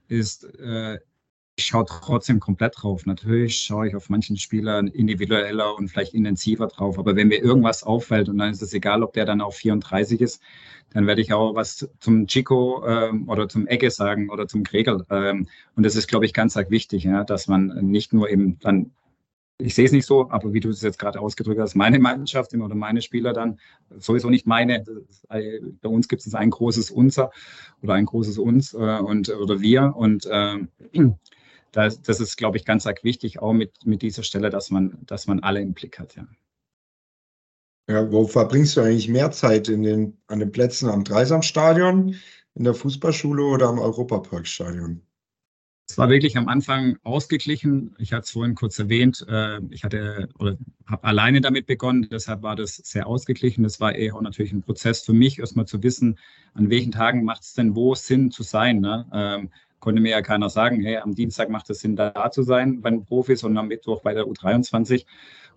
ist, 0.07 0.43
äh, 0.59 0.99
ich 1.57 1.65
schaue 1.65 1.85
trotzdem 1.85 2.39
komplett 2.39 2.75
drauf. 2.77 3.05
Natürlich 3.05 3.57
schaue 3.57 3.87
ich 3.87 3.95
auf 3.95 4.09
manchen 4.09 4.37
Spielern 4.37 4.87
individueller 4.87 5.75
und 5.75 5.87
vielleicht 5.87 6.13
intensiver 6.13 6.67
drauf. 6.67 6.99
Aber 6.99 7.15
wenn 7.15 7.29
mir 7.29 7.41
irgendwas 7.41 7.83
auffällt 7.83 8.27
und 8.27 8.37
dann 8.39 8.51
ist 8.51 8.61
es 8.61 8.73
egal, 8.73 9.03
ob 9.03 9.13
der 9.13 9.25
dann 9.25 9.41
auf 9.41 9.55
34 9.55 10.19
ist, 10.19 10.41
dann 10.91 11.07
werde 11.07 11.21
ich 11.21 11.33
auch 11.33 11.55
was 11.55 11.89
zum 11.99 12.27
Chico 12.27 12.85
ähm, 12.85 13.29
oder 13.29 13.47
zum 13.47 13.67
Ecke 13.67 13.89
sagen 13.89 14.29
oder 14.29 14.47
zum 14.47 14.63
Kregel. 14.63 15.05
Ähm, 15.09 15.47
und 15.75 15.83
das 15.83 15.95
ist, 15.95 16.07
glaube 16.07 16.25
ich, 16.25 16.33
ganz 16.33 16.57
arg 16.57 16.71
wichtig, 16.71 17.03
ja, 17.03 17.23
dass 17.23 17.47
man 17.47 17.67
nicht 17.89 18.13
nur 18.13 18.29
eben 18.29 18.59
dann 18.59 18.91
ich 19.57 19.73
sehe 19.73 19.85
es 19.85 19.93
nicht 19.93 20.05
so, 20.05 20.29
aber 20.31 20.51
wie 20.51 20.59
du 20.59 20.69
es 20.69 20.81
jetzt 20.81 20.99
gerade 20.99 21.21
ausgedrückt 21.21 21.61
hast, 21.61 21.75
meine 21.75 21.97
Mannschaft 21.97 22.53
oder 22.53 22.75
meine 22.75 23.01
Spieler 23.01 23.31
dann, 23.31 23.57
sowieso 23.97 24.29
nicht 24.29 24.45
meine. 24.45 24.83
Bei 25.29 25.89
uns 25.89 26.09
gibt 26.09 26.25
es 26.25 26.35
ein 26.35 26.49
großes 26.49 26.91
Unser 26.91 27.31
oder 27.81 27.93
ein 27.93 28.05
großes 28.05 28.37
Uns 28.37 28.73
äh, 28.73 28.77
und 28.77 29.29
oder 29.29 29.61
wir. 29.61 29.95
Und 29.95 30.25
äh, 30.25 30.57
das, 31.75 32.01
das 32.01 32.19
ist, 32.21 32.37
glaube 32.37 32.57
ich, 32.57 32.65
ganz 32.65 32.87
arg 32.87 33.03
wichtig, 33.03 33.39
auch 33.39 33.53
mit, 33.53 33.85
mit 33.85 34.01
dieser 34.01 34.23
Stelle, 34.23 34.49
dass 34.49 34.71
man, 34.71 34.97
dass 35.05 35.27
man 35.27 35.41
alle 35.41 35.61
im 35.61 35.73
Blick 35.73 35.99
hat, 35.99 36.15
ja. 36.15 36.25
Ja, 37.87 38.11
wo 38.11 38.25
verbringst 38.25 38.77
du 38.77 38.81
eigentlich 38.81 39.09
mehr 39.09 39.29
Zeit 39.31 39.69
in 39.69 39.83
den, 39.83 40.17
an 40.27 40.39
den 40.39 40.51
Plätzen 40.51 40.89
am 40.89 41.03
Dreisamstadion, 41.03 42.15
in 42.55 42.63
der 42.63 42.73
Fußballschule 42.73 43.43
oder 43.43 43.67
am 43.67 43.77
Europaparkstadion? 43.77 45.01
Es 45.87 45.99
war 45.99 46.09
wirklich 46.09 46.35
am 46.35 46.47
Anfang 46.47 46.97
ausgeglichen. 47.03 47.95
Ich 47.99 48.11
hatte 48.11 48.23
es 48.23 48.31
vorhin 48.31 48.55
kurz 48.55 48.79
erwähnt. 48.79 49.23
Äh, 49.29 49.59
ich 49.69 49.83
hatte 49.83 50.29
oder 50.39 50.57
habe 50.87 51.03
alleine 51.03 51.41
damit 51.41 51.67
begonnen. 51.67 52.07
Deshalb 52.09 52.41
war 52.41 52.55
das 52.55 52.77
sehr 52.77 53.05
ausgeglichen. 53.05 53.63
Das 53.63 53.79
war 53.79 53.93
eher 53.93 54.15
auch 54.15 54.21
natürlich 54.21 54.51
ein 54.51 54.63
Prozess 54.63 55.01
für 55.01 55.13
mich, 55.13 55.37
erstmal 55.37 55.67
zu 55.67 55.83
wissen, 55.83 56.17
an 56.55 56.71
welchen 56.71 56.91
Tagen 56.91 57.23
macht 57.23 57.43
es 57.43 57.53
denn 57.53 57.75
wo 57.75 57.93
Sinn 57.93 58.31
zu 58.31 58.41
sein. 58.41 58.79
Ne? 58.79 59.47
Ähm, 59.85 59.95
konnte 59.95 60.01
mir 60.01 60.11
ja 60.11 60.21
keiner 60.21 60.49
sagen, 60.49 60.81
hey, 60.81 60.97
am 60.97 61.13
Dienstag 61.13 61.49
macht 61.49 61.69
es 61.69 61.79
Sinn, 61.79 61.95
da 61.95 62.31
zu 62.31 62.43
sein 62.43 62.81
bei 62.81 62.89
den 62.89 63.05
Profis 63.05 63.43
und 63.43 63.57
am 63.57 63.67
Mittwoch 63.67 64.01
bei 64.01 64.13
der 64.13 64.25
U23. 64.25 65.05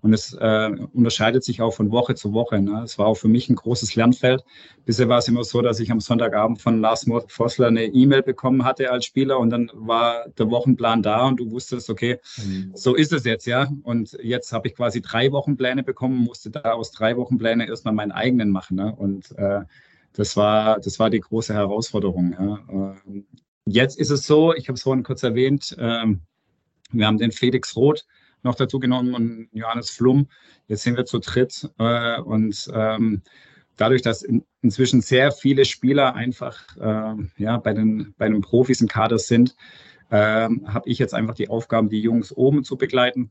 Und 0.01 0.13
es 0.13 0.33
äh, 0.33 0.71
unterscheidet 0.93 1.43
sich 1.43 1.61
auch 1.61 1.73
von 1.73 1.91
Woche 1.91 2.15
zu 2.15 2.33
Woche. 2.33 2.61
Ne? 2.61 2.83
Es 2.85 2.99
war 2.99 3.07
auch 3.07 3.17
für 3.17 3.27
mich 3.27 3.49
ein 3.49 3.57
großes 3.57 3.97
Lernfeld. 3.97 4.45
Bisher 4.85 5.09
war 5.09 5.19
es 5.19 5.27
immer 5.27 5.43
so, 5.43 5.61
dass 5.61 5.81
ich 5.81 5.91
am 5.91 5.99
Sonntagabend 5.99 6.61
von 6.61 6.81
Lars 6.81 7.05
Vossler 7.27 7.67
eine 7.67 7.85
E-Mail 7.85 8.23
bekommen 8.23 8.65
hatte 8.65 8.93
als 8.93 9.07
Spieler 9.07 9.41
und 9.41 9.51
dann 9.51 9.73
war 9.75 10.29
der 10.39 10.51
Wochenplan 10.51 11.03
da 11.03 11.27
und 11.27 11.41
du 11.41 11.51
wusstest, 11.51 11.91
okay, 11.91 12.19
mhm. 12.37 12.71
so 12.75 12.95
ist 12.95 13.13
es 13.13 13.25
jetzt, 13.25 13.47
ja. 13.47 13.69
Und 13.83 14.17
jetzt 14.23 14.53
habe 14.53 14.69
ich 14.69 14.77
quasi 14.77 15.03
drei 15.03 15.33
Wochenpläne 15.33 15.83
bekommen, 15.83 16.19
musste 16.19 16.51
da 16.51 16.75
aus 16.75 16.93
drei 16.93 17.17
Wochenpläne 17.17 17.67
erstmal 17.67 17.95
meinen 17.95 18.13
eigenen 18.13 18.51
machen. 18.51 18.77
Ne? 18.77 18.95
Und 18.95 19.37
äh, 19.37 19.63
das 20.13 20.37
war, 20.37 20.79
das 20.79 21.01
war 21.01 21.11
die 21.11 21.21
große 21.21 21.55
Herausforderung. 21.55 22.37
Ja? 22.39 22.95
Jetzt 23.71 23.99
ist 23.99 24.11
es 24.11 24.27
so, 24.27 24.55
ich 24.55 24.69
habe 24.69 24.77
es 24.77 24.83
vorhin 24.83 25.05
kurz 25.05 25.23
erwähnt, 25.23 25.77
ähm, 25.79 26.23
wir 26.91 27.07
haben 27.07 27.19
den 27.19 27.33
Felix 27.33 27.77
Roth 27.77 28.07
noch 28.43 28.55
dazu 28.55 28.79
genommen 28.79 29.15
und 29.15 29.49
Johannes 29.53 29.91
Flum. 29.91 30.29
Jetzt 30.69 30.85
sind 30.85 30.97
wir 30.97 31.05
zu 31.05 31.19
dritt 31.19 31.69
äh, 31.79 32.19
und 32.21 32.71
ähm, 32.73 33.21
dadurch, 33.77 34.01
dass 34.01 34.23
in, 34.23 34.45
inzwischen 34.63 35.03
sehr 35.03 35.33
viele 35.33 35.67
Spieler 35.67 36.15
einfach 36.15 36.77
äh, 36.79 37.15
ja, 37.37 37.59
bei, 37.59 37.75
den, 37.75 38.15
bei 38.17 38.29
den 38.29 38.41
Profis 38.41 38.81
im 38.81 38.89
Kader 38.89 39.19
sind, 39.19 39.55
äh, 40.09 40.49
habe 40.65 40.89
ich 40.89 40.99
jetzt 40.99 41.13
einfach 41.13 41.35
die 41.35 41.51
Aufgabe, 41.51 41.89
die 41.89 42.01
Jungs 42.01 42.33
oben 42.33 42.65
zu 42.65 42.79
begleiten. 42.79 43.31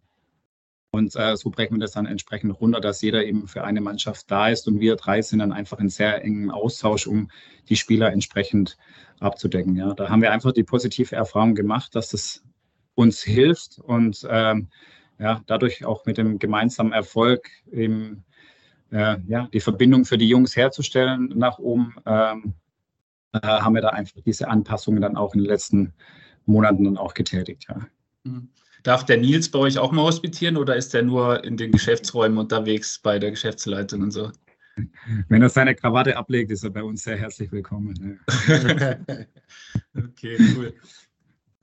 Und 0.91 1.15
äh, 1.15 1.35
so 1.35 1.49
brechen 1.49 1.75
wir 1.75 1.81
das 1.81 1.91
dann 1.91 2.05
entsprechend 2.05 2.59
runter, 2.59 2.79
dass 2.79 3.01
jeder 3.01 3.25
eben 3.25 3.47
für 3.47 3.63
eine 3.63 3.81
Mannschaft 3.81 4.31
da 4.31 4.47
ist. 4.49 4.67
Und 4.67 4.79
wir 4.79 4.95
drei 4.95 5.21
sind 5.21 5.39
dann 5.39 5.51
einfach 5.51 5.79
in 5.79 5.89
sehr 5.89 6.23
engem 6.23 6.49
Austausch, 6.49 7.07
um 7.07 7.29
die 7.69 7.75
Spieler 7.75 8.11
entsprechend 8.11 8.77
abzudecken. 9.19 9.75
Ja, 9.75 9.93
da 9.93 10.09
haben 10.09 10.21
wir 10.21 10.31
einfach 10.31 10.53
die 10.53 10.63
positive 10.63 11.15
Erfahrung 11.15 11.55
gemacht, 11.55 11.95
dass 11.95 12.09
das 12.09 12.43
uns 12.95 13.21
hilft. 13.21 13.79
Und 13.79 14.25
ähm, 14.29 14.69
ja, 15.19 15.41
dadurch 15.45 15.85
auch 15.85 16.05
mit 16.05 16.17
dem 16.17 16.39
gemeinsamen 16.39 16.93
Erfolg 16.93 17.49
eben, 17.71 18.23
äh, 18.91 19.17
ja, 19.27 19.47
die 19.51 19.59
Verbindung 19.59 20.05
für 20.05 20.17
die 20.17 20.29
Jungs 20.29 20.55
herzustellen 20.55 21.33
nach 21.35 21.59
oben, 21.59 21.95
ähm, 22.05 22.53
äh, 23.33 23.39
haben 23.41 23.75
wir 23.75 23.81
da 23.81 23.89
einfach 23.89 24.21
diese 24.25 24.47
Anpassungen 24.47 25.01
dann 25.01 25.17
auch 25.17 25.33
in 25.33 25.41
den 25.41 25.47
letzten 25.47 25.93
Monaten 26.45 26.85
dann 26.85 26.97
auch 26.97 27.13
getätigt. 27.13 27.65
Ja. 27.67 27.81
Mhm. 28.23 28.49
Darf 28.83 29.05
der 29.05 29.17
Nils 29.17 29.49
bei 29.49 29.59
euch 29.59 29.77
auch 29.77 29.91
mal 29.91 30.03
hospitieren 30.03 30.57
oder 30.57 30.75
ist 30.75 30.93
der 30.93 31.03
nur 31.03 31.43
in 31.43 31.57
den 31.57 31.71
Geschäftsräumen 31.71 32.37
unterwegs 32.37 32.99
bei 32.99 33.19
der 33.19 33.31
Geschäftsleitung 33.31 34.01
und 34.01 34.11
so? 34.11 34.31
Wenn 35.27 35.41
er 35.41 35.49
seine 35.49 35.75
Krawatte 35.75 36.15
ablegt, 36.15 36.51
ist 36.51 36.63
er 36.63 36.69
bei 36.69 36.83
uns 36.83 37.03
sehr 37.03 37.17
herzlich 37.17 37.51
willkommen. 37.51 38.19
okay, 39.97 40.37
cool. 40.55 40.73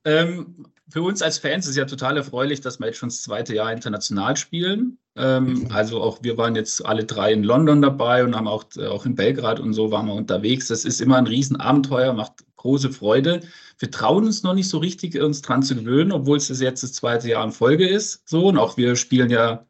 Ähm, 0.04 0.66
für 0.88 1.02
uns 1.02 1.22
als 1.22 1.38
Fans 1.38 1.64
ist 1.64 1.70
es 1.70 1.76
ja 1.76 1.86
total 1.86 2.16
erfreulich, 2.16 2.60
dass 2.60 2.78
wir 2.78 2.86
jetzt 2.86 2.98
schon 2.98 3.08
das 3.08 3.22
zweite 3.22 3.54
Jahr 3.54 3.72
international 3.72 4.36
spielen. 4.36 4.98
Ähm, 5.16 5.68
also 5.70 6.02
auch 6.02 6.22
wir 6.22 6.36
waren 6.36 6.56
jetzt 6.56 6.84
alle 6.84 7.04
drei 7.04 7.32
in 7.32 7.42
London 7.42 7.80
dabei 7.80 8.24
und 8.24 8.36
haben 8.36 8.48
auch, 8.48 8.64
äh, 8.76 8.86
auch 8.86 9.06
in 9.06 9.14
Belgrad 9.14 9.60
und 9.60 9.72
so 9.72 9.90
waren 9.90 10.06
wir 10.06 10.14
unterwegs. 10.14 10.68
Das 10.68 10.84
ist 10.84 11.00
immer 11.00 11.16
ein 11.16 11.26
Riesenabenteuer, 11.26 12.12
macht 12.12 12.44
große 12.64 12.90
Freude. 12.90 13.42
Wir 13.78 13.90
trauen 13.90 14.24
uns 14.24 14.42
noch 14.42 14.54
nicht 14.54 14.68
so 14.68 14.78
richtig, 14.78 15.20
uns 15.20 15.42
dran 15.42 15.62
zu 15.62 15.74
gewöhnen, 15.74 16.12
obwohl 16.12 16.38
es 16.38 16.48
jetzt 16.60 16.82
das 16.82 16.94
zweite 16.94 17.28
Jahr 17.28 17.44
in 17.44 17.52
Folge 17.52 17.86
ist. 17.86 18.26
So, 18.26 18.46
und 18.48 18.56
auch 18.56 18.78
wir 18.78 18.96
spielen 18.96 19.28
ja, 19.30 19.66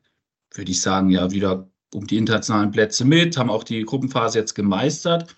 würde 0.54 0.70
ich 0.70 0.80
sagen, 0.80 1.10
ja 1.10 1.32
wieder 1.32 1.68
um 1.92 2.06
die 2.06 2.16
internationalen 2.16 2.70
Plätze 2.70 3.04
mit, 3.04 3.36
haben 3.36 3.50
auch 3.50 3.64
die 3.64 3.82
Gruppenphase 3.82 4.38
jetzt 4.38 4.54
gemeistert. 4.54 5.34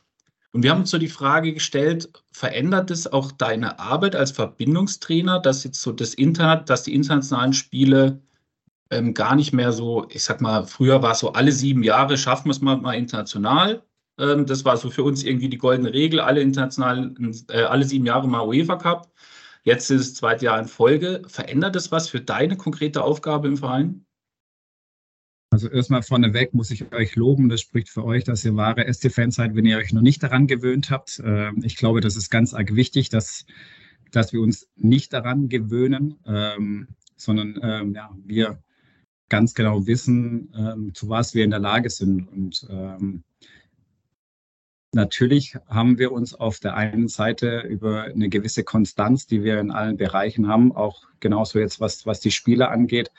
Und 0.52 0.62
wir 0.62 0.70
haben 0.70 0.80
uns 0.80 0.90
so 0.90 0.98
die 0.98 1.08
Frage 1.08 1.54
gestellt, 1.54 2.10
verändert 2.30 2.90
es 2.90 3.10
auch 3.10 3.32
deine 3.32 3.78
Arbeit 3.78 4.14
als 4.16 4.32
Verbindungstrainer, 4.32 5.40
dass 5.40 5.64
jetzt 5.64 5.80
so 5.80 5.92
das 5.92 6.12
Internet, 6.12 6.68
dass 6.68 6.82
die 6.82 6.94
internationalen 6.94 7.54
Spiele 7.54 8.20
ähm, 8.90 9.14
gar 9.14 9.34
nicht 9.34 9.52
mehr 9.52 9.72
so, 9.72 10.06
ich 10.10 10.24
sag 10.24 10.42
mal, 10.42 10.66
früher 10.66 11.02
war 11.02 11.12
es 11.12 11.20
so, 11.20 11.32
alle 11.32 11.52
sieben 11.52 11.82
Jahre 11.82 12.18
schaffen 12.18 12.46
wir 12.46 12.52
es 12.52 12.60
mal, 12.60 12.76
mal 12.76 12.94
international. 12.94 13.82
Ähm, 14.18 14.46
das 14.46 14.64
war 14.64 14.76
so 14.76 14.90
für 14.90 15.02
uns 15.02 15.24
irgendwie 15.24 15.48
die 15.48 15.58
goldene 15.58 15.92
Regel, 15.92 16.20
alle 16.20 16.40
international, 16.40 17.14
äh, 17.50 17.62
alle 17.62 17.84
sieben 17.84 18.06
Jahre 18.06 18.28
mal 18.28 18.46
UEFA 18.46 18.76
Cup. 18.76 19.12
Jetzt 19.62 19.90
ist 19.90 20.00
es 20.00 20.14
zweite 20.14 20.44
Jahr 20.44 20.60
in 20.60 20.68
Folge. 20.68 21.22
Verändert 21.26 21.76
es 21.76 21.90
was 21.90 22.08
für 22.08 22.20
deine 22.20 22.56
konkrete 22.56 23.02
Aufgabe 23.02 23.48
im 23.48 23.56
Verein? 23.56 24.06
Also 25.50 25.68
erstmal 25.68 26.02
vorneweg 26.02 26.54
muss 26.54 26.70
ich 26.70 26.92
euch 26.92 27.16
loben. 27.16 27.48
Das 27.48 27.62
spricht 27.62 27.88
für 27.88 28.04
euch, 28.04 28.24
dass 28.24 28.44
ihr 28.44 28.56
wahre 28.56 28.92
SC-Fans 28.92 29.36
seid, 29.36 29.54
wenn 29.54 29.64
ihr 29.64 29.78
euch 29.78 29.92
noch 29.92 30.02
nicht 30.02 30.22
daran 30.22 30.46
gewöhnt 30.46 30.90
habt. 30.90 31.20
Ähm, 31.24 31.62
ich 31.64 31.76
glaube, 31.76 32.00
das 32.00 32.16
ist 32.16 32.30
ganz 32.30 32.54
arg 32.54 32.74
wichtig, 32.74 33.08
dass, 33.08 33.44
dass 34.12 34.32
wir 34.32 34.40
uns 34.40 34.68
nicht 34.76 35.12
daran 35.12 35.48
gewöhnen, 35.48 36.16
ähm, 36.26 36.88
sondern 37.16 37.58
ähm, 37.62 37.94
ja, 37.94 38.10
wir 38.24 38.62
ganz 39.28 39.54
genau 39.54 39.88
wissen, 39.88 40.92
zu 40.94 41.08
was 41.08 41.34
wir 41.34 41.42
in 41.42 41.50
der 41.50 41.58
Lage 41.58 41.90
sind. 41.90 42.28
Und 42.28 42.64
natürlich 44.96 45.54
haben 45.68 45.98
wir 45.98 46.10
uns 46.10 46.34
auf 46.34 46.58
der 46.58 46.74
einen 46.74 47.06
Seite 47.06 47.60
über 47.60 48.04
eine 48.04 48.28
gewisse 48.28 48.64
Konstanz, 48.64 49.26
die 49.26 49.44
wir 49.44 49.60
in 49.60 49.70
allen 49.70 49.96
Bereichen 49.96 50.48
haben, 50.48 50.74
auch 50.74 51.04
genauso 51.20 51.60
jetzt 51.60 51.78
was, 51.78 52.06
was 52.06 52.18
die 52.18 52.32
Spieler 52.32 52.70
angeht, 52.70 53.12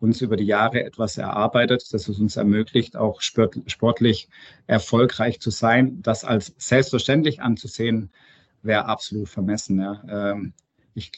uns 0.00 0.20
über 0.20 0.36
die 0.36 0.44
Jahre 0.44 0.82
etwas 0.82 1.18
erarbeitet, 1.18 1.92
das 1.92 2.08
es 2.08 2.18
uns 2.18 2.36
ermöglicht, 2.36 2.96
auch 2.96 3.20
sportlich 3.20 4.28
erfolgreich 4.66 5.40
zu 5.40 5.50
sein. 5.50 6.02
Das 6.02 6.24
als 6.24 6.54
selbstverständlich 6.58 7.40
anzusehen, 7.40 8.10
wäre 8.62 8.86
absolut 8.86 9.28
vermessen. 9.28 9.80
Ja. 9.80 10.02
Ähm, 10.08 10.52
ich 10.94 11.12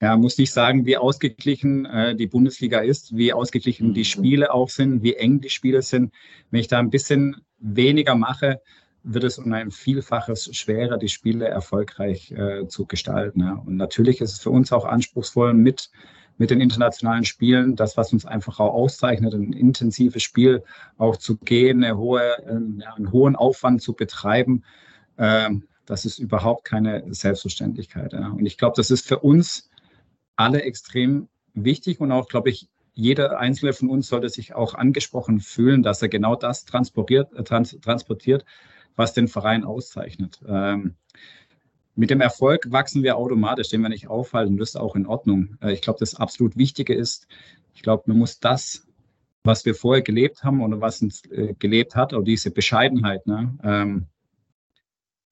ja, 0.00 0.16
muss 0.16 0.38
nicht 0.38 0.52
sagen, 0.52 0.86
wie 0.86 0.96
ausgeglichen 0.96 1.86
äh, 1.86 2.14
die 2.14 2.26
Bundesliga 2.26 2.80
ist, 2.80 3.16
wie 3.16 3.32
ausgeglichen 3.32 3.94
die 3.94 4.04
Spiele 4.04 4.52
auch 4.52 4.68
sind, 4.68 5.02
wie 5.02 5.14
eng 5.14 5.40
die 5.40 5.50
Spiele 5.50 5.82
sind. 5.82 6.12
Wenn 6.50 6.60
ich 6.60 6.68
da 6.68 6.78
ein 6.78 6.90
bisschen 6.90 7.36
weniger 7.58 8.14
mache, 8.14 8.60
wird 9.12 9.24
es 9.24 9.38
um 9.38 9.52
ein 9.52 9.70
Vielfaches 9.70 10.54
schwerer, 10.56 10.98
die 10.98 11.08
Spiele 11.08 11.48
erfolgreich 11.48 12.30
äh, 12.32 12.68
zu 12.68 12.86
gestalten. 12.86 13.40
Ja. 13.40 13.54
Und 13.54 13.76
natürlich 13.76 14.20
ist 14.20 14.32
es 14.32 14.40
für 14.40 14.50
uns 14.50 14.72
auch 14.72 14.84
anspruchsvoll, 14.84 15.54
mit 15.54 15.90
mit 16.38 16.50
den 16.50 16.60
internationalen 16.60 17.24
Spielen, 17.24 17.74
das, 17.74 17.96
was 17.96 18.12
uns 18.12 18.24
einfach 18.24 18.60
auch 18.60 18.72
auszeichnet, 18.72 19.34
ein 19.34 19.52
intensives 19.52 20.22
Spiel 20.22 20.62
auch 20.96 21.16
zu 21.16 21.36
gehen, 21.36 21.82
eine 21.82 21.98
hohe, 21.98 22.22
ähm, 22.48 22.78
ja, 22.80 22.94
einen 22.94 23.10
hohen 23.10 23.34
Aufwand 23.34 23.82
zu 23.82 23.92
betreiben, 23.92 24.62
ähm, 25.18 25.64
das 25.84 26.04
ist 26.04 26.18
überhaupt 26.18 26.64
keine 26.64 27.02
Selbstverständlichkeit. 27.12 28.12
Ja. 28.12 28.28
Und 28.28 28.46
ich 28.46 28.56
glaube, 28.56 28.74
das 28.76 28.90
ist 28.90 29.06
für 29.06 29.18
uns 29.18 29.68
alle 30.36 30.62
extrem 30.62 31.28
wichtig 31.54 32.00
und 32.00 32.12
auch, 32.12 32.28
glaube 32.28 32.50
ich, 32.50 32.68
jeder 32.94 33.38
Einzelne 33.38 33.72
von 33.72 33.90
uns 33.90 34.08
sollte 34.08 34.28
sich 34.28 34.54
auch 34.54 34.74
angesprochen 34.74 35.40
fühlen, 35.40 35.82
dass 35.82 36.02
er 36.02 36.08
genau 36.08 36.36
das 36.36 36.64
transportiert, 36.64 37.32
äh, 37.34 37.42
trans 37.42 37.78
transportiert 37.80 38.44
was 38.98 39.14
den 39.14 39.28
Verein 39.28 39.64
auszeichnet. 39.64 40.40
Ähm, 40.46 40.96
mit 41.94 42.10
dem 42.10 42.20
Erfolg 42.20 42.70
wachsen 42.70 43.02
wir 43.02 43.16
automatisch, 43.16 43.68
den 43.70 43.80
wir 43.80 43.88
nicht 43.88 44.08
aufhalten. 44.08 44.56
Das 44.56 44.70
ist 44.70 44.76
auch 44.76 44.96
in 44.96 45.06
Ordnung. 45.06 45.56
Äh, 45.62 45.72
ich 45.72 45.80
glaube, 45.80 46.00
das 46.00 46.16
absolut 46.16 46.56
Wichtige 46.56 46.94
ist, 46.94 47.28
ich 47.74 47.82
glaube, 47.82 48.04
man 48.06 48.18
muss 48.18 48.40
das, 48.40 48.86
was 49.44 49.64
wir 49.64 49.74
vorher 49.74 50.02
gelebt 50.02 50.42
haben 50.42 50.62
oder 50.62 50.80
was 50.80 51.00
uns 51.00 51.24
äh, 51.30 51.54
gelebt 51.58 51.94
hat, 51.94 52.12
auch 52.12 52.22
diese 52.22 52.50
Bescheidenheit, 52.50 53.26
ne, 53.26 53.56
ähm, 53.62 54.06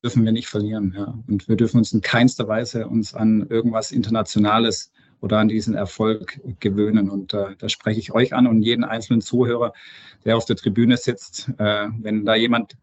dürfen 0.02 0.24
wir 0.24 0.32
nicht 0.32 0.46
verlieren. 0.46 0.94
Ja. 0.96 1.18
Und 1.26 1.48
wir 1.48 1.56
dürfen 1.56 1.78
uns 1.78 1.92
in 1.92 2.02
keinster 2.02 2.46
Weise 2.46 2.86
uns 2.86 3.14
an 3.14 3.46
irgendwas 3.48 3.90
Internationales 3.90 4.92
oder 5.20 5.38
an 5.38 5.48
diesen 5.48 5.74
Erfolg 5.74 6.40
gewöhnen. 6.60 7.10
Und 7.10 7.34
äh, 7.34 7.56
da 7.58 7.68
spreche 7.68 7.98
ich 7.98 8.12
euch 8.12 8.32
an 8.32 8.46
und 8.46 8.62
jeden 8.62 8.84
einzelnen 8.84 9.20
Zuhörer, 9.20 9.72
der 10.24 10.36
auf 10.36 10.44
der 10.44 10.56
Tribüne 10.56 10.96
sitzt. 10.96 11.50
Äh, 11.58 11.88
wenn 12.00 12.24
da 12.24 12.36
jemand 12.36 12.76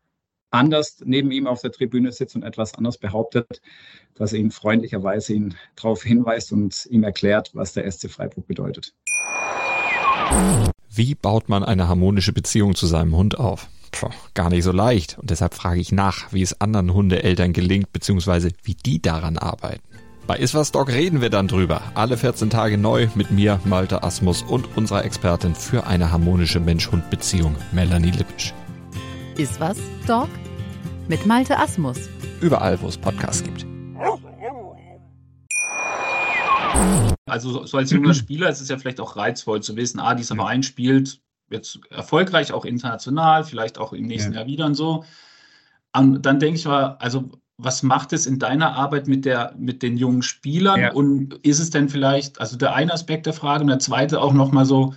anders 0.54 0.98
neben 1.04 1.32
ihm 1.32 1.48
auf 1.48 1.62
der 1.62 1.72
Tribüne 1.72 2.12
sitzt 2.12 2.36
und 2.36 2.44
etwas 2.44 2.76
anders 2.76 2.98
behauptet, 2.98 3.62
dass 4.16 4.34
er 4.34 4.40
ihn 4.40 4.52
freundlicherweise 4.52 5.34
ihn 5.34 5.56
darauf 5.76 6.04
hinweist 6.04 6.52
und 6.52 6.88
ihm 6.90 7.04
erklärt, 7.04 7.52
was 7.54 7.74
der 7.74 7.90
SC 7.90 8.10
Freiburg 8.10 8.48
bedeutet. 8.48 8.94
Wie 10.90 11.16
baut 11.16 11.50
man 11.50 11.64
eine 11.64 11.88
harmonische 11.88 12.34
Beziehung 12.34 12.76
zu 12.76 12.86
seinem 12.86 13.16
Hund 13.16 13.40
auf? 13.40 13.68
Puh, 13.92 14.10
gar 14.34 14.50
nicht 14.50 14.64
so 14.64 14.72
leicht. 14.72 15.18
Und 15.20 15.30
deshalb 15.30 15.54
frage 15.54 15.80
ich 15.80 15.92
nach, 15.92 16.32
wie 16.34 16.42
es 16.42 16.60
anderen 16.62 16.94
Hundeeltern 16.94 17.54
gelingt, 17.54 17.94
beziehungsweise 17.94 18.50
wie 18.64 18.76
die 18.76 19.02
daran 19.02 19.38
arbeiten. 19.38 19.84
Bei 20.26 20.38
Iswas 20.38 20.72
Dog 20.72 20.90
reden 20.90 21.22
wir 21.22 21.30
dann 21.30 21.48
drüber. 21.48 21.82
Alle 21.96 22.18
14 22.18 22.50
Tage 22.50 22.78
neu 22.78 23.08
mit 23.16 23.30
mir, 23.30 23.60
Malte 23.66 24.04
Asmus 24.04 24.42
und 24.42 24.78
unserer 24.78 25.04
Expertin 25.04 25.54
für 25.54 25.86
eine 25.86 26.12
harmonische 26.12 26.60
Mensch-Hund-Beziehung, 26.60 27.56
Melanie 27.72 28.12
Lippisch. 28.12 28.54
Iswas 29.38 29.78
Dog? 30.08 30.30
Mit 31.08 31.26
Malte 31.26 31.58
Asmus. 31.58 31.98
Überall, 32.42 32.82
wo 32.82 32.88
es 32.88 32.98
Podcasts 32.98 33.44
gibt. 33.44 33.66
Also 37.26 37.66
so 37.66 37.78
als 37.78 37.92
junger 37.92 38.14
Spieler 38.14 38.50
ist 38.50 38.62
es 38.62 38.70
ja 38.70 38.78
vielleicht 38.78 39.00
auch 39.00 39.16
reizvoll 39.16 39.62
zu 39.62 39.76
wissen, 39.76 40.00
ah, 40.00 40.16
dieser 40.16 40.36
Verein 40.36 40.64
spielt 40.64 41.22
jetzt 41.50 41.80
erfolgreich, 41.90 42.52
auch 42.52 42.66
international, 42.66 43.44
vielleicht 43.44 43.78
auch 43.78 43.94
im 43.94 44.06
nächsten 44.06 44.34
ja. 44.34 44.40
Jahr 44.40 44.48
wieder 44.48 44.66
und 44.66 44.76
so. 44.76 45.04
Und 45.96 46.24
dann 46.26 46.40
denke 46.40 46.60
ich 46.60 46.66
mal, 46.66 46.96
also 47.00 47.32
was 47.58 47.84
macht 47.84 48.14
es 48.14 48.26
in 48.26 48.40
deiner 48.40 48.76
Arbeit 48.76 49.08
mit, 49.08 49.26
der, 49.26 49.54
mit 49.58 49.84
den 49.84 49.98
jungen 49.98 50.24
Spielern? 50.24 50.80
Ja. 50.80 50.94
Und 50.94 51.36
ist 51.46 51.60
es 51.60 51.70
denn 51.70 51.90
vielleicht, 51.90 52.40
also 52.42 52.58
der 52.58 52.74
eine 52.74 52.94
Aspekt 52.94 53.26
der 53.26 53.34
Frage 53.34 53.62
und 53.62 53.68
der 53.68 53.80
zweite 53.80 54.20
auch 54.22 54.34
nochmal 54.34 54.66
so, 54.66 54.94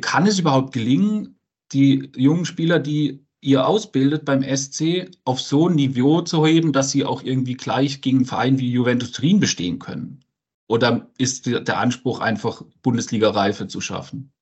kann 0.00 0.26
es 0.26 0.38
überhaupt 0.38 0.72
gelingen, 0.72 1.38
die 1.72 2.10
jungen 2.16 2.44
Spieler, 2.44 2.78
die 2.78 3.24
ihr 3.42 3.66
ausbildet 3.66 4.24
beim 4.24 4.42
SC, 4.42 5.10
auf 5.24 5.40
so 5.40 5.68
ein 5.68 5.74
Niveau 5.74 6.22
zu 6.22 6.46
heben, 6.46 6.72
dass 6.72 6.92
sie 6.92 7.04
auch 7.04 7.22
irgendwie 7.22 7.54
gleich 7.54 8.00
gegen 8.00 8.18
einen 8.18 8.26
Verein 8.26 8.58
wie 8.58 8.70
Juventus 8.70 9.10
Turin 9.10 9.40
bestehen 9.40 9.78
können? 9.78 10.20
Oder 10.68 11.10
ist 11.18 11.46
der 11.46 11.78
Anspruch 11.78 12.20
einfach, 12.20 12.62
Bundesliga-Reife 12.82 13.66
zu 13.66 13.80
schaffen? 13.80 14.32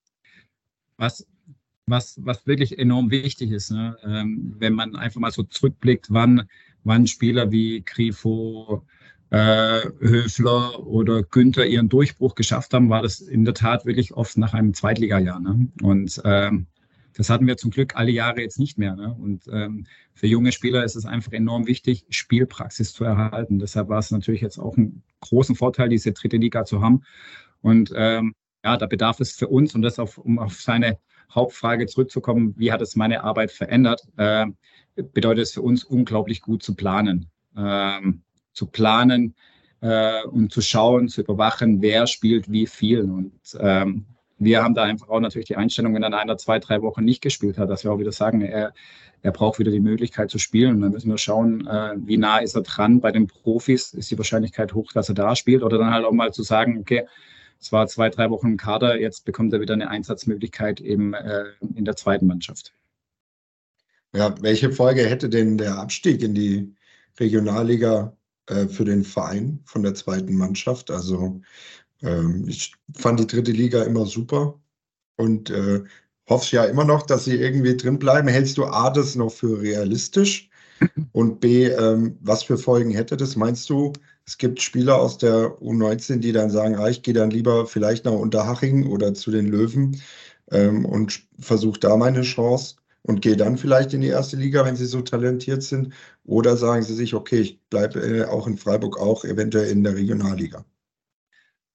Was, 0.99 1.27
was, 1.87 2.21
was 2.23 2.47
wirklich 2.47 2.79
enorm 2.79 3.11
wichtig 3.11 3.51
ist, 3.51 3.71
ne? 3.71 3.97
ähm, 4.05 4.55
wenn 4.59 4.75
man 4.75 4.95
einfach 4.95 5.19
mal 5.19 5.33
so 5.33 5.43
zurückblickt, 5.45 6.09
wann, 6.11 6.49
wann 6.85 7.07
Spieler 7.07 7.51
wie 7.51 7.81
Grifo, 7.81 8.87
äh, 9.31 9.81
Höfler 10.01 10.87
oder 10.87 11.23
Günther 11.23 11.67
ihren 11.67 11.89
Durchbruch 11.89 12.35
geschafft 12.35 12.75
haben, 12.75 12.91
war 12.91 13.03
das 13.03 13.21
in 13.21 13.47
der 13.47 13.55
Tat 13.55 13.87
wirklich 13.87 14.13
oft 14.13 14.37
nach 14.37 14.53
einem 14.53 14.75
Zweitligajahr. 14.75 15.41
Ne? 15.41 15.69
Und 15.81 16.21
ähm, 16.25 16.67
das 17.21 17.29
hatten 17.29 17.47
wir 17.47 17.59
zum 17.59 17.71
Glück 17.71 17.97
alle 17.97 18.11
Jahre 18.11 18.41
jetzt 18.41 18.59
nicht 18.59 18.79
mehr. 18.79 18.97
Ne? 18.97 19.13
Und 19.13 19.43
ähm, 19.53 19.87
für 20.15 20.27
junge 20.27 20.53
Spieler 20.53 20.85
ist 20.85 20.97
es 20.97 21.05
einfach 21.05 21.33
enorm 21.33 21.67
wichtig, 21.67 22.07
Spielpraxis 22.09 22.95
zu 22.95 23.05
erhalten. 23.05 23.59
Deshalb 23.59 23.91
war 23.91 23.99
es 23.99 24.11
natürlich 24.11 24.41
jetzt 24.41 24.57
auch 24.57 24.75
ein 24.79 25.03
großen 25.21 25.55
Vorteil, 25.55 25.91
diese 25.91 26.13
dritte 26.13 26.39
Liga 26.39 26.65
zu 26.65 26.81
haben. 26.81 27.03
Und 27.61 27.93
ähm, 27.95 28.35
ja, 28.65 28.79
da 28.79 28.87
bedarf 28.87 29.21
es 29.21 29.33
für 29.33 29.49
uns, 29.49 29.75
und 29.75 29.83
das 29.83 29.99
auf, 29.99 30.17
um 30.17 30.39
auf 30.39 30.63
seine 30.63 30.99
Hauptfrage 31.31 31.85
zurückzukommen, 31.85 32.55
wie 32.57 32.73
hat 32.73 32.81
es 32.81 32.97
meine 32.97 33.23
Arbeit 33.23 33.51
verändert, 33.51 34.01
äh, 34.17 34.47
bedeutet 34.95 35.43
es 35.43 35.53
für 35.53 35.61
uns 35.61 35.85
unglaublich 35.85 36.41
gut 36.41 36.63
zu 36.63 36.75
planen. 36.75 37.29
Ähm, 37.55 38.23
zu 38.55 38.65
planen 38.65 39.35
äh, 39.83 40.25
und 40.25 40.53
zu 40.53 40.63
schauen, 40.63 41.09
zu 41.09 41.21
überwachen, 41.21 41.83
wer 41.83 42.07
spielt 42.07 42.51
wie 42.51 42.67
viel. 42.67 43.03
Und 43.03 43.35
ähm, 43.61 44.07
wir 44.41 44.63
haben 44.63 44.75
da 44.75 44.85
einfach 44.85 45.09
auch 45.11 45.21
natürlich 45.21 45.47
die 45.47 45.57
Einstellung, 45.57 45.95
wenn 45.95 46.03
dann 46.03 46.15
einer 46.15 46.39
zwei, 46.39 46.59
drei 46.59 46.81
Wochen 46.81 47.05
nicht 47.05 47.21
gespielt 47.21 47.59
hat, 47.59 47.69
dass 47.69 47.85
wir 47.85 47.93
auch 47.93 47.99
wieder 47.99 48.11
sagen, 48.11 48.41
er, 48.41 48.73
er 49.21 49.33
braucht 49.33 49.59
wieder 49.59 49.71
die 49.71 49.81
Möglichkeit 49.81 50.31
zu 50.31 50.39
spielen. 50.39 50.77
Und 50.77 50.81
dann 50.81 50.93
müssen 50.93 51.11
wir 51.11 51.19
schauen, 51.19 51.67
äh, 51.67 51.93
wie 51.97 52.17
nah 52.17 52.39
ist 52.39 52.57
er 52.57 52.63
dran. 52.63 53.01
Bei 53.01 53.13
den 53.13 53.27
Profis 53.27 53.93
ist 53.93 54.11
die 54.11 54.17
Wahrscheinlichkeit 54.17 54.73
hoch, 54.73 54.93
dass 54.93 55.11
er 55.11 55.15
da 55.15 55.37
spielt. 55.37 55.63
Oder 55.63 55.77
dann 55.77 55.93
halt 55.93 56.07
auch 56.07 56.13
mal 56.13 56.33
zu 56.33 56.43
sagen, 56.43 56.79
okay, 56.79 57.07
es 57.61 57.71
war 57.71 57.87
zwei, 57.87 58.09
drei 58.09 58.31
Wochen 58.31 58.49
im 58.49 58.57
Kader, 58.57 58.99
jetzt 58.99 59.27
bekommt 59.27 59.53
er 59.53 59.61
wieder 59.61 59.75
eine 59.75 59.91
Einsatzmöglichkeit 59.91 60.81
eben 60.81 61.13
äh, 61.13 61.45
in 61.75 61.85
der 61.85 61.97
zweiten 61.97 62.27
Mannschaft. 62.27 62.73
Ja, 64.15 64.35
welche 64.41 64.73
Folge 64.73 65.03
hätte 65.03 65.29
denn 65.29 65.59
der 65.59 65.77
Abstieg 65.77 66.23
in 66.23 66.35
die 66.35 66.75
Regionalliga 67.19 68.17
äh, 68.47 68.67
für 68.67 68.87
den 68.87 69.05
Verein 69.05 69.61
von 69.67 69.83
der 69.83 69.95
zweiten 69.95 70.35
Mannschaft? 70.35 70.91
Also 70.91 71.43
ähm, 72.03 72.47
ich 72.49 72.73
fand 72.95 73.21
die 73.21 73.27
dritte 73.27 73.53
Liga 73.53 73.83
immer 73.83 74.07
super 74.07 74.61
und 75.17 75.51
äh, 75.51 75.83
hoffe 76.29 76.57
ja 76.57 76.65
immer 76.65 76.85
noch, 76.85 77.03
dass 77.03 77.25
sie 77.25 77.37
irgendwie 77.37 77.77
drin 77.77 77.99
bleiben. 77.99 78.29
Hältst 78.29 78.57
du 78.59 78.65
A, 78.67 78.91
das 78.91 79.17
noch 79.17 79.31
für 79.33 79.61
realistisch? 79.61 80.49
Und 81.13 81.41
B, 81.41 81.67
ähm, 81.67 82.17
was 82.23 82.45
für 82.45 82.57
Folgen 82.57 82.91
hätte 82.93 83.17
das? 83.17 83.37
Meinst 83.37 83.69
du, 83.69 83.93
es 84.27 84.39
gibt 84.39 84.63
Spieler 84.63 84.99
aus 84.99 85.19
der 85.19 85.59
U19, 85.61 86.21
die 86.21 86.33
dann 86.33 86.51
sagen, 86.51 86.77
ah, 86.77 86.89
ich 86.89 87.03
gehe 87.03 87.13
dann 87.15 87.31
lieber 87.31 87.67
vielleicht 87.67 88.05
nach 88.07 88.13
Unterhaching 88.13 88.87
oder 88.87 89.13
zu 89.13 89.31
den 89.31 89.49
Löwen 89.49 90.01
ähm, 90.51 90.85
und 90.87 91.23
versuche 91.39 91.81
da 91.81 91.97
meine 91.97 92.23
Chance 92.23 92.77
und 93.03 93.23
gehe 93.23 93.37
dann 93.37 93.59
vielleicht 93.59 93.93
in 93.95 94.01
die 94.01 94.09
erste 94.09 94.37
Liga, 94.37 94.65
wenn 94.65 94.77
sie 94.77 94.87
so 94.87 95.03
talentiert 95.03 95.63
sind? 95.63 95.93
Oder 96.25 96.57
sagen 96.57 96.83
sie 96.83 96.95
sich, 96.95 97.15
okay, 97.15 97.41
ich 97.41 97.61
bleibe 97.71 98.01
äh, 98.01 98.25
auch 98.25 98.47
in 98.47 98.57
Freiburg, 98.57 98.99
auch 98.99 99.25
eventuell 99.25 99.71
in 99.71 99.85
der 99.85 99.97
Regionalliga? 99.97 100.65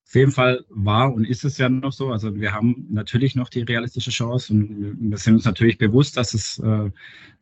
Auf 0.06 0.14
jeden 0.14 0.30
Fall 0.30 0.64
war 0.68 1.12
und 1.12 1.24
ist 1.24 1.44
es 1.44 1.58
ja 1.58 1.68
noch 1.68 1.92
so. 1.92 2.12
Also 2.12 2.36
wir 2.36 2.52
haben 2.52 2.86
natürlich 2.90 3.34
noch 3.34 3.48
die 3.48 3.62
realistische 3.62 4.12
Chance 4.12 4.52
und 4.52 5.10
wir 5.10 5.18
sind 5.18 5.34
uns 5.34 5.44
natürlich 5.44 5.78
bewusst, 5.78 6.16
dass 6.16 6.32
es, 6.32 6.60
äh, 6.60 6.90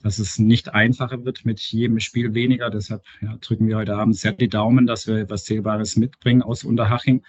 dass 0.03 0.18
es 0.18 0.38
nicht 0.38 0.72
einfacher 0.72 1.27
wird 1.27 1.44
mit 1.44 1.61
jedem 1.61 2.00
Spiel 2.00 2.33
weniger. 2.33 2.70
Deshalb 2.70 3.03
ja, 3.20 3.37
drücken 3.37 3.68
wir 3.68 3.77
heute 3.77 3.94
Abend 3.94 4.16
sehr 4.16 4.33
die 4.33 4.48
Daumen, 4.48 4.87
dass 4.87 5.07
wir 5.07 5.16
etwas 5.16 5.44
Zählbares 5.44 5.96
mitbringen 5.96 6.42
aus 6.42 6.64
Unterhaching. 6.64 7.22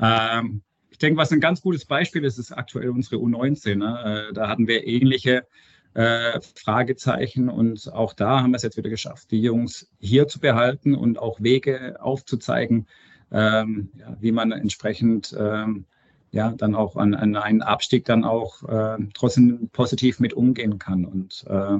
Ähm, 0.00 0.62
ich 0.90 0.98
denke, 0.98 1.18
was 1.18 1.30
ein 1.30 1.40
ganz 1.40 1.60
gutes 1.60 1.84
Beispiel 1.84 2.24
ist, 2.24 2.38
ist 2.38 2.50
aktuell 2.50 2.90
unsere 2.90 3.16
U19. 3.16 3.76
Ne? 3.76 4.28
Äh, 4.30 4.32
da 4.32 4.48
hatten 4.48 4.66
wir 4.66 4.88
ähnliche 4.88 5.46
äh, 5.94 6.40
Fragezeichen 6.56 7.48
und 7.48 7.92
auch 7.92 8.12
da 8.12 8.40
haben 8.40 8.50
wir 8.50 8.56
es 8.56 8.62
jetzt 8.64 8.76
wieder 8.76 8.90
geschafft, 8.90 9.30
die 9.30 9.40
Jungs 9.40 9.88
hier 10.00 10.26
zu 10.26 10.40
behalten 10.40 10.96
und 10.96 11.20
auch 11.20 11.40
Wege 11.40 11.96
aufzuzeigen, 12.00 12.88
ähm, 13.34 13.90
ja, 13.98 14.16
wie 14.20 14.32
man 14.32 14.52
entsprechend 14.52 15.36
ähm, 15.38 15.84
ja, 16.30 16.50
dann 16.50 16.74
auch 16.74 16.96
an, 16.96 17.14
an, 17.14 17.36
einen 17.36 17.62
Abstieg 17.62 18.04
dann 18.04 18.24
auch 18.24 18.62
äh, 18.68 18.96
trotzdem 19.14 19.68
positiv 19.72 20.20
mit 20.20 20.32
umgehen 20.32 20.78
kann. 20.78 21.04
Und 21.04 21.44
äh, 21.48 21.78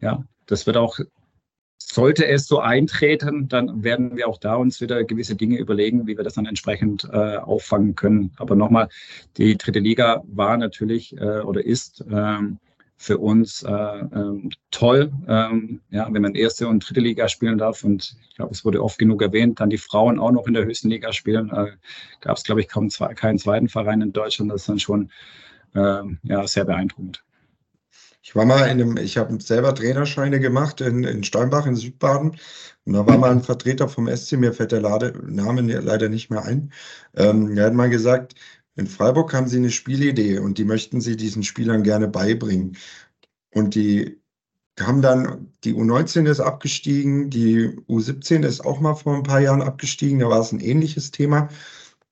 ja, 0.00 0.24
das 0.46 0.66
wird 0.66 0.76
auch, 0.76 0.98
sollte 1.78 2.26
es 2.26 2.46
so 2.46 2.60
eintreten, 2.60 3.48
dann 3.48 3.84
werden 3.84 4.16
wir 4.16 4.28
auch 4.28 4.38
da 4.38 4.56
uns 4.56 4.80
wieder 4.80 5.04
gewisse 5.04 5.36
Dinge 5.36 5.58
überlegen, 5.58 6.06
wie 6.06 6.16
wir 6.16 6.24
das 6.24 6.34
dann 6.34 6.46
entsprechend 6.46 7.08
äh, 7.10 7.36
auffangen 7.36 7.94
können. 7.94 8.32
Aber 8.36 8.56
nochmal, 8.56 8.88
die 9.36 9.56
dritte 9.56 9.78
Liga 9.78 10.22
war 10.26 10.56
natürlich 10.56 11.16
äh, 11.16 11.40
oder 11.40 11.64
ist 11.64 12.04
ähm, 12.10 12.58
für 13.00 13.18
uns 13.18 13.62
äh, 13.62 13.70
ähm, 13.70 14.50
toll, 14.72 15.12
ähm, 15.28 15.80
ja, 15.90 16.12
wenn 16.12 16.20
man 16.20 16.34
erste 16.34 16.66
und 16.66 16.80
dritte 16.86 17.00
Liga 17.00 17.28
spielen 17.28 17.56
darf. 17.56 17.84
Und 17.84 18.16
ich 18.28 18.34
glaube, 18.34 18.52
es 18.52 18.64
wurde 18.64 18.82
oft 18.82 18.98
genug 18.98 19.22
erwähnt, 19.22 19.60
dann 19.60 19.70
die 19.70 19.78
Frauen 19.78 20.18
auch 20.18 20.32
noch 20.32 20.48
in 20.48 20.54
der 20.54 20.64
höchsten 20.64 20.90
Liga 20.90 21.12
spielen. 21.12 21.50
Äh, 21.50 21.76
Gab 22.20 22.36
es, 22.36 22.42
glaube 22.42 22.60
ich, 22.60 22.68
kaum 22.68 22.90
zwei, 22.90 23.14
keinen 23.14 23.38
zweiten 23.38 23.68
Verein 23.68 24.00
in 24.02 24.12
Deutschland. 24.12 24.50
Das 24.50 24.62
ist 24.62 24.68
dann 24.68 24.80
schon 24.80 25.10
äh, 25.74 26.02
ja, 26.24 26.46
sehr 26.48 26.64
beeindruckend. 26.64 27.22
Ich 28.20 28.34
war 28.34 28.44
mal 28.44 28.64
in 28.64 28.82
einem, 28.82 28.96
ich 28.96 29.16
habe 29.16 29.40
selber 29.40 29.74
Trainerscheine 29.74 30.40
gemacht 30.40 30.80
in, 30.80 31.04
in 31.04 31.22
Steinbach 31.22 31.66
in 31.66 31.76
Südbaden. 31.76 32.36
Und 32.84 32.92
da 32.92 33.06
war 33.06 33.16
mal 33.16 33.30
ein 33.30 33.42
Vertreter 33.42 33.88
vom 33.88 34.08
SC, 34.08 34.32
mir 34.32 34.52
fällt 34.52 34.72
der 34.72 34.80
Lade, 34.80 35.12
Name 35.24 35.62
leider 35.62 36.08
nicht 36.08 36.30
mehr 36.30 36.44
ein. 36.44 36.72
Ähm, 37.16 37.56
er 37.56 37.66
hat 37.66 37.74
mal 37.74 37.90
gesagt, 37.90 38.34
in 38.78 38.86
Freiburg 38.86 39.34
haben 39.34 39.48
sie 39.48 39.56
eine 39.56 39.72
Spielidee 39.72 40.38
und 40.38 40.56
die 40.56 40.64
möchten 40.64 41.00
sie 41.00 41.16
diesen 41.16 41.42
Spielern 41.42 41.82
gerne 41.82 42.06
beibringen. 42.06 42.76
Und 43.52 43.74
die 43.74 44.20
haben 44.78 45.02
dann, 45.02 45.52
die 45.64 45.74
U19 45.74 46.30
ist 46.30 46.38
abgestiegen, 46.38 47.28
die 47.28 47.70
U17 47.88 48.46
ist 48.46 48.64
auch 48.64 48.78
mal 48.78 48.94
vor 48.94 49.16
ein 49.16 49.24
paar 49.24 49.40
Jahren 49.40 49.62
abgestiegen, 49.62 50.20
da 50.20 50.28
war 50.28 50.40
es 50.40 50.52
ein 50.52 50.60
ähnliches 50.60 51.10
Thema. 51.10 51.48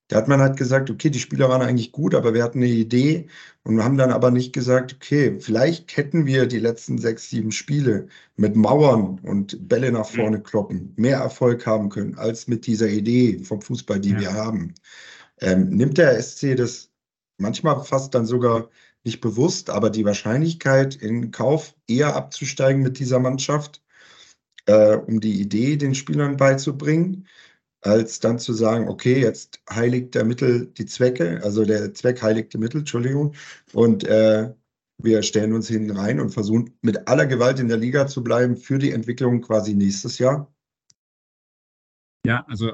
Da 0.09 0.17
hat 0.17 0.27
man 0.27 0.41
halt 0.41 0.57
gesagt, 0.57 0.91
okay, 0.91 1.09
die 1.09 1.21
Spieler 1.21 1.49
waren 1.49 1.63
eigentlich 1.63 1.93
gut, 1.93 2.17
aber 2.17 2.35
wir 2.35 2.43
hatten 2.43 2.59
eine 2.59 2.69
Idee 2.71 3.29
und 3.63 3.83
haben 3.83 3.97
dann 3.97 4.11
aber 4.11 4.33
nicht 4.33 4.53
gesagt, 4.53 4.93
okay, 4.95 5.37
vielleicht 5.39 5.97
hätten 5.97 6.27
wir 6.27 6.47
die 6.47 6.59
letzten 6.59 6.99
sechs, 6.99 7.31
sieben 7.31 7.53
Spiele 7.53 8.09
mit 8.37 8.57
Mauern 8.57 9.21
und 9.23 9.69
Bälle 9.69 9.93
nach 9.93 10.13
mhm. 10.13 10.17
vorne 10.17 10.41
kloppen 10.41 10.93
mehr 10.97 11.19
Erfolg 11.19 11.65
haben 11.65 11.91
können 11.91 12.19
als 12.19 12.49
mit 12.49 12.67
dieser 12.67 12.89
Idee 12.89 13.39
vom 13.45 13.63
Fußball, 13.63 14.01
die 14.01 14.11
ja. 14.11 14.21
wir 14.21 14.35
haben. 14.35 14.75
Ähm, 15.41 15.69
nimmt 15.71 15.99
der 15.99 16.21
SC 16.21 16.57
das 16.57 16.91
manchmal 17.39 17.83
fast 17.85 18.15
dann 18.15 18.27
sogar 18.27 18.71
nicht 19.05 19.21
bewusst, 19.21 19.71
aber 19.71 19.91
die 19.91 20.05
Wahrscheinlichkeit 20.05 20.97
in 20.97 21.31
Kauf, 21.31 21.75
eher 21.87 22.17
abzusteigen 22.17 22.83
mit 22.83 22.99
dieser 22.99 23.21
Mannschaft, 23.21 23.83
äh, 24.67 24.97
um 24.97 25.21
die 25.21 25.41
Idee 25.41 25.77
den 25.77 25.95
Spielern 25.95 26.37
beizubringen, 26.37 27.27
als 27.83 28.19
dann 28.19 28.39
zu 28.39 28.53
sagen, 28.53 28.89
okay, 28.89 29.21
jetzt 29.21 29.61
heiligt 29.71 30.15
der 30.15 30.25
Mittel 30.25 30.67
die 30.67 30.87
Zwecke, 30.87 31.41
also 31.45 31.65
der 31.65 31.95
Zweck 31.95 32.21
heiligt 32.23 32.53
die 32.53 32.59
Mittel, 32.59 32.81
Entschuldigung, 32.81 33.35
und 33.73 34.05
äh, 34.05 34.53
wir 34.99 35.23
stellen 35.23 35.53
uns 35.53 35.69
hinten 35.69 35.97
rein 35.97 36.21
und 36.21 36.31
versuchen 36.31 36.77
mit 36.81 37.07
aller 37.07 37.27
Gewalt 37.27 37.61
in 37.61 37.69
der 37.69 37.77
Liga 37.77 38.07
zu 38.07 38.25
bleiben 38.25 38.57
für 38.57 38.79
die 38.79 38.93
Entwicklung 38.93 39.43
quasi 39.43 39.75
nächstes 39.75 40.19
Jahr? 40.19 40.53
Ja, 42.27 42.45
also 42.49 42.73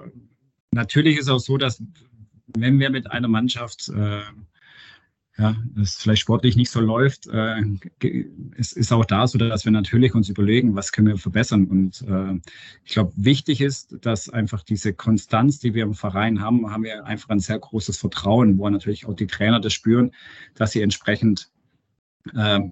natürlich 0.70 1.18
ist 1.18 1.28
auch 1.28 1.40
so, 1.40 1.58
dass 1.58 1.82
wenn 2.56 2.78
wir 2.78 2.90
mit 2.90 3.10
einer 3.10 3.28
Mannschaft, 3.28 3.88
äh, 3.88 4.20
ja, 5.38 5.56
das 5.74 5.96
vielleicht 5.96 6.20
sportlich 6.20 6.56
nicht 6.56 6.70
so 6.70 6.80
läuft, 6.80 7.26
äh, 7.26 7.62
es 8.58 8.72
ist 8.72 8.92
auch 8.92 9.04
da 9.04 9.26
so, 9.26 9.38
dass 9.38 9.64
wir 9.64 9.72
natürlich 9.72 10.14
uns 10.14 10.28
überlegen, 10.28 10.74
was 10.74 10.92
können 10.92 11.08
wir 11.08 11.16
verbessern. 11.16 11.66
Und 11.66 12.02
äh, 12.02 12.38
ich 12.84 12.92
glaube, 12.92 13.12
wichtig 13.16 13.62
ist, 13.62 13.96
dass 14.02 14.28
einfach 14.28 14.62
diese 14.62 14.92
Konstanz, 14.92 15.58
die 15.58 15.72
wir 15.72 15.84
im 15.84 15.94
Verein 15.94 16.40
haben, 16.40 16.70
haben 16.70 16.84
wir 16.84 17.06
einfach 17.06 17.30
ein 17.30 17.40
sehr 17.40 17.58
großes 17.58 17.96
Vertrauen, 17.96 18.58
wo 18.58 18.68
natürlich 18.68 19.06
auch 19.06 19.14
die 19.14 19.26
Trainer 19.26 19.60
das 19.60 19.72
spüren, 19.72 20.12
dass 20.54 20.72
sie 20.72 20.82
entsprechend 20.82 21.50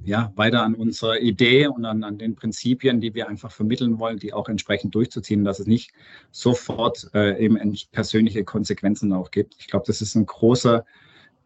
ja, 0.04 0.32
weiter 0.36 0.62
an 0.62 0.74
unserer 0.74 1.18
Idee 1.20 1.66
und 1.66 1.84
an, 1.84 2.04
an, 2.04 2.18
den 2.18 2.36
Prinzipien, 2.36 3.00
die 3.00 3.14
wir 3.14 3.28
einfach 3.28 3.50
vermitteln 3.50 3.98
wollen, 3.98 4.18
die 4.18 4.32
auch 4.32 4.48
entsprechend 4.48 4.94
durchzuziehen, 4.94 5.44
dass 5.44 5.58
es 5.58 5.66
nicht 5.66 5.92
sofort 6.30 7.10
äh, 7.14 7.42
eben 7.44 7.58
persönliche 7.90 8.44
Konsequenzen 8.44 9.12
auch 9.12 9.32
gibt. 9.32 9.56
Ich 9.58 9.66
glaube, 9.66 9.86
das 9.86 10.02
ist 10.02 10.14
ein 10.14 10.26
großer 10.26 10.84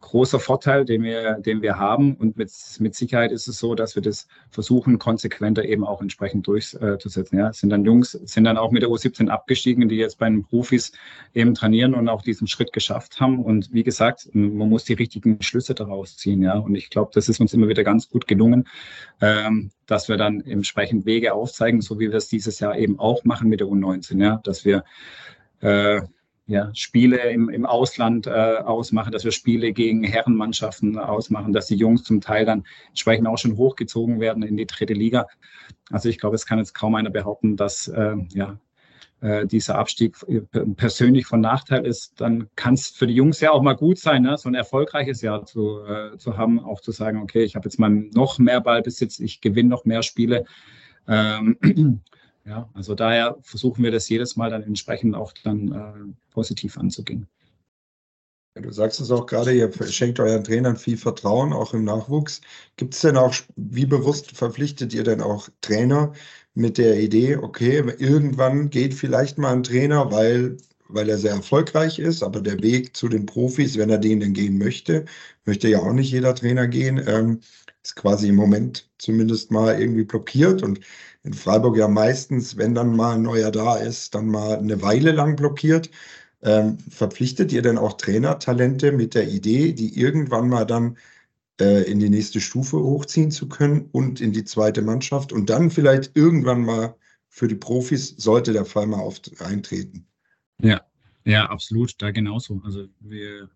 großer 0.04 0.38
Vorteil, 0.38 0.84
den 0.84 1.02
wir, 1.02 1.34
den 1.34 1.62
wir 1.62 1.78
haben. 1.78 2.14
Und 2.14 2.36
mit, 2.36 2.50
mit 2.78 2.94
Sicherheit 2.94 3.32
ist 3.32 3.48
es 3.48 3.58
so, 3.58 3.74
dass 3.74 3.94
wir 3.94 4.02
das 4.02 4.28
versuchen, 4.50 4.98
konsequenter 4.98 5.64
eben 5.64 5.84
auch 5.84 6.00
entsprechend 6.00 6.46
durchzusetzen. 6.46 7.38
Ja, 7.38 7.52
sind 7.52 7.70
dann 7.70 7.84
Jungs, 7.84 8.12
sind 8.12 8.44
dann 8.44 8.58
auch 8.58 8.70
mit 8.70 8.82
der 8.82 8.90
U17 8.90 9.28
abgestiegen, 9.28 9.88
die 9.88 9.96
jetzt 9.96 10.18
bei 10.18 10.28
den 10.28 10.44
Profis 10.44 10.92
eben 11.34 11.54
trainieren 11.54 11.94
und 11.94 12.08
auch 12.08 12.22
diesen 12.22 12.46
Schritt 12.46 12.72
geschafft 12.72 13.20
haben. 13.20 13.42
Und 13.42 13.72
wie 13.72 13.82
gesagt, 13.82 14.28
man 14.32 14.68
muss 14.68 14.84
die 14.84 14.92
richtigen 14.92 15.42
Schlüsse 15.42 15.74
daraus 15.74 16.16
ziehen. 16.16 16.42
Ja, 16.42 16.58
und 16.58 16.74
ich 16.74 16.90
glaube, 16.90 17.10
das 17.14 17.28
ist 17.28 17.40
uns 17.40 17.54
immer 17.54 17.68
wieder 17.68 17.84
ganz 17.84 18.08
gut 18.08 18.26
gelungen, 18.26 18.68
ähm, 19.20 19.70
dass 19.86 20.08
wir 20.08 20.16
dann 20.16 20.40
entsprechend 20.42 21.06
Wege 21.06 21.34
aufzeigen, 21.34 21.80
so 21.80 21.98
wie 21.98 22.10
wir 22.10 22.18
es 22.18 22.28
dieses 22.28 22.60
Jahr 22.60 22.76
eben 22.76 22.98
auch 22.98 23.24
machen 23.24 23.48
mit 23.48 23.60
der 23.60 23.68
U19. 23.68 24.22
Ja, 24.22 24.40
dass 24.44 24.64
wir 24.64 24.84
äh, 25.60 26.02
ja, 26.46 26.70
Spiele 26.74 27.30
im, 27.30 27.48
im 27.48 27.64
Ausland 27.64 28.26
äh, 28.26 28.30
ausmachen, 28.30 29.12
dass 29.12 29.24
wir 29.24 29.32
Spiele 29.32 29.72
gegen 29.72 30.04
Herrenmannschaften 30.04 30.98
ausmachen, 30.98 31.52
dass 31.52 31.66
die 31.66 31.76
Jungs 31.76 32.04
zum 32.04 32.20
Teil 32.20 32.44
dann 32.44 32.64
entsprechend 32.88 33.26
auch 33.26 33.38
schon 33.38 33.56
hochgezogen 33.56 34.20
werden 34.20 34.42
in 34.42 34.56
die 34.56 34.66
dritte 34.66 34.92
Liga. 34.92 35.26
Also 35.90 36.08
ich 36.08 36.18
glaube, 36.18 36.34
es 36.34 36.44
kann 36.44 36.58
jetzt 36.58 36.74
kaum 36.74 36.94
einer 36.94 37.10
behaupten, 37.10 37.56
dass 37.56 37.88
äh, 37.88 38.16
ja, 38.34 38.58
äh, 39.24 39.46
dieser 39.46 39.78
Abstieg 39.78 40.16
persönlich 40.76 41.26
von 41.26 41.40
Nachteil 41.40 41.86
ist. 41.86 42.20
Dann 42.20 42.50
kann 42.56 42.74
es 42.74 42.88
für 42.88 43.06
die 43.06 43.14
Jungs 43.14 43.40
ja 43.40 43.52
auch 43.52 43.62
mal 43.62 43.74
gut 43.74 43.98
sein, 43.98 44.22
ne? 44.22 44.36
so 44.36 44.50
ein 44.50 44.54
erfolgreiches 44.54 45.22
Jahr 45.22 45.46
zu, 45.46 45.80
äh, 45.80 46.18
zu 46.18 46.36
haben, 46.36 46.60
auch 46.60 46.82
zu 46.82 46.92
sagen, 46.92 47.22
okay, 47.22 47.42
ich 47.42 47.56
habe 47.56 47.66
jetzt 47.66 47.78
mal 47.78 47.88
noch 47.88 48.38
mehr 48.38 48.60
Ballbesitz, 48.60 49.18
ich 49.20 49.40
gewinne 49.40 49.70
noch 49.70 49.86
mehr 49.86 50.02
Spiele. 50.02 50.44
Ähm, 51.08 52.02
Ja, 52.46 52.68
also 52.74 52.94
daher 52.94 53.38
versuchen 53.42 53.82
wir 53.82 53.90
das 53.90 54.08
jedes 54.08 54.36
Mal 54.36 54.50
dann 54.50 54.62
entsprechend 54.62 55.14
auch 55.14 55.32
dann 55.42 55.72
äh, 55.72 56.32
positiv 56.32 56.76
anzugehen. 56.76 57.26
Du 58.54 58.70
sagst 58.70 59.00
es 59.00 59.10
auch 59.10 59.26
gerade, 59.26 59.52
ihr 59.52 59.72
schenkt 59.90 60.20
euren 60.20 60.44
Trainern 60.44 60.76
viel 60.76 60.96
Vertrauen, 60.96 61.52
auch 61.52 61.74
im 61.74 61.82
Nachwuchs. 61.82 62.40
Gibt 62.76 62.94
es 62.94 63.00
denn 63.00 63.16
auch, 63.16 63.34
wie 63.56 63.86
bewusst 63.86 64.30
verpflichtet 64.36 64.94
ihr 64.94 65.02
denn 65.02 65.20
auch 65.20 65.48
Trainer 65.60 66.12
mit 66.54 66.78
der 66.78 67.00
Idee, 67.00 67.36
okay, 67.36 67.82
irgendwann 67.98 68.70
geht 68.70 68.94
vielleicht 68.94 69.38
mal 69.38 69.52
ein 69.52 69.64
Trainer, 69.64 70.12
weil 70.12 70.56
weil 70.94 71.08
er 71.08 71.18
sehr 71.18 71.32
erfolgreich 71.32 71.98
ist, 71.98 72.22
aber 72.22 72.40
der 72.40 72.62
Weg 72.62 72.96
zu 72.96 73.08
den 73.08 73.26
Profis, 73.26 73.76
wenn 73.78 73.90
er 73.90 73.98
den 73.98 74.20
denn 74.20 74.32
gehen 74.32 74.58
möchte, 74.58 75.04
möchte 75.44 75.68
ja 75.68 75.80
auch 75.80 75.92
nicht 75.92 76.10
jeder 76.12 76.34
Trainer 76.34 76.66
gehen, 76.68 77.02
ähm, 77.06 77.40
ist 77.82 77.96
quasi 77.96 78.28
im 78.28 78.36
Moment 78.36 78.90
zumindest 78.98 79.50
mal 79.50 79.78
irgendwie 79.80 80.04
blockiert 80.04 80.62
und 80.62 80.80
in 81.22 81.34
Freiburg 81.34 81.76
ja 81.76 81.88
meistens, 81.88 82.56
wenn 82.56 82.74
dann 82.74 82.96
mal 82.96 83.16
ein 83.16 83.22
neuer 83.22 83.50
da 83.50 83.76
ist, 83.76 84.14
dann 84.14 84.26
mal 84.28 84.58
eine 84.58 84.82
Weile 84.82 85.12
lang 85.12 85.36
blockiert. 85.36 85.90
Ähm, 86.42 86.78
verpflichtet 86.90 87.52
ihr 87.52 87.62
denn 87.62 87.78
auch 87.78 87.94
Trainertalente 87.94 88.92
mit 88.92 89.14
der 89.14 89.28
Idee, 89.28 89.72
die 89.72 89.98
irgendwann 89.98 90.48
mal 90.48 90.66
dann 90.66 90.98
äh, 91.60 91.82
in 91.90 92.00
die 92.00 92.10
nächste 92.10 92.40
Stufe 92.40 92.78
hochziehen 92.78 93.30
zu 93.30 93.48
können 93.48 93.88
und 93.92 94.20
in 94.20 94.32
die 94.32 94.44
zweite 94.44 94.82
Mannschaft 94.82 95.32
und 95.32 95.50
dann 95.50 95.70
vielleicht 95.70 96.16
irgendwann 96.16 96.64
mal 96.64 96.96
für 97.28 97.48
die 97.48 97.56
Profis 97.56 98.14
sollte 98.16 98.52
der 98.52 98.64
Fall 98.64 98.86
mal 98.86 99.00
auf, 99.00 99.20
eintreten? 99.40 100.06
Ja, 100.64 100.80
ja, 101.26 101.46
absolut, 101.50 102.00
da 102.00 102.10
genauso. 102.10 102.62
Also 102.64 102.88
wir, 103.00 103.50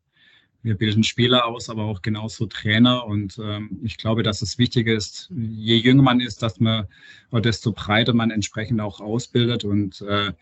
wir 0.62 0.76
bilden 0.76 1.02
Spieler 1.04 1.46
aus, 1.46 1.70
aber 1.70 1.84
auch 1.84 2.02
genauso 2.02 2.46
Trainer. 2.46 3.06
Und 3.06 3.38
ähm, 3.42 3.80
ich 3.82 3.96
glaube, 3.96 4.22
dass 4.22 4.42
es 4.42 4.58
wichtig 4.58 4.86
ist, 4.88 5.30
je 5.34 5.76
jünger 5.76 6.02
man 6.02 6.20
ist, 6.20 6.42
dass 6.42 6.60
man, 6.60 6.86
desto 7.32 7.72
breiter 7.72 8.12
man 8.12 8.30
entsprechend 8.30 8.80
auch 8.82 9.00
ausbildet 9.00 9.64
und 9.64 10.02
äh, 10.02 10.34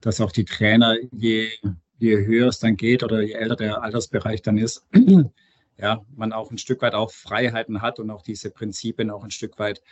dass 0.00 0.20
auch 0.20 0.30
die 0.30 0.44
Trainer, 0.44 0.96
je, 1.10 1.50
je 1.98 2.24
höher 2.24 2.48
es 2.48 2.60
dann 2.60 2.76
geht 2.76 3.02
oder 3.02 3.22
je 3.22 3.32
älter 3.32 3.56
der 3.56 3.82
Altersbereich 3.82 4.42
dann 4.42 4.58
ist, 4.58 4.86
ja, 5.76 6.04
man 6.14 6.32
auch 6.32 6.52
ein 6.52 6.58
Stück 6.58 6.82
weit 6.82 6.94
auch 6.94 7.10
Freiheiten 7.10 7.82
hat 7.82 7.98
und 7.98 8.10
auch 8.10 8.22
diese 8.22 8.50
Prinzipien 8.50 9.10
auch 9.10 9.24
ein 9.24 9.32
Stück 9.32 9.58
weit 9.58 9.82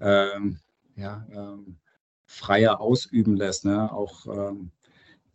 ähm, 0.00 0.58
ja, 0.96 1.26
ähm, 1.32 1.78
freier 2.26 2.78
ausüben 2.78 3.36
lässt. 3.36 3.64
Ne? 3.64 3.90
Auch 3.90 4.26
ähm, 4.26 4.70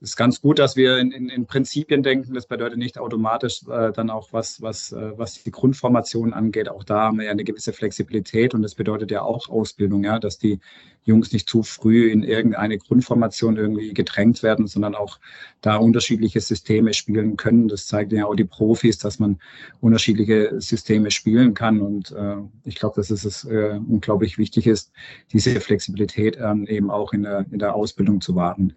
ist 0.04 0.18
ganz 0.18 0.42
gut, 0.42 0.60
dass 0.60 0.76
wir 0.76 0.98
in, 0.98 1.12
in, 1.12 1.30
in 1.30 1.46
Prinzipien 1.46 2.04
denken. 2.04 2.34
Das 2.34 2.46
bedeutet 2.46 2.78
nicht 2.78 2.98
automatisch 2.98 3.62
äh, 3.70 3.94
dann 3.94 4.10
auch 4.10 4.34
was, 4.34 4.62
was, 4.62 4.92
äh, 4.92 5.18
was 5.18 5.42
die 5.42 5.52
Grundformation 5.52 6.34
angeht. 6.34 6.68
Auch 6.68 6.84
da 6.84 7.04
haben 7.04 7.20
wir 7.20 7.26
ja 7.26 7.32
eine 7.32 7.46
gewisse 7.46 7.72
Flexibilität 7.72 8.54
und 8.54 8.62
das 8.62 8.76
bedeutet 8.76 9.12
ja 9.12 9.22
auch 9.22 9.48
Ausbildung, 9.48 10.04
ja, 10.04 10.20
dass 10.20 10.38
die 10.38 10.60
Jungs 11.06 11.32
nicht 11.32 11.50
zu 11.50 11.64
früh 11.64 12.12
in 12.12 12.24
irgendeine 12.24 12.78
Grundformation 12.78 13.56
irgendwie 13.56 13.94
gedrängt 13.94 14.44
werden, 14.44 14.68
sondern 14.68 14.94
auch 14.94 15.20
da 15.62 15.78
unterschiedliche 15.78 16.42
Systeme 16.42 16.94
spielen 16.94 17.38
können. 17.38 17.70
Das 17.70 17.88
zeigen 17.88 18.16
ja 18.16 18.26
auch 18.26 18.36
die 18.36 18.44
Profis, 18.44 18.98
dass 18.98 19.20
man 19.20 19.40
unterschiedliche 19.80 20.60
Systeme 20.60 21.12
spielen 21.12 21.54
kann. 21.54 21.80
Und 21.80 22.12
äh, 22.12 22.36
ich 22.66 22.76
glaube, 22.76 22.96
dass 22.98 23.10
es 23.10 23.46
äh, 23.46 23.80
unglaublich 23.88 24.38
wichtig 24.38 24.68
ist, 24.68 24.92
diese 25.32 25.60
Flexibilität 25.62 26.38
ähm, 26.42 26.68
eben 26.68 26.92
auch 26.92 27.14
in 27.14 27.24
der, 27.24 27.46
in 27.52 27.60
der 27.60 27.74
Ausbildung 27.74 28.20
zu 28.20 28.36
wahren. 28.36 28.76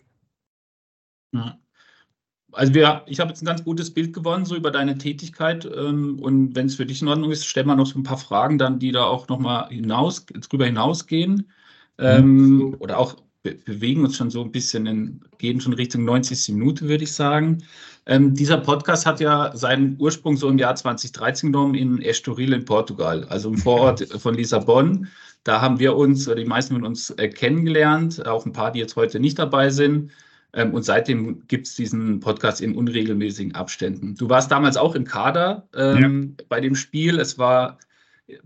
Also 2.53 2.73
wir, 2.73 3.03
ich 3.07 3.21
habe 3.21 3.31
jetzt 3.31 3.43
ein 3.43 3.47
ganz 3.47 3.65
gutes 3.65 3.93
Bild 3.93 4.13
gewonnen, 4.15 4.47
so 4.47 4.57
über 4.57 4.71
deine 4.71 4.97
Tätigkeit. 4.97 5.69
Ähm, 5.77 6.19
und 6.21 6.57
wenn 6.57 6.67
es 6.67 6.77
für 6.77 6.87
dich 6.87 7.03
in 7.03 7.09
Ordnung 7.09 7.31
ist, 7.31 7.47
stellen 7.47 7.67
wir 7.67 7.77
noch 7.77 7.87
so 7.87 7.99
ein 7.99 8.03
paar 8.03 8.19
Fragen 8.19 8.57
dann, 8.59 8.79
die 8.79 8.93
da 8.93 9.05
auch 9.05 9.29
nochmal 9.29 9.69
hinaus, 9.69 10.25
drüber 10.27 10.65
hinausgehen. 10.65 11.51
Ähm, 11.99 12.57
mhm. 12.57 12.77
Oder 12.79 12.99
auch 12.99 13.17
be 13.43 13.55
bewegen 13.65 14.05
uns 14.05 14.17
schon 14.17 14.31
so 14.31 14.43
ein 14.43 14.53
bisschen 14.53 14.87
in, 14.87 15.21
gehen 15.39 15.61
schon 15.61 15.73
Richtung 15.73 16.05
90. 16.05 16.55
Minute, 16.55 16.89
würde 16.89 17.05
ich 17.05 17.13
sagen. 17.13 17.63
Ähm, 18.07 18.35
dieser 18.35 18.59
Podcast 18.59 19.07
hat 19.07 19.21
ja 19.21 19.55
seinen 19.55 19.97
Ursprung 20.01 20.37
so 20.37 20.49
im 20.49 20.59
Jahr 20.59 20.75
2013 20.75 21.53
genommen 21.53 21.75
in 21.75 22.01
Estoril 22.01 22.53
in 22.53 22.65
Portugal, 22.65 23.25
also 23.25 23.51
im 23.51 23.59
Vorort 23.59 24.01
von 24.21 24.35
Lissabon. 24.35 25.09
Da 25.45 25.61
haben 25.61 25.79
wir 25.79 25.97
uns, 25.97 26.27
oder 26.27 26.37
die 26.37 26.45
meisten 26.45 26.75
von 26.75 26.85
uns, 26.85 27.11
äh, 27.11 27.29
kennengelernt, 27.29 28.27
auch 28.27 28.47
ein 28.47 28.53
paar, 28.53 28.73
die 28.73 28.81
jetzt 28.81 28.97
heute 28.97 29.21
nicht 29.21 29.39
dabei 29.39 29.71
sind. 29.71 30.11
Ähm, 30.53 30.75
und 30.75 30.85
seitdem 30.85 31.47
gibt 31.49 31.67
es 31.67 31.75
diesen 31.75 32.21
Podcast 32.21 32.61
in 32.61 32.75
unregelmäßigen 32.75 33.55
Abständen. 33.55 34.15
Du 34.15 34.29
warst 34.29 34.51
damals 34.51 34.77
auch 34.77 34.95
im 34.95 35.05
Kader 35.05 35.69
ähm, 35.75 36.35
ja. 36.39 36.45
bei 36.49 36.61
dem 36.61 36.75
Spiel. 36.75 37.19
Es 37.19 37.39
war 37.39 37.79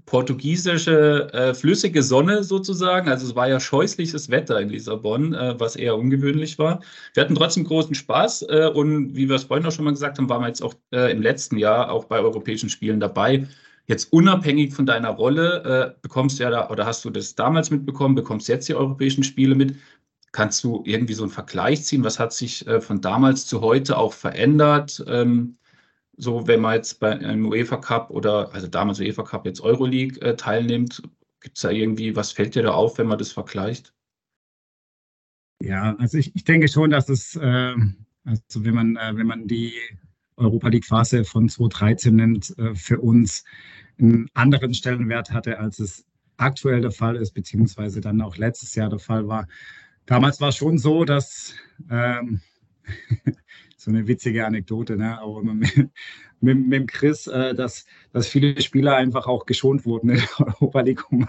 portugiesische 0.05 1.33
äh, 1.33 1.55
flüssige 1.55 2.03
Sonne 2.03 2.43
sozusagen. 2.43 3.09
Also 3.09 3.27
es 3.27 3.35
war 3.35 3.49
ja 3.49 3.59
scheußliches 3.59 4.31
Wetter 4.31 4.61
in 4.61 4.69
Lissabon, 4.69 5.33
äh, 5.33 5.59
was 5.59 5.77
eher 5.77 5.97
ungewöhnlich 5.97 6.59
war. 6.59 6.81
Wir 7.15 7.23
hatten 7.23 7.35
trotzdem 7.35 7.65
großen 7.65 7.95
Spaß 7.95 8.43
äh, 8.43 8.71
und 8.75 9.17
wie 9.17 9.29
wir 9.29 9.37
es 9.37 9.45
vorhin 9.45 9.67
auch 9.67 9.73
schon 9.73 9.87
mal 9.87 9.93
gesagt 9.93 10.19
haben, 10.19 10.29
waren 10.29 10.43
wir 10.43 10.49
jetzt 10.49 10.63
auch 10.63 10.75
äh, 10.93 11.11
im 11.11 11.23
letzten 11.23 11.57
Jahr 11.57 11.91
auch 11.91 12.05
bei 12.05 12.19
europäischen 12.19 12.69
Spielen 12.69 13.01
dabei. 13.01 13.47
Jetzt 13.87 14.13
unabhängig 14.13 14.75
von 14.75 14.87
deiner 14.87 15.11
Rolle, 15.11 15.95
äh, 15.97 16.01
bekommst 16.03 16.39
du 16.39 16.45
ja 16.45 16.51
da, 16.51 16.69
oder 16.69 16.85
hast 16.85 17.05
du 17.05 17.11
das 17.11 17.35
damals 17.35 17.71
mitbekommen, 17.71 18.15
bekommst 18.15 18.49
jetzt 18.49 18.69
die 18.69 18.75
europäischen 18.75 19.25
Spiele 19.25 19.55
mit. 19.55 19.77
Kannst 20.33 20.63
du 20.63 20.83
irgendwie 20.87 21.15
so 21.15 21.25
einen 21.25 21.33
Vergleich 21.33 21.85
ziehen? 21.85 22.05
Was 22.05 22.19
hat 22.19 22.33
sich 22.33 22.67
äh, 22.67 22.81
von 22.81 23.01
damals 23.01 23.47
zu 23.47 23.61
heute 23.61 23.99
auch 23.99 24.13
verändert? 24.13 25.05
Ähm, 25.09 25.57
so, 26.17 26.47
wenn 26.47 26.61
man 26.61 26.75
jetzt 26.75 27.01
bei 27.01 27.13
einem 27.13 27.47
UEFA 27.47 27.79
Cup 27.79 28.11
oder, 28.11 28.53
also 28.53 28.67
damals 28.67 29.01
UEFA 29.01 29.23
Cup, 29.23 29.47
jetzt 29.47 29.61
Euroleague 29.61 30.21
äh, 30.21 30.37
teilnimmt, 30.37 31.03
gibt 31.41 31.57
es 31.57 31.63
da 31.63 31.71
irgendwie, 31.71 32.15
was 32.15 32.33
fällt 32.33 32.55
dir 32.55 32.63
da 32.63 32.73
auf, 32.73 32.99
wenn 32.99 33.07
man 33.07 33.19
das 33.19 33.33
vergleicht? 33.33 33.95
Ja, 35.63 35.95
also 35.97 36.19
ich, 36.19 36.35
ich 36.35 36.45
denke 36.45 36.69
schon, 36.69 36.91
dass 36.91 37.09
es, 37.09 37.37
äh, 37.37 37.75
also 38.25 38.65
wenn 38.65 38.75
man, 38.75 38.97
äh, 38.97 39.17
wenn 39.17 39.27
man 39.27 39.47
die 39.47 39.73
Europa 40.37 40.69
League 40.69 40.87
Phase 40.87 41.25
von 41.25 41.49
2013 41.49 42.17
nimmt, 42.17 42.59
äh, 42.59 42.75
für 42.75 43.01
uns 43.01 43.45
einen 43.99 44.29
anderen 44.35 44.75
Stellenwert 44.75 45.31
hatte, 45.31 45.59
als 45.59 45.79
es 45.79 46.05
aktuell 46.39 46.81
der 46.81 46.91
Fall 46.91 47.17
ist, 47.17 47.33
beziehungsweise 47.33 48.01
dann 48.01 48.23
auch 48.23 48.37
letztes 48.37 48.75
Jahr 48.75 48.89
der 48.89 48.99
Fall 48.99 49.29
war. 49.29 49.47
Damals 50.11 50.41
war 50.41 50.49
es 50.49 50.57
schon 50.57 50.77
so, 50.77 51.05
dass 51.05 51.55
ähm, 51.89 52.41
so 53.77 53.93
eine 53.93 54.09
witzige 54.09 54.45
Anekdote, 54.45 54.97
ne? 54.97 55.17
aber 55.21 55.41
mit, 55.45 55.89
mit, 56.41 56.67
mit 56.67 56.89
Chris, 56.91 57.29
äh, 57.29 57.55
dass, 57.55 57.87
dass 58.13 58.27
viele 58.27 58.61
Spieler 58.61 58.97
einfach 58.97 59.29
auch 59.29 59.47
geschont 59.47 59.87
wurden 59.87 60.11
in 60.11 60.17
der 60.17 60.29
Europa 60.49 60.81
League, 60.81 61.13
um 61.13 61.29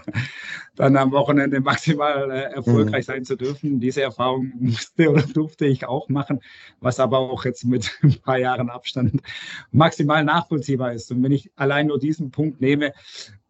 dann 0.74 0.96
am 0.96 1.12
Wochenende 1.12 1.60
maximal 1.60 2.28
äh, 2.32 2.54
erfolgreich 2.54 3.06
mhm. 3.06 3.12
sein 3.12 3.24
zu 3.24 3.36
dürfen. 3.36 3.78
Diese 3.78 4.02
Erfahrung 4.02 4.52
musste 4.58 5.10
oder 5.10 5.22
durfte 5.22 5.64
ich 5.66 5.86
auch 5.86 6.08
machen, 6.08 6.40
was 6.80 6.98
aber 6.98 7.20
auch 7.20 7.44
jetzt 7.44 7.64
mit 7.64 7.88
ein 8.02 8.20
paar 8.20 8.38
Jahren 8.38 8.68
Abstand 8.68 9.22
maximal 9.70 10.24
nachvollziehbar 10.24 10.92
ist. 10.92 11.12
Und 11.12 11.22
wenn 11.22 11.30
ich 11.30 11.52
allein 11.54 11.86
nur 11.86 12.00
diesen 12.00 12.32
Punkt 12.32 12.60
nehme, 12.60 12.94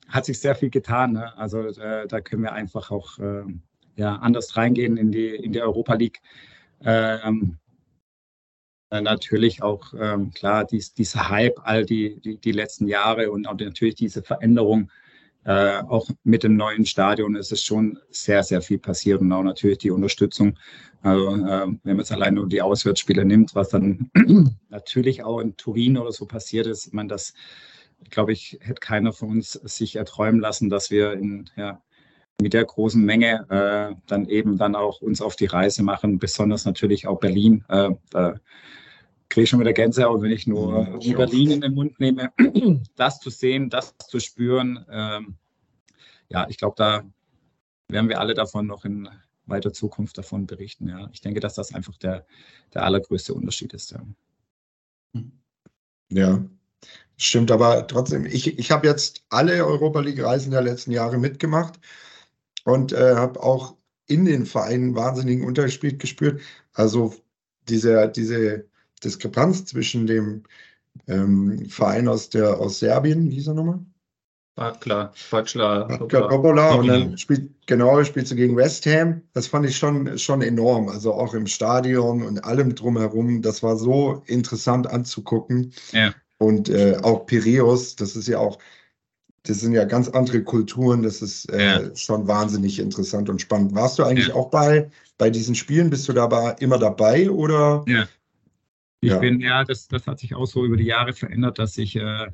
hat 0.09 0.27
sich 0.27 0.39
sehr 0.41 0.55
viel 0.55 0.69
getan. 0.69 1.15
Ne? 1.15 1.35
Also 1.39 1.69
äh, 1.69 2.07
da 2.07 2.21
können 2.21 2.43
wir 2.43 2.53
einfach 2.53 2.91
auch 2.91 3.19
äh, 3.19 3.45
ja, 3.97 4.17
anders 4.17 4.57
reingehen 4.57 4.97
in 4.97 5.13
die, 5.13 5.29
in 5.29 5.53
die 5.53 5.61
Europa 5.61 5.95
League. 5.95 6.21
Ähm, 6.85 7.59
äh, 8.91 9.01
natürlich 9.01 9.63
auch, 9.63 9.95
ähm, 9.99 10.33
klar, 10.33 10.65
dies, 10.65 10.93
dieser 10.93 11.31
Hype 11.31 11.61
all 11.65 11.87
die, 11.87 12.21
die, 12.21 12.37
die, 12.37 12.53
letzten 12.53 12.89
Jahre 12.89 13.31
und 13.31 13.47
auch 13.47 13.59
natürlich 13.59 13.95
diese 13.95 14.23
Veränderung, 14.23 14.91
äh, 15.45 15.79
auch 15.89 16.09
mit 16.25 16.43
dem 16.45 16.57
neuen 16.57 16.85
Stadion 16.85 17.35
ist 17.35 17.53
es 17.53 17.65
schon 17.65 17.99
sehr, 18.11 18.43
sehr 18.43 18.61
viel 18.61 18.79
passiert 18.79 19.21
und 19.23 19.33
auch 19.33 19.43
natürlich 19.43 19.79
die 19.79 19.91
Unterstützung. 19.91 20.59
Also, 21.01 21.35
äh, 21.35 21.67
wenn 21.83 21.97
man 21.97 22.01
es 22.01 22.13
allein 22.13 22.35
nur 22.35 22.49
die 22.49 22.63
Auswärtsspiele 22.63 23.25
nimmt, 23.25 23.55
was 23.55 23.71
dann 23.71 24.11
natürlich 24.69 25.25
auch 25.25 25.41
in 25.41 25.57
Turin 25.57 25.97
oder 25.97 26.13
so 26.13 26.27
passiert 26.27 26.67
ist, 26.67 26.87
ich 26.87 26.93
meine, 26.93 27.09
das, 27.09 27.33
glaube 28.11 28.33
ich, 28.33 28.59
hätte 28.61 28.81
keiner 28.81 29.13
von 29.13 29.31
uns 29.31 29.53
sich 29.53 29.97
erträumen 29.97 30.41
lassen, 30.41 30.69
dass 30.69 30.91
wir 30.91 31.15
in, 31.15 31.49
ja, 31.57 31.83
mit 32.43 32.53
der 32.53 32.65
großen 32.65 33.03
Menge 33.03 33.47
äh, 33.49 33.95
dann 34.07 34.29
eben 34.29 34.59
dann 34.59 34.75
auch 34.75 35.01
uns 35.01 35.23
auf 35.23 35.37
die 35.37 35.47
Reise 35.47 35.83
machen, 35.83 36.19
besonders 36.19 36.65
natürlich 36.65 37.07
auch 37.07 37.21
Berlin. 37.21 37.65
Äh, 37.69 37.91
da 38.11 38.35
kriege 39.29 39.45
ich 39.45 39.51
schon 39.51 39.61
wieder 39.61 39.73
Gänsehaut, 39.73 40.21
wenn 40.21 40.31
ich 40.31 40.47
nur 40.47 40.85
mhm, 40.85 41.17
Berlin 41.17 41.51
in 41.53 41.61
den 41.63 41.75
Mund 41.75 41.99
nehme. 42.01 42.33
Das 42.97 43.21
zu 43.21 43.31
sehen, 43.31 43.71
das 43.71 43.97
zu 43.99 44.21
spüren, 44.21 44.85
ähm, 44.91 45.37
ja, 46.29 46.47
ich 46.49 46.59
glaube, 46.59 46.75
da 46.77 47.03
werden 47.89 48.09
wir 48.09 48.21
alle 48.21 48.35
davon 48.35 48.67
noch 48.67 48.85
in 48.85 49.09
weiter 49.47 49.73
Zukunft 49.73 50.19
davon 50.19 50.47
berichten. 50.47 50.89
Ja. 50.89 51.09
Ich 51.13 51.21
denke, 51.21 51.41
dass 51.41 51.55
das 51.55 51.75
einfach 51.75 51.97
der, 51.99 52.27
der 52.75 52.85
allergrößte 52.85 53.35
Unterschied 53.35 53.73
ist. 53.75 53.93
Ja. 53.93 55.23
ja. 56.11 56.45
Stimmt, 57.17 57.51
aber 57.51 57.87
trotzdem, 57.87 58.27
ich, 58.27 58.59
ich 58.59 58.71
habe 58.71 58.87
jetzt 58.87 59.25
alle 59.29 59.65
Europa 59.65 60.01
League-Reisen 60.01 60.51
der 60.51 60.63
letzten 60.63 60.91
Jahre 60.91 61.19
mitgemacht 61.19 61.79
und 62.65 62.93
äh, 62.93 63.15
habe 63.15 63.43
auch 63.43 63.77
in 64.07 64.25
den 64.25 64.47
Vereinen 64.47 64.95
wahnsinnigen 64.95 65.45
Unterschied 65.45 65.99
gespürt. 65.99 66.41
Also 66.73 67.15
diese, 67.69 68.09
diese 68.09 68.67
Diskrepanz 69.03 69.65
zwischen 69.65 70.07
dem 70.07 70.43
ähm, 71.07 71.67
Verein 71.69 72.09
aus, 72.09 72.29
der, 72.29 72.59
aus 72.59 72.79
Serbien, 72.79 73.31
wie 73.31 73.37
hieß 73.37 73.49
er 73.49 73.55
nochmal? 73.55 73.81
Bakla, 74.55 75.13
Bakla, 75.31 75.85
Bakla 75.85 76.29
Popola 76.29 76.75
und 76.75 76.87
dann 76.87 77.17
spielt, 77.17 77.49
genau, 77.67 78.05
spielst 78.05 78.33
du 78.33 78.37
gegen 78.37 78.55
West 78.55 78.85
Ham. 78.85 79.23
Das 79.33 79.47
fand 79.47 79.65
ich 79.65 79.79
schon, 79.79 80.19
schon 80.19 80.43
enorm. 80.43 80.89
Also 80.89 81.15
auch 81.15 81.33
im 81.33 81.47
Stadion 81.47 82.23
und 82.23 82.45
allem 82.45 82.75
drumherum. 82.75 83.41
Das 83.41 83.63
war 83.63 83.77
so 83.77 84.23
interessant 84.27 84.87
anzugucken. 84.87 85.73
Ja. 85.93 86.13
Und 86.37 86.69
äh, 86.69 86.99
auch 87.03 87.25
Piräus, 87.25 87.97
das 87.97 88.15
ist 88.15 88.29
ja 88.29 88.39
auch, 88.39 88.59
das 89.45 89.61
sind 89.61 89.73
ja 89.73 89.85
ganz 89.85 90.09
andere 90.09 90.43
Kulturen. 90.43 91.03
Das 91.03 91.23
ist 91.23 91.51
äh, 91.53 91.65
ja. 91.65 91.97
schon 91.97 92.29
wahnsinnig 92.29 92.79
interessant 92.79 93.29
und 93.29 93.41
spannend. 93.41 93.75
Warst 93.75 93.99
du 93.99 94.05
eigentlich 94.05 94.29
ja. 94.29 94.35
auch 94.35 94.51
bei, 94.51 94.91
bei 95.19 95.31
diesen 95.31 95.55
Spielen? 95.55 95.91
Bist 95.91 96.09
du 96.09 96.13
dabei 96.13 96.57
immer 96.61 96.79
dabei 96.79 97.31
oder 97.31 97.85
ja. 97.87 98.07
Ich 99.05 99.11
ja. 99.11 99.19
bin, 99.19 99.41
ja, 99.41 99.65
das, 99.65 99.89
das 99.89 100.07
hat 100.07 100.21
sich 100.21 100.37
auch 100.37 100.47
so 100.47 100.65
über 100.65 100.77
die 100.77 100.85
Jahre 100.85 101.13
verändert, 101.13 101.59
dass 101.59 101.77
ich 101.77 101.97
äh, 101.97 102.29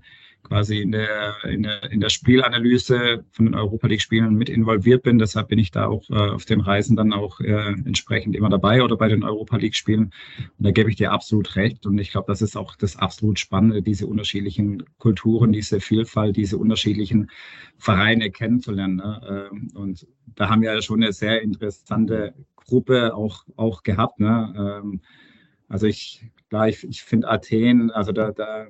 quasi 0.49 0.81
in 0.81 0.93
der, 0.93 1.37
in 1.45 1.63
der, 1.63 1.93
in 1.93 2.01
der 2.01 2.09
Spielanalyse 2.09 3.25
von 3.33 3.47
den 3.47 3.55
Europa 3.55 3.87
League-Spielen 3.87 4.35
mit 4.35 4.49
involviert 4.49 5.03
bin. 5.03 5.19
Deshalb 5.19 5.49
bin 5.49 5.59
ich 5.59 5.71
da 5.71 5.87
auch 5.87 6.09
äh, 6.11 6.15
auf 6.15 6.47
den 6.47 6.61
Reisen 6.61 6.97
dann 6.97 7.13
auch 7.13 7.41
äh, 7.41 7.75
entsprechend 7.85 8.35
immer 8.35 8.49
dabei 8.49 8.83
oder 8.83 8.97
bei 8.97 9.09
den 9.09 9.23
Europa 9.23 9.59
League-Spielen. 9.59 10.05
Und 10.05 10.65
da 10.67 10.71
gebe 10.71 10.89
ich 10.91 10.97
dir 10.97 11.13
absolut 11.13 11.55
recht. 11.57 11.85
Und 11.87 11.99
ich 11.99 12.11
glaube, 12.11 12.27
das 12.29 12.41
ist 12.41 12.57
auch 12.57 12.77
das 12.77 12.97
absolut 12.97 13.39
Spannende, 13.39 13.83
diese 13.83 14.07
unterschiedlichen 14.07 14.83
Kulturen, 14.97 15.53
diese 15.53 15.81
Vielfalt, 15.81 16.37
diese 16.37 16.57
unterschiedlichen 16.57 17.31
Vereine 17.77 18.31
kennenzulernen. 18.31 18.97
Ne? 18.97 19.49
Ähm, 19.53 19.71
und 19.75 20.07
da 20.35 20.49
haben 20.49 20.63
wir 20.63 20.73
ja 20.73 20.83
schon 20.83 21.03
eine 21.03 21.13
sehr 21.13 21.43
interessante 21.43 22.35
Gruppe 22.57 23.15
auch, 23.15 23.45
auch 23.57 23.83
gehabt. 23.83 24.19
Ne? 24.19 24.81
Ähm, 24.83 25.01
also 25.69 25.87
ich, 25.87 26.25
ich, 26.67 26.85
ich 26.85 27.03
finde 27.03 27.29
Athen, 27.29 27.91
also 27.91 28.13
da, 28.13 28.33
da 28.33 28.69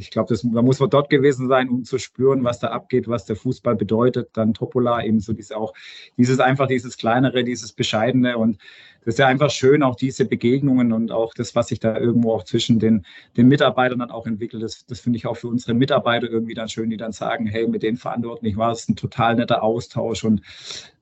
ich 0.00 0.10
glaube, 0.10 0.34
da 0.34 0.62
muss 0.62 0.80
man 0.80 0.90
dort 0.90 1.10
gewesen 1.10 1.48
sein, 1.48 1.68
um 1.68 1.84
zu 1.84 1.98
spüren, 1.98 2.44
was 2.44 2.58
da 2.58 2.68
abgeht, 2.68 3.08
was 3.08 3.24
der 3.24 3.36
Fußball 3.36 3.76
bedeutet. 3.76 4.30
Dann 4.34 4.54
Topola 4.54 5.04
eben 5.04 5.20
so 5.20 5.32
diese 5.32 5.56
auch, 5.56 5.72
dieses 6.16 6.40
einfach, 6.40 6.66
dieses 6.66 6.96
kleinere, 6.96 7.44
dieses 7.44 7.72
bescheidene 7.72 8.38
und 8.38 8.58
das 9.06 9.14
ist 9.14 9.18
ja 9.20 9.28
einfach 9.28 9.50
schön, 9.50 9.84
auch 9.84 9.94
diese 9.94 10.24
Begegnungen 10.24 10.92
und 10.92 11.12
auch 11.12 11.32
das, 11.32 11.54
was 11.54 11.68
sich 11.68 11.78
da 11.78 11.96
irgendwo 11.96 12.32
auch 12.32 12.42
zwischen 12.42 12.80
den, 12.80 13.06
den 13.36 13.46
Mitarbeitern 13.46 14.00
dann 14.00 14.10
auch 14.10 14.26
entwickelt. 14.26 14.64
Das, 14.64 14.84
das 14.84 14.98
finde 14.98 15.16
ich 15.18 15.26
auch 15.26 15.36
für 15.36 15.46
unsere 15.46 15.74
Mitarbeiter 15.74 16.28
irgendwie 16.28 16.54
dann 16.54 16.68
schön, 16.68 16.90
die 16.90 16.96
dann 16.96 17.12
sagen, 17.12 17.46
hey, 17.46 17.68
mit 17.68 17.84
den 17.84 17.96
Verantwortlichen 17.96 18.58
war 18.58 18.72
es 18.72 18.88
ein 18.88 18.96
total 18.96 19.36
netter 19.36 19.62
Austausch 19.62 20.24
und 20.24 20.40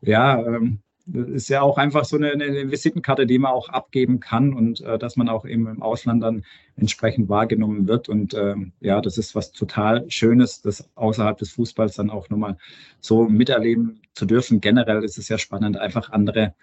ja, 0.03 0.38
ähm, 0.38 0.80
das 1.07 1.29
ist 1.29 1.49
ja 1.49 1.61
auch 1.61 1.77
einfach 1.77 2.05
so 2.05 2.17
eine, 2.17 2.33
eine, 2.33 2.71
Visitenkarte, 2.71 3.27
die 3.27 3.39
man 3.39 3.53
auch 3.53 3.69
abgeben 3.69 4.21
kann 4.21 4.55
und 4.55 4.81
äh, 4.81 4.99
dass 4.99 5.17
man 5.17 5.29
auch 5.29 5.45
eben 5.45 5.67
im 5.67 5.83
Ausland 5.83 6.23
dann 6.23 6.45
entsprechend 6.77 7.29
wahrgenommen 7.29 7.87
wird. 7.87 8.09
Und 8.09 8.33
ähm, 8.35 8.73
ja, 8.81 9.01
das 9.01 9.19
ist 9.19 9.35
was 9.35 9.53
total 9.53 10.11
Schönes, 10.11 10.63
das 10.63 10.89
außerhalb 10.95 11.37
des 11.37 11.53
Fußballs 11.53 11.97
dann 11.97 12.11
auch 12.11 12.31
nochmal 12.31 12.57
so 13.01 13.25
miterleben 13.25 14.01
zu 14.15 14.25
dürfen. 14.25 14.61
Generell 14.61 15.05
ist 15.05 15.19
es 15.19 15.29
ja 15.29 15.37
spannend, 15.37 15.77
einfach 15.77 16.11
andere 16.11 16.55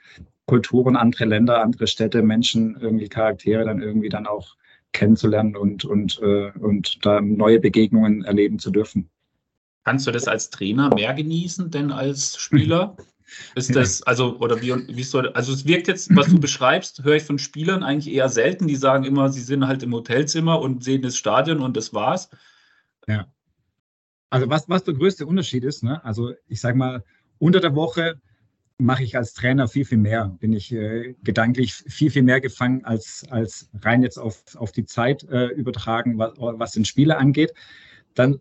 Kulturen, 0.48 0.96
andere 0.96 1.26
Länder, 1.26 1.62
andere 1.62 1.86
Städte, 1.86 2.24
Menschen, 2.24 2.78
irgendwie 2.80 3.10
Charaktere 3.10 3.64
dann 3.64 3.82
irgendwie 3.82 4.10
dann 4.10 4.26
auch 4.26 4.56
kennenzulernen 4.92 5.56
und, 5.56 5.86
und, 5.86 6.20
äh, 6.22 6.52
und 6.60 7.06
da 7.06 7.22
neue 7.22 7.60
Begegnungen 7.60 8.24
erleben 8.24 8.60
zu 8.60 8.72
dürfen. 8.72 9.10
Kannst 9.84 10.06
du 10.08 10.12
das 10.12 10.28
als 10.28 10.50
Trainer 10.50 10.94
mehr 10.94 11.14
genießen 11.14 11.70
denn 11.70 11.92
als 11.92 12.38
Spieler? 12.38 12.98
Ist 13.55 13.75
das, 13.75 14.01
also, 14.07 14.38
oder 14.39 14.61
wie, 14.61 14.73
wie 14.88 15.03
soll, 15.03 15.29
also 15.29 15.53
es 15.53 15.65
wirkt 15.65 15.88
jetzt, 15.88 16.15
was 16.15 16.27
du 16.27 16.39
beschreibst, 16.39 17.03
höre 17.03 17.15
ich 17.15 17.23
von 17.23 17.39
Spielern 17.39 17.84
eigentlich 17.84 18.13
eher 18.13 18.29
selten, 18.29 18.67
die 18.67 18.75
sagen 18.75 19.03
immer, 19.03 19.29
sie 19.29 19.41
sind 19.41 19.67
halt 19.67 19.84
im 19.84 19.93
Hotelzimmer 19.93 20.59
und 20.59 20.84
sehen 20.84 21.01
das 21.01 21.17
Stadion 21.17 21.61
und 21.61 21.77
das 21.77 21.93
war's. 21.93 22.29
Ja. 23.07 23.27
Also 24.29 24.49
was, 24.49 24.69
was 24.69 24.84
der 24.84 24.93
größte 24.93 25.25
Unterschied 25.25 25.63
ist, 25.63 25.84
ne? 25.84 26.03
also 26.05 26.34
ich 26.47 26.61
sage 26.61 26.77
mal, 26.77 27.03
unter 27.38 27.59
der 27.59 27.75
Woche 27.75 28.21
mache 28.77 29.03
ich 29.03 29.15
als 29.15 29.34
Trainer 29.34 29.67
viel, 29.67 29.86
viel 29.86 29.97
mehr. 29.97 30.36
Bin 30.39 30.53
ich 30.53 30.71
äh, 30.71 31.15
gedanklich 31.23 31.73
viel, 31.73 32.09
viel 32.09 32.23
mehr 32.23 32.41
gefangen 32.41 32.84
als, 32.84 33.25
als 33.29 33.69
rein 33.82 34.01
jetzt 34.01 34.17
auf, 34.17 34.43
auf 34.55 34.71
die 34.71 34.86
Zeit 34.86 35.23
äh, 35.23 35.47
übertragen, 35.47 36.17
was, 36.17 36.34
was 36.38 36.71
den 36.71 36.86
Spieler 36.86 37.19
angeht. 37.19 37.53
Dann 38.15 38.39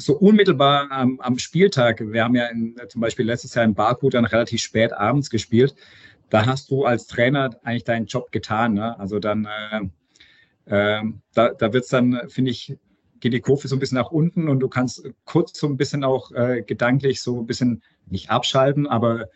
so 0.00 0.16
unmittelbar 0.16 0.90
am, 0.90 1.20
am 1.20 1.38
Spieltag, 1.38 2.00
wir 2.00 2.24
haben 2.24 2.34
ja 2.34 2.46
in, 2.46 2.76
zum 2.88 3.00
Beispiel 3.00 3.26
letztes 3.26 3.54
Jahr 3.54 3.64
in 3.64 3.74
Baku 3.74 4.10
dann 4.10 4.24
relativ 4.24 4.60
spät 4.62 4.92
abends 4.92 5.30
gespielt, 5.30 5.74
da 6.30 6.46
hast 6.46 6.70
du 6.70 6.84
als 6.84 7.06
Trainer 7.06 7.50
eigentlich 7.62 7.84
deinen 7.84 8.06
Job 8.06 8.32
getan. 8.32 8.74
Ne? 8.74 8.98
Also 8.98 9.18
dann, 9.18 9.46
äh, 9.46 11.00
äh, 11.00 11.02
da, 11.34 11.48
da 11.50 11.72
wird 11.72 11.84
es 11.84 11.90
dann, 11.90 12.20
finde 12.28 12.52
ich, 12.52 12.76
geht 13.18 13.32
die 13.32 13.40
Kurve 13.40 13.68
so 13.68 13.76
ein 13.76 13.78
bisschen 13.78 13.98
nach 13.98 14.10
unten 14.10 14.48
und 14.48 14.60
du 14.60 14.68
kannst 14.68 15.02
kurz 15.24 15.58
so 15.58 15.66
ein 15.66 15.76
bisschen 15.76 16.04
auch 16.04 16.32
äh, 16.32 16.62
gedanklich 16.62 17.20
so 17.20 17.40
ein 17.40 17.46
bisschen 17.46 17.82
nicht 18.06 18.30
abschalten, 18.30 18.86
aber 18.86 19.26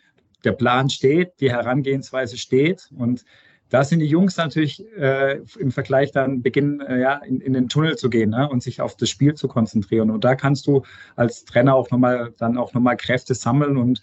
der 0.43 0.53
Plan 0.53 0.89
steht, 0.89 1.39
die 1.39 1.51
Herangehensweise 1.51 2.37
steht 2.37 2.89
und 2.95 3.25
da 3.69 3.83
sind 3.83 3.99
die 3.99 4.05
Jungs 4.05 4.37
natürlich 4.37 4.85
äh, 4.95 5.41
im 5.59 5.71
Vergleich 5.71 6.11
dann 6.11 6.41
beginnen, 6.41 6.81
äh, 6.81 6.99
ja, 6.99 7.15
in, 7.17 7.41
in, 7.41 7.53
den 7.53 7.67
Tunnel 7.67 7.97
zu 7.97 8.09
gehen 8.09 8.29
ne, 8.29 8.47
und 8.47 8.61
sich 8.61 8.81
auf 8.81 8.95
das 8.95 9.09
Spiel 9.09 9.33
zu 9.33 9.47
konzentrieren. 9.47 10.11
Und 10.11 10.23
da 10.23 10.35
kannst 10.35 10.67
du 10.67 10.83
als 11.15 11.45
Trainer 11.45 11.75
auch 11.75 11.89
nochmal 11.89 12.33
dann 12.37 12.57
auch 12.57 12.73
nochmal 12.73 12.97
Kräfte 12.97 13.33
sammeln 13.33 13.77
und 13.77 14.01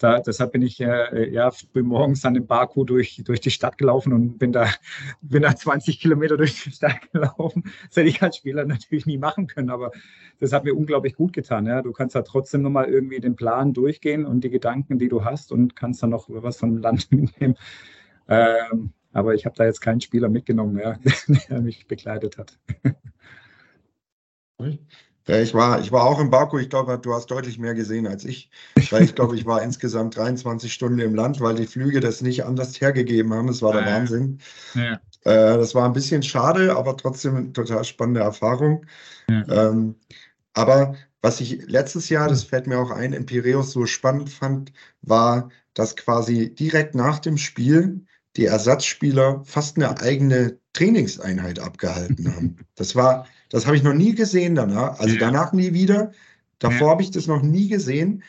da, 0.00 0.18
deshalb 0.18 0.52
bin 0.52 0.62
ich 0.62 0.80
äh, 0.80 1.30
ja 1.30 1.50
früh 1.50 1.82
morgens 1.82 2.22
dann 2.22 2.34
in 2.34 2.46
Baku 2.46 2.84
durch, 2.84 3.20
durch 3.22 3.40
die 3.40 3.50
Stadt 3.50 3.76
gelaufen 3.76 4.14
und 4.14 4.38
bin 4.38 4.50
da, 4.50 4.66
bin 5.20 5.42
da 5.42 5.54
20 5.54 6.00
Kilometer 6.00 6.38
durch 6.38 6.62
die 6.62 6.70
Stadt 6.70 7.12
gelaufen. 7.12 7.64
Das 7.88 7.96
hätte 7.96 8.08
ich 8.08 8.22
als 8.22 8.38
Spieler 8.38 8.64
natürlich 8.64 9.04
nie 9.04 9.18
machen 9.18 9.46
können, 9.46 9.68
aber 9.68 9.90
das 10.38 10.52
hat 10.52 10.64
mir 10.64 10.74
unglaublich 10.74 11.16
gut 11.16 11.34
getan. 11.34 11.66
Ja. 11.66 11.82
Du 11.82 11.92
kannst 11.92 12.14
da 12.14 12.22
trotzdem 12.22 12.62
nochmal 12.62 12.86
irgendwie 12.86 13.20
den 13.20 13.36
Plan 13.36 13.74
durchgehen 13.74 14.24
und 14.24 14.42
die 14.42 14.50
Gedanken, 14.50 14.98
die 14.98 15.08
du 15.08 15.24
hast 15.24 15.52
und 15.52 15.76
kannst 15.76 16.02
dann 16.02 16.10
noch 16.10 16.26
was 16.28 16.56
vom 16.56 16.78
Land 16.78 17.12
mitnehmen. 17.12 17.56
Ähm, 18.26 18.92
aber 19.12 19.34
ich 19.34 19.44
habe 19.46 19.56
da 19.56 19.64
jetzt 19.64 19.80
keinen 19.80 20.00
Spieler 20.00 20.28
mitgenommen, 20.28 20.78
ja, 20.78 20.98
der 21.48 21.60
mich 21.60 21.86
begleitet 21.86 22.38
hat. 22.38 22.58
Ja, 25.26 25.38
ich 25.38 25.54
war, 25.54 25.80
ich 25.80 25.92
war 25.92 26.04
auch 26.04 26.20
in 26.20 26.30
Baku. 26.30 26.58
Ich 26.58 26.70
glaube, 26.70 26.98
du 26.98 27.14
hast 27.14 27.30
deutlich 27.30 27.58
mehr 27.58 27.74
gesehen 27.74 28.06
als 28.06 28.24
ich. 28.24 28.50
Weil 28.90 29.04
ich 29.04 29.14
glaube, 29.14 29.36
ich 29.36 29.46
war 29.46 29.62
insgesamt 29.62 30.16
23 30.16 30.72
Stunden 30.72 30.98
im 30.98 31.14
Land, 31.14 31.40
weil 31.40 31.54
die 31.54 31.66
Flüge 31.66 32.00
das 32.00 32.20
nicht 32.20 32.44
anders 32.44 32.80
hergegeben 32.80 33.32
haben. 33.32 33.46
Das 33.46 33.62
war 33.62 33.72
der 33.72 33.82
ja, 33.82 33.94
Wahnsinn. 33.94 34.38
Ja. 34.74 34.94
Äh, 35.24 35.56
das 35.56 35.74
war 35.74 35.84
ein 35.84 35.92
bisschen 35.92 36.22
schade, 36.22 36.76
aber 36.76 36.96
trotzdem 36.96 37.36
eine 37.36 37.52
total 37.52 37.84
spannende 37.84 38.20
Erfahrung. 38.20 38.86
Ja. 39.28 39.68
Ähm, 39.68 39.96
aber 40.54 40.96
was 41.22 41.40
ich 41.40 41.66
letztes 41.66 42.08
Jahr, 42.08 42.28
das 42.28 42.44
fällt 42.44 42.66
mir 42.66 42.78
auch 42.78 42.90
ein, 42.90 43.12
in 43.12 43.26
Piräus 43.26 43.72
so 43.72 43.86
spannend 43.86 44.30
fand, 44.30 44.72
war, 45.02 45.50
dass 45.74 45.96
quasi 45.96 46.54
direkt 46.54 46.94
nach 46.94 47.18
dem 47.18 47.36
Spiel 47.36 48.04
die 48.36 48.46
Ersatzspieler 48.46 49.42
fast 49.44 49.76
eine 49.76 50.00
eigene 50.00 50.58
Trainingseinheit 50.72 51.58
abgehalten 51.58 52.34
haben. 52.34 52.56
Das 52.76 52.96
war, 52.96 53.26
das 53.50 53.66
habe 53.66 53.76
ich 53.76 53.82
noch 53.82 53.92
nie 53.92 54.14
gesehen 54.14 54.54
danach. 54.54 54.98
Also 55.00 55.16
danach 55.18 55.52
nie 55.52 55.74
wieder. 55.74 56.12
Davor 56.58 56.86
ja. 56.86 56.90
habe 56.92 57.02
ich 57.02 57.10
das 57.10 57.26
noch 57.26 57.42
nie 57.42 57.68
gesehen. 57.68 58.22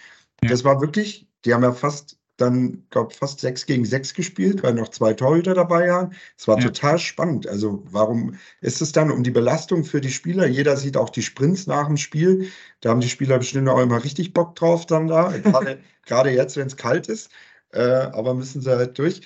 Ja. 0.43 0.49
Das 0.49 0.65
war 0.65 0.81
wirklich, 0.81 1.25
die 1.45 1.53
haben 1.53 1.63
ja 1.63 1.71
fast 1.71 2.17
dann, 2.41 2.83
glaube 2.89 3.13
fast 3.13 3.39
sechs 3.39 3.65
gegen 3.65 3.85
sechs 3.85 4.13
gespielt, 4.13 4.63
weil 4.63 4.73
noch 4.73 4.89
zwei 4.89 5.13
Torhüter 5.13 5.53
dabei 5.53 5.89
waren. 5.89 6.13
Es 6.37 6.47
war 6.47 6.57
ja. 6.57 6.65
total 6.65 6.97
spannend. 6.97 7.47
Also 7.47 7.83
warum 7.85 8.35
ist 8.61 8.81
es 8.81 8.91
dann 8.91 9.11
um 9.11 9.23
die 9.23 9.31
Belastung 9.31 9.83
für 9.83 10.01
die 10.01 10.09
Spieler? 10.09 10.47
Jeder 10.47 10.75
sieht 10.75 10.97
auch 10.97 11.09
die 11.09 11.21
Sprints 11.21 11.67
nach 11.67 11.87
dem 11.87 11.97
Spiel. 11.97 12.49
Da 12.81 12.89
haben 12.89 13.01
die 13.01 13.09
Spieler 13.09 13.37
bestimmt 13.37 13.69
auch 13.69 13.79
immer 13.79 14.03
richtig 14.03 14.33
Bock 14.33 14.55
drauf 14.55 14.85
dann 14.85 15.07
da. 15.07 15.29
Gerade, 15.37 15.79
gerade 16.05 16.31
jetzt, 16.31 16.57
wenn 16.57 16.67
es 16.67 16.77
kalt 16.77 17.07
ist. 17.07 17.29
Äh, 17.73 17.81
aber 17.83 18.33
müssen 18.33 18.61
sie 18.61 18.75
halt 18.75 18.97
durch. 18.97 19.21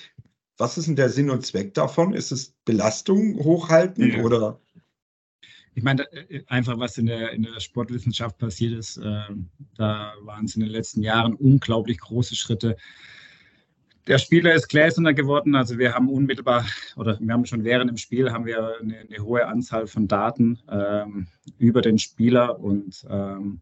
Was 0.58 0.78
ist 0.78 0.88
denn 0.88 0.96
der 0.96 1.10
Sinn 1.10 1.30
und 1.30 1.44
Zweck 1.44 1.74
davon? 1.74 2.14
Ist 2.14 2.32
es 2.32 2.54
Belastung 2.64 3.36
hochhalten 3.36 4.10
ja. 4.10 4.22
oder? 4.22 4.60
Ich 5.74 5.82
meine, 5.82 6.10
äh, 6.12 6.42
einfach 6.46 6.78
was 6.78 6.96
in 6.96 7.06
der, 7.06 7.32
in 7.32 7.42
der 7.42 7.60
Sportwissenschaft 7.60 8.38
passiert 8.38 8.72
ist, 8.72 8.96
äh, 8.96 9.20
da 9.76 10.14
waren 10.22 10.46
es 10.46 10.56
in 10.56 10.62
den 10.62 10.70
letzten 10.70 11.02
Jahren 11.02 11.34
unglaublich 11.34 11.98
große 11.98 12.34
Schritte. 12.34 12.76
Der 14.06 14.18
Spieler 14.18 14.54
ist 14.54 14.68
gläserner 14.68 15.12
geworden. 15.12 15.54
Also 15.54 15.78
wir 15.78 15.92
haben 15.92 16.08
unmittelbar 16.08 16.64
oder 16.96 17.18
wir 17.20 17.32
haben 17.32 17.44
schon 17.44 17.64
während 17.64 17.90
dem 17.90 17.98
Spiel 17.98 18.32
haben 18.32 18.46
wir 18.46 18.78
eine, 18.80 19.00
eine 19.00 19.18
hohe 19.18 19.46
Anzahl 19.46 19.86
von 19.86 20.08
Daten 20.08 20.58
ähm, 20.70 21.26
über 21.58 21.82
den 21.82 21.98
Spieler 21.98 22.58
und 22.58 23.04
ähm, 23.10 23.60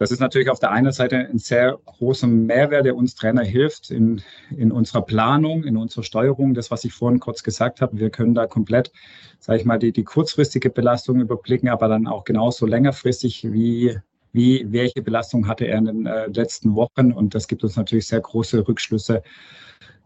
das 0.00 0.10
ist 0.10 0.18
natürlich 0.18 0.48
auf 0.48 0.58
der 0.58 0.70
einen 0.70 0.92
Seite 0.92 1.18
ein 1.18 1.36
sehr 1.36 1.78
großer 1.84 2.26
Mehrwert, 2.26 2.86
der 2.86 2.96
uns 2.96 3.14
Trainer 3.14 3.44
hilft 3.44 3.90
in, 3.90 4.22
in 4.56 4.72
unserer 4.72 5.02
Planung, 5.02 5.62
in 5.64 5.76
unserer 5.76 6.04
Steuerung. 6.04 6.54
Das, 6.54 6.70
was 6.70 6.84
ich 6.84 6.94
vorhin 6.94 7.20
kurz 7.20 7.42
gesagt 7.42 7.82
habe, 7.82 7.98
wir 7.98 8.08
können 8.08 8.34
da 8.34 8.46
komplett, 8.46 8.92
sage 9.40 9.58
ich 9.58 9.66
mal, 9.66 9.78
die, 9.78 9.92
die 9.92 10.04
kurzfristige 10.04 10.70
Belastung 10.70 11.20
überblicken, 11.20 11.68
aber 11.68 11.86
dann 11.88 12.06
auch 12.06 12.24
genauso 12.24 12.64
längerfristig, 12.64 13.52
wie, 13.52 13.98
wie 14.32 14.64
welche 14.72 15.02
Belastung 15.02 15.46
hatte 15.46 15.66
er 15.66 15.76
in 15.76 15.84
den 15.84 16.06
äh, 16.06 16.28
letzten 16.28 16.74
Wochen. 16.76 17.12
Und 17.12 17.34
das 17.34 17.46
gibt 17.46 17.62
uns 17.62 17.76
natürlich 17.76 18.06
sehr 18.06 18.22
große 18.22 18.66
Rückschlüsse 18.66 19.22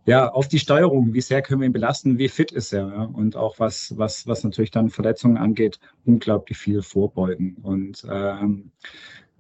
ja, 0.07 0.29
auf 0.29 0.49
die 0.49 0.59
Steuerung, 0.59 1.15
wie 1.15 1.21
sehr 1.21 1.41
können 1.41 1.61
wir 1.61 1.67
ihn 1.67 1.73
belasten, 1.73 2.19
wie 2.19 2.29
fit 2.29 2.53
ist 2.53 2.75
er 2.75 2.89
ja? 2.89 3.03
und 3.05 3.37
auch 3.37 3.59
was, 3.59 3.97
was, 3.97 4.27
was 4.27 4.45
natürlich 4.45 4.71
dann 4.71 4.91
Verletzungen 4.91 5.39
angeht, 5.39 5.79
unglaublich 6.05 6.59
viel 6.59 6.83
vorbeugen. 6.83 7.57
Und 7.63 8.05
ähm, 8.11 8.73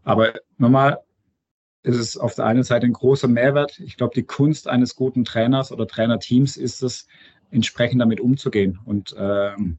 aber 0.05 0.35
nochmal 0.59 1.01
ist 1.83 1.97
es 1.97 2.17
auf 2.17 2.35
der 2.35 2.47
einen 2.47 2.63
Seite 2.63 2.87
ein 2.87 2.95
großer 2.95 3.29
Mehrwert. 3.29 3.79
Ich 3.81 3.97
glaube, 3.97 4.15
die 4.15 4.23
Kunst 4.23 4.69
eines 4.69 4.97
guten 4.97 5.25
Trainers 5.25 5.71
oder 5.71 5.87
Trainerteams 5.87 6.57
ist 6.57 6.83
es, 6.83 7.07
entsprechend 7.51 8.01
damit 8.01 8.21
umzugehen 8.21 8.81
und 8.85 9.15
ähm, 9.17 9.79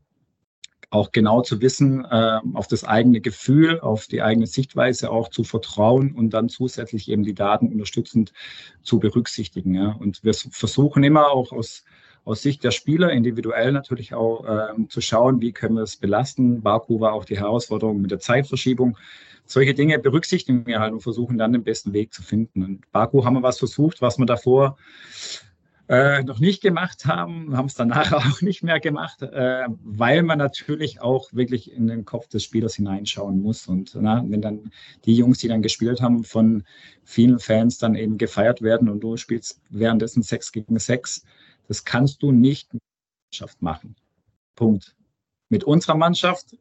auch 0.89 1.11
genau 1.11 1.41
zu 1.41 1.61
wissen, 1.61 2.05
äh, 2.05 2.39
auf 2.53 2.67
das 2.67 2.83
eigene 2.83 3.21
Gefühl, 3.21 3.79
auf 3.81 4.07
die 4.07 4.21
eigene 4.21 4.47
Sichtweise 4.47 5.11
auch 5.11 5.29
zu 5.29 5.43
vertrauen 5.43 6.13
und 6.13 6.29
dann 6.29 6.47
zusätzlich 6.47 7.09
eben 7.09 7.23
die 7.23 7.33
Daten 7.33 7.67
unterstützend 7.67 8.33
zu 8.81 8.99
berücksichtigen. 8.99 9.75
Ja. 9.75 9.91
Und 9.99 10.23
wir 10.23 10.33
versuchen 10.33 11.03
immer 11.03 11.31
auch 11.31 11.51
aus, 11.51 11.83
aus 12.23 12.41
Sicht 12.41 12.63
der 12.63 12.71
Spieler 12.71 13.11
individuell 13.11 13.71
natürlich 13.71 14.13
auch 14.13 14.45
ähm, 14.47 14.89
zu 14.89 15.01
schauen, 15.01 15.41
wie 15.41 15.51
können 15.51 15.75
wir 15.75 15.83
es 15.83 15.97
belasten. 15.97 16.61
Baku 16.61 16.99
war 16.99 17.13
auch 17.13 17.25
die 17.25 17.37
Herausforderung 17.37 18.01
mit 18.01 18.11
der 18.11 18.19
Zeitverschiebung. 18.19 18.97
Solche 19.45 19.73
Dinge 19.73 19.99
berücksichtigen 19.99 20.65
wir 20.65 20.79
halt 20.79 20.93
und 20.93 21.01
versuchen 21.01 21.37
dann 21.37 21.53
den 21.53 21.63
besten 21.63 21.93
Weg 21.93 22.13
zu 22.13 22.23
finden. 22.23 22.63
Und 22.63 22.91
Baku 22.91 23.25
haben 23.25 23.35
wir 23.35 23.43
was 23.43 23.59
versucht, 23.59 24.01
was 24.01 24.17
wir 24.17 24.25
davor 24.25 24.77
äh, 25.87 26.23
noch 26.23 26.39
nicht 26.39 26.61
gemacht 26.61 27.05
haben, 27.05 27.55
haben 27.55 27.67
es 27.67 27.75
danach 27.75 28.11
auch 28.13 28.41
nicht 28.41 28.63
mehr 28.63 28.79
gemacht, 28.79 29.21
äh, 29.21 29.67
weil 29.83 30.23
man 30.23 30.39
natürlich 30.39 31.01
auch 31.01 31.31
wirklich 31.31 31.71
in 31.71 31.87
den 31.87 32.05
Kopf 32.05 32.27
des 32.27 32.43
Spielers 32.43 32.75
hineinschauen 32.75 33.41
muss. 33.41 33.67
Und 33.67 33.95
na, 33.99 34.23
wenn 34.27 34.41
dann 34.41 34.71
die 35.05 35.15
Jungs, 35.15 35.39
die 35.39 35.47
dann 35.47 35.61
gespielt 35.61 36.01
haben, 36.01 36.23
von 36.23 36.63
vielen 37.03 37.39
Fans 37.39 37.77
dann 37.77 37.95
eben 37.95 38.17
gefeiert 38.17 38.61
werden 38.61 38.89
und 38.89 39.01
du 39.01 39.17
spielst 39.17 39.61
währenddessen 39.69 40.23
6 40.23 40.51
gegen 40.51 40.79
6, 40.79 41.23
das 41.67 41.85
kannst 41.85 42.23
du 42.23 42.31
nicht 42.31 42.73
mit 42.73 42.81
der 42.81 43.27
Mannschaft 43.29 43.61
machen. 43.61 43.95
Punkt. 44.55 44.95
Mit 45.49 45.63
unserer 45.63 45.95
Mannschaft, 45.95 46.57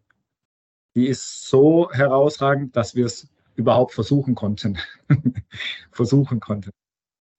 die 0.94 1.06
ist 1.06 1.48
so 1.48 1.90
herausragend, 1.90 2.76
dass 2.76 2.94
wir 2.94 3.06
es 3.06 3.28
überhaupt 3.56 3.92
versuchen 3.92 4.34
konnten. 4.34 4.78
versuchen 5.92 6.40
konnten. 6.40 6.70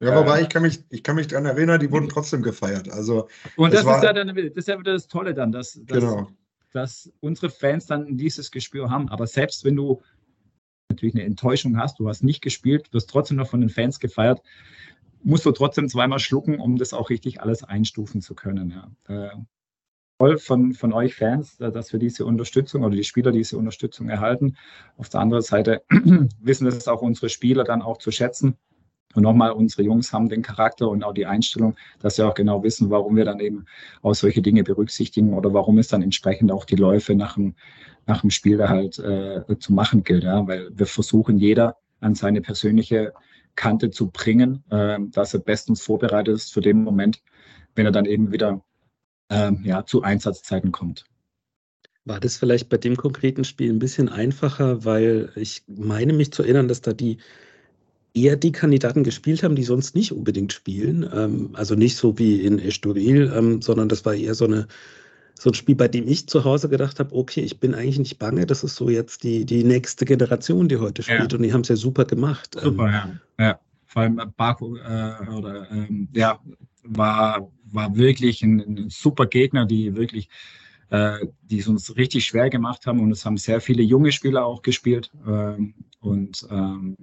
Ja, 0.01 0.15
wobei 0.15 0.41
ich 0.41 0.49
kann 0.49 0.61
mich, 0.61 0.83
ich 0.89 1.03
kann 1.03 1.15
mich 1.15 1.27
daran 1.27 1.45
erinnern, 1.45 1.79
die 1.79 1.89
wurden 1.89 2.09
trotzdem 2.09 2.41
gefeiert. 2.41 2.89
Also, 2.89 3.29
und 3.55 3.73
das, 3.73 3.81
das 3.81 3.85
war, 3.85 3.97
ist, 3.97 4.03
ja 4.03 4.13
dann, 4.13 4.27
das 4.27 4.55
ist 4.55 4.67
ja 4.67 4.77
wieder 4.77 4.93
das 4.93 5.07
Tolle 5.07 5.33
dann, 5.33 5.51
dass, 5.51 5.79
dass, 5.85 5.99
genau. 5.99 6.27
dass 6.73 7.11
unsere 7.21 7.49
Fans 7.49 7.85
dann 7.85 8.17
dieses 8.17 8.51
Gespür 8.51 8.89
haben. 8.89 9.07
Aber 9.09 9.25
selbst 9.25 9.63
wenn 9.63 9.75
du 9.75 10.01
natürlich 10.89 11.15
eine 11.15 11.23
Enttäuschung 11.23 11.77
hast, 11.77 11.99
du 11.99 12.09
hast 12.09 12.23
nicht 12.23 12.41
gespielt, 12.41 12.91
wirst 12.93 13.09
trotzdem 13.09 13.37
noch 13.37 13.47
von 13.47 13.61
den 13.61 13.69
Fans 13.69 13.99
gefeiert, 13.99 14.41
musst 15.23 15.45
du 15.45 15.51
trotzdem 15.51 15.87
zweimal 15.87 16.19
schlucken, 16.19 16.59
um 16.59 16.77
das 16.77 16.93
auch 16.93 17.09
richtig 17.09 17.41
alles 17.41 17.63
einstufen 17.63 18.21
zu 18.21 18.35
können. 18.35 18.81
Ja. 19.07 19.45
Äh, 20.17 20.23
toll 20.23 20.37
von, 20.37 20.73
von 20.73 20.93
euch 20.93 21.15
Fans, 21.15 21.57
dass 21.57 21.91
wir 21.91 21.99
diese 21.99 22.25
Unterstützung 22.25 22.83
oder 22.83 22.95
die 22.95 23.03
Spieler 23.03 23.31
diese 23.31 23.57
Unterstützung 23.57 24.09
erhalten. 24.09 24.55
Auf 24.97 25.09
der 25.09 25.21
anderen 25.21 25.43
Seite 25.43 25.83
wissen 26.41 26.67
es 26.67 26.87
auch 26.87 27.01
unsere 27.01 27.29
Spieler 27.29 27.63
dann 27.63 27.81
auch 27.81 27.97
zu 27.97 28.11
schätzen 28.11 28.57
und 29.15 29.23
nochmal, 29.23 29.51
unsere 29.51 29.83
Jungs 29.83 30.11
haben 30.11 30.27
den 30.27 30.41
Charakter 30.41 30.89
und 30.89 31.03
auch 31.03 31.13
die 31.13 31.25
Einstellung, 31.25 31.75
dass 31.99 32.17
sie 32.17 32.25
auch 32.25 32.33
genau 32.33 32.63
wissen, 32.63 32.89
warum 32.89 33.15
wir 33.15 33.23
dann 33.23 33.39
eben 33.39 33.65
auch 34.01 34.13
solche 34.13 34.41
Dinge 34.41 34.63
berücksichtigen 34.63 35.33
oder 35.33 35.53
warum 35.53 35.77
es 35.77 35.87
dann 35.87 36.01
entsprechend 36.03 36.51
auch 36.51 36.65
die 36.65 36.75
Läufe 36.75 37.15
nach 37.15 37.35
dem, 37.35 37.55
nach 38.05 38.21
dem 38.21 38.29
Spiel 38.29 38.67
halt 38.67 38.99
äh, 38.99 39.57
zu 39.57 39.73
machen 39.73 40.03
gilt. 40.03 40.23
Ja? 40.25 40.45
Weil 40.47 40.69
wir 40.73 40.85
versuchen, 40.85 41.37
jeder 41.37 41.77
an 42.01 42.13
seine 42.13 42.41
persönliche 42.41 43.13
Kante 43.55 43.89
zu 43.89 44.11
bringen, 44.11 44.63
äh, 44.69 44.99
dass 45.11 45.33
er 45.33 45.39
bestens 45.39 45.81
vorbereitet 45.81 46.35
ist 46.35 46.53
für 46.53 46.61
den 46.61 46.83
Moment, 46.83 47.23
wenn 47.73 47.85
er 47.85 47.93
dann 47.93 48.05
eben 48.05 48.33
wieder 48.33 48.61
äh, 49.29 49.51
ja, 49.63 49.85
zu 49.85 50.01
Einsatzzeiten 50.01 50.71
kommt. 50.71 51.05
War 52.05 52.19
das 52.19 52.37
vielleicht 52.37 52.69
bei 52.69 52.77
dem 52.77 52.95
konkreten 52.95 53.43
Spiel 53.43 53.71
ein 53.71 53.79
bisschen 53.79 54.09
einfacher, 54.09 54.85
weil 54.85 55.31
ich 55.35 55.63
meine 55.67 56.13
mich 56.13 56.31
zu 56.31 56.43
erinnern, 56.43 56.67
dass 56.67 56.81
da 56.81 56.93
die 56.93 57.17
eher 58.15 58.37
die 58.37 58.51
Kandidaten 58.51 59.03
gespielt 59.03 59.43
haben, 59.43 59.55
die 59.55 59.63
sonst 59.63 59.93
nicht 59.95 60.11
unbedingt 60.11 60.53
spielen. 60.53 61.07
Ähm, 61.13 61.49
also 61.53 61.75
nicht 61.75 61.97
so 61.97 62.17
wie 62.17 62.41
in 62.41 62.59
Estoril, 62.59 63.31
ähm, 63.35 63.61
sondern 63.61 63.89
das 63.89 64.05
war 64.05 64.13
eher 64.13 64.33
so, 64.33 64.45
eine, 64.45 64.67
so 65.37 65.49
ein 65.49 65.53
Spiel, 65.53 65.75
bei 65.75 65.89
dem 65.89 66.07
ich 66.07 66.27
zu 66.27 66.43
Hause 66.45 66.69
gedacht 66.69 66.99
habe, 66.99 67.13
okay, 67.13 67.41
ich 67.41 67.59
bin 67.59 67.75
eigentlich 67.75 67.99
nicht 67.99 68.17
bange, 68.17 68.45
das 68.45 68.63
ist 68.63 68.75
so 68.75 68.89
jetzt 68.89 69.23
die, 69.23 69.45
die 69.45 69.63
nächste 69.63 70.05
Generation, 70.05 70.69
die 70.69 70.77
heute 70.77 71.03
spielt 71.03 71.33
ja. 71.33 71.37
und 71.37 71.43
die 71.43 71.53
haben 71.53 71.61
es 71.61 71.67
ja 71.67 71.75
super 71.75 72.05
gemacht. 72.05 72.57
Super, 72.59 72.85
ähm, 72.85 73.19
ja. 73.37 73.45
ja. 73.45 73.59
Vor 73.87 74.01
allem 74.01 74.21
Baku 74.35 74.77
äh, 74.77 75.29
oder 75.29 75.69
ähm, 75.71 76.07
ja, 76.13 76.39
war, 76.85 77.51
war 77.65 77.95
wirklich 77.95 78.41
ein, 78.43 78.59
ein 78.59 78.89
super 78.89 79.25
Gegner, 79.25 79.65
die 79.65 79.95
wirklich 79.95 80.29
äh, 80.89 81.27
die 81.41 81.59
es 81.59 81.67
uns 81.67 81.95
richtig 81.95 82.25
schwer 82.25 82.49
gemacht 82.49 82.85
haben 82.85 82.99
und 82.99 83.11
es 83.11 83.25
haben 83.25 83.37
sehr 83.37 83.59
viele 83.59 83.83
junge 83.83 84.11
Spieler 84.11 84.45
auch 84.45 84.61
gespielt 84.61 85.11
ähm, 85.25 85.73
und 85.99 86.47
ähm, 86.51 86.95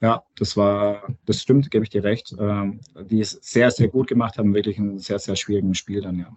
ja, 0.00 0.22
das 0.36 0.56
war, 0.56 1.02
das 1.24 1.42
stimmt, 1.42 1.70
gebe 1.70 1.84
ich 1.84 1.90
dir 1.90 2.04
recht. 2.04 2.34
Ähm, 2.38 2.80
die 3.10 3.20
es 3.20 3.32
sehr, 3.42 3.70
sehr 3.70 3.88
gut 3.88 4.08
gemacht 4.08 4.38
haben, 4.38 4.54
wirklich 4.54 4.78
ein 4.78 4.98
sehr, 4.98 5.18
sehr 5.18 5.36
schwierigen 5.36 5.74
Spiel 5.74 6.00
dann, 6.02 6.18
ja. 6.18 6.36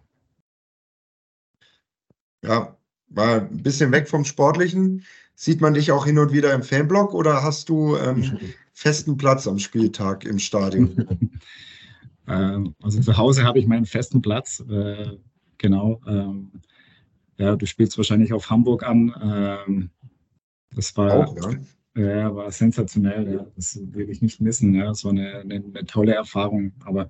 Ja, 2.43 2.77
war 3.09 3.41
ein 3.41 3.61
bisschen 3.61 3.91
weg 3.91 4.09
vom 4.09 4.25
Sportlichen. 4.25 5.05
Sieht 5.35 5.61
man 5.61 5.75
dich 5.75 5.91
auch 5.91 6.05
hin 6.05 6.17
und 6.17 6.31
wieder 6.31 6.53
im 6.53 6.63
Fanblock 6.63 7.13
oder 7.13 7.43
hast 7.43 7.69
du 7.69 7.95
ähm, 7.97 8.39
festen 8.73 9.17
Platz 9.17 9.47
am 9.47 9.59
Spieltag 9.59 10.25
im 10.25 10.39
Stadion? 10.39 11.07
ähm, 12.27 12.75
also 12.81 13.01
zu 13.01 13.17
Hause 13.17 13.43
habe 13.43 13.59
ich 13.59 13.67
meinen 13.67 13.85
festen 13.85 14.21
Platz. 14.21 14.63
Äh, 14.69 15.17
genau. 15.57 16.01
Ähm, 16.07 16.51
ja, 17.37 17.55
du 17.55 17.65
spielst 17.65 17.97
wahrscheinlich 17.97 18.33
auf 18.33 18.49
Hamburg 18.49 18.83
an. 18.83 19.13
Ähm, 19.21 19.89
das 20.75 20.95
war. 20.97 21.27
Auch, 21.27 21.35
ja. 21.35 21.57
Ja, 21.93 22.33
war 22.33 22.49
sensationell. 22.51 23.33
Ja. 23.33 23.47
Das 23.55 23.77
will 23.81 24.09
ich 24.09 24.21
nicht 24.21 24.39
missen. 24.39 24.73
Ja. 24.73 24.85
Das 24.85 25.03
war 25.03 25.11
eine, 25.11 25.39
eine, 25.39 25.55
eine 25.55 25.85
tolle 25.85 26.13
Erfahrung. 26.13 26.71
Aber 26.85 27.09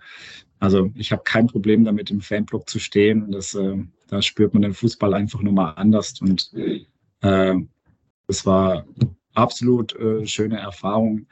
also 0.60 0.92
ich 0.96 1.12
habe 1.12 1.22
kein 1.24 1.48
Problem 1.48 1.84
damit, 1.84 2.10
im 2.10 2.22
Fanblock 2.22 2.68
zu 2.68 2.80
stehen. 2.80 3.32
Das, 3.32 3.54
äh, 3.54 3.78
da 4.08 4.22
spürt 4.22 4.54
man 4.54 4.64
den 4.64 4.74
Fußball 4.74 5.14
einfach 5.14 5.42
nochmal 5.42 5.74
anders. 5.76 6.20
Und 6.22 6.52
äh, 7.22 7.56
das 8.28 8.46
war 8.46 8.86
absolut 9.34 9.96
äh, 9.96 10.26
schöne 10.26 10.58
Erfahrung. 10.58 11.28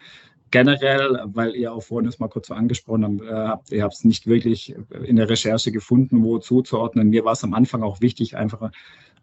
Generell, 0.52 1.22
weil 1.26 1.56
ihr 1.56 1.74
auch 1.74 1.84
vorhin 1.84 2.06
das 2.06 2.20
mal 2.20 2.28
kurz 2.28 2.48
so 2.48 2.54
angesprochen 2.54 3.22
äh, 3.24 3.32
habt, 3.32 3.72
ihr 3.72 3.84
habt 3.84 3.94
es 3.94 4.04
nicht 4.04 4.28
wirklich 4.28 4.76
in 5.04 5.16
der 5.16 5.30
Recherche 5.30 5.72
gefunden, 5.72 6.24
wo 6.24 6.40
zuzuordnen. 6.40 7.10
Mir 7.10 7.26
war 7.26 7.34
es 7.34 7.44
am 7.44 7.54
Anfang 7.54 7.84
auch 7.84 8.02
wichtig, 8.02 8.36
einfach 8.36 8.72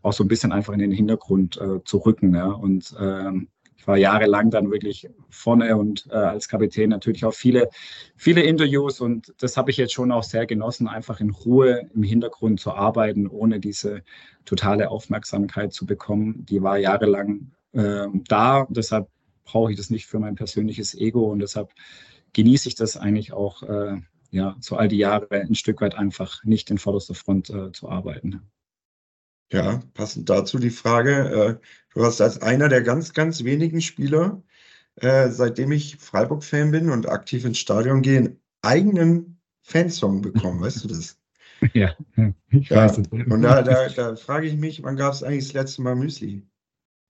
auch 0.03 0.13
so 0.13 0.25
ein 0.25 0.29
bisschen 0.29 0.53
einfach 0.53 0.73
in 0.73 0.79
den 0.79 0.93
Hintergrund 0.93 1.61
äh, 1.61 1.83
zu 1.85 1.99
rücken. 1.99 2.35
Ja. 2.35 2.47
Und 2.47 2.95
ähm, 3.01 3.49
war 3.87 3.97
jahrelang 3.97 4.51
dann 4.51 4.71
wirklich 4.71 5.09
vorne 5.31 5.77
und 5.77 6.07
äh, 6.11 6.15
als 6.15 6.49
Kapitän 6.49 6.91
natürlich 6.91 7.25
auch 7.25 7.35
viele, 7.35 7.69
viele 8.17 8.43
Interviews 8.43 9.01
und 9.01 9.33
das 9.39 9.57
habe 9.57 9.71
ich 9.71 9.77
jetzt 9.77 9.93
schon 9.93 10.13
auch 10.13 10.25
sehr 10.25 10.47
genossen, 10.47 10.89
einfach 10.89 11.21
in 11.21 11.31
Ruhe 11.31 11.89
im 11.95 12.03
Hintergrund 12.03 12.61
zu 12.61 12.73
arbeiten, 12.73 13.27
ohne 13.27 13.61
diese 13.61 14.03
totale 14.45 14.91
Aufmerksamkeit 14.91 15.73
zu 15.73 15.87
bekommen. 15.87 16.45
Die 16.47 16.63
war 16.63 16.79
jahrelang 16.79 17.53
äh, 17.73 18.07
da, 18.29 18.67
deshalb 18.71 19.09
brauche 19.47 19.73
ich 19.73 19.79
das 19.79 19.89
nicht 19.89 20.07
für 20.07 20.19
mein 20.19 20.35
persönliches 20.35 20.95
Ego 20.95 21.33
und 21.33 21.39
deshalb 21.39 21.73
genieße 22.35 22.69
ich 22.69 22.75
das 22.75 22.99
eigentlich 22.99 23.33
auch, 23.33 23.63
äh, 23.63 23.97
ja, 24.31 24.57
so 24.61 24.77
all 24.77 24.89
die 24.89 24.99
Jahre 24.99 25.31
ein 25.31 25.55
Stück 25.55 25.81
weit 25.81 25.95
einfach 25.95 26.45
nicht 26.45 26.71
in 26.71 26.77
vorderster 26.77 27.15
Front 27.15 27.49
äh, 27.49 27.73
zu 27.73 27.89
arbeiten. 27.89 28.43
Ja, 29.51 29.81
passend 29.95 30.29
dazu 30.29 30.59
die 30.59 30.71
Frage, 30.71 31.61
äh, 31.61 31.67
du 31.95 32.05
hast 32.05 32.21
als 32.21 32.43
einer 32.43 32.69
der 32.69 32.83
ganz, 32.83 33.15
ganz 33.15 33.45
wenigen 33.45 33.81
Spieler, 33.81 34.43
äh, 34.97 35.31
seitdem 35.31 35.73
ich 35.73 35.97
Freiburg-Fan 35.97 36.73
bin 36.73 36.91
und 36.91 37.09
aktiv 37.09 37.45
ins 37.45 37.59
Stadion 37.59 38.03
gehe, 38.03 38.19
einen 38.19 38.41
eigenen 38.63 39.41
Fansong 39.63 40.21
bekommen, 40.23 40.61
weißt 40.61 40.85
du 40.85 40.89
das? 40.89 41.19
Ja, 41.73 41.97
ich 42.51 42.69
ja. 42.69 42.77
weiß. 42.77 42.99
Und 42.99 43.41
da, 43.41 43.63
da, 43.63 43.89
da 43.89 44.15
frage 44.15 44.47
ich 44.47 44.57
mich, 44.57 44.83
wann 44.83 44.95
gab 44.95 45.15
es 45.15 45.23
eigentlich 45.23 45.45
das 45.45 45.55
letzte 45.55 45.81
Mal 45.81 45.97
Müsli? 45.97 46.43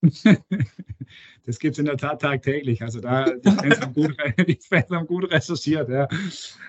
das 1.46 1.58
gibt 1.58 1.74
es 1.74 1.78
in 1.78 1.86
der 1.86 1.96
Tat 1.96 2.20
tagtäglich. 2.20 2.82
Also 2.82 3.00
da 3.00 3.24
die 3.30 3.50
Fans 3.50 3.80
haben 3.80 3.94
gut, 3.94 4.16
die 4.46 4.58
Fans 4.60 4.90
haben 4.90 5.06
gut 5.06 5.30
recherchiert. 5.30 5.88
Ja. 5.88 6.08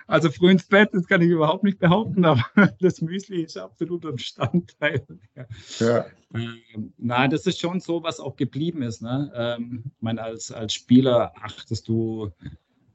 Also 0.08 0.30
früh 0.32 0.52
ins 0.52 0.66
Bett, 0.66 0.90
das 0.94 1.08
kann 1.08 1.22
ich 1.22 1.30
überhaupt 1.30 1.64
nicht 1.64 1.80
behaupten, 1.80 2.26
aber 2.26 2.46
das 2.80 3.02
Müsli 3.02 3.44
ist 3.44 3.58
absolut 3.58 4.06
ein 4.06 4.16
Bestandteil. 4.16 5.06
Ja. 5.36 5.46
ja. 5.80 6.06
Ähm, 6.34 6.94
nein, 6.98 7.30
das 7.30 7.46
ist 7.46 7.60
schon 7.60 7.80
so, 7.80 8.04
was 8.04 8.20
auch 8.20 8.36
geblieben 8.36 8.82
ist. 8.82 9.02
Ne? 9.02 9.32
Ähm, 9.36 9.84
ich 9.86 10.02
meine, 10.02 10.24
als, 10.24 10.52
als 10.52 10.74
Spieler 10.74 11.34
achtest 11.42 11.88
du, 11.88 12.32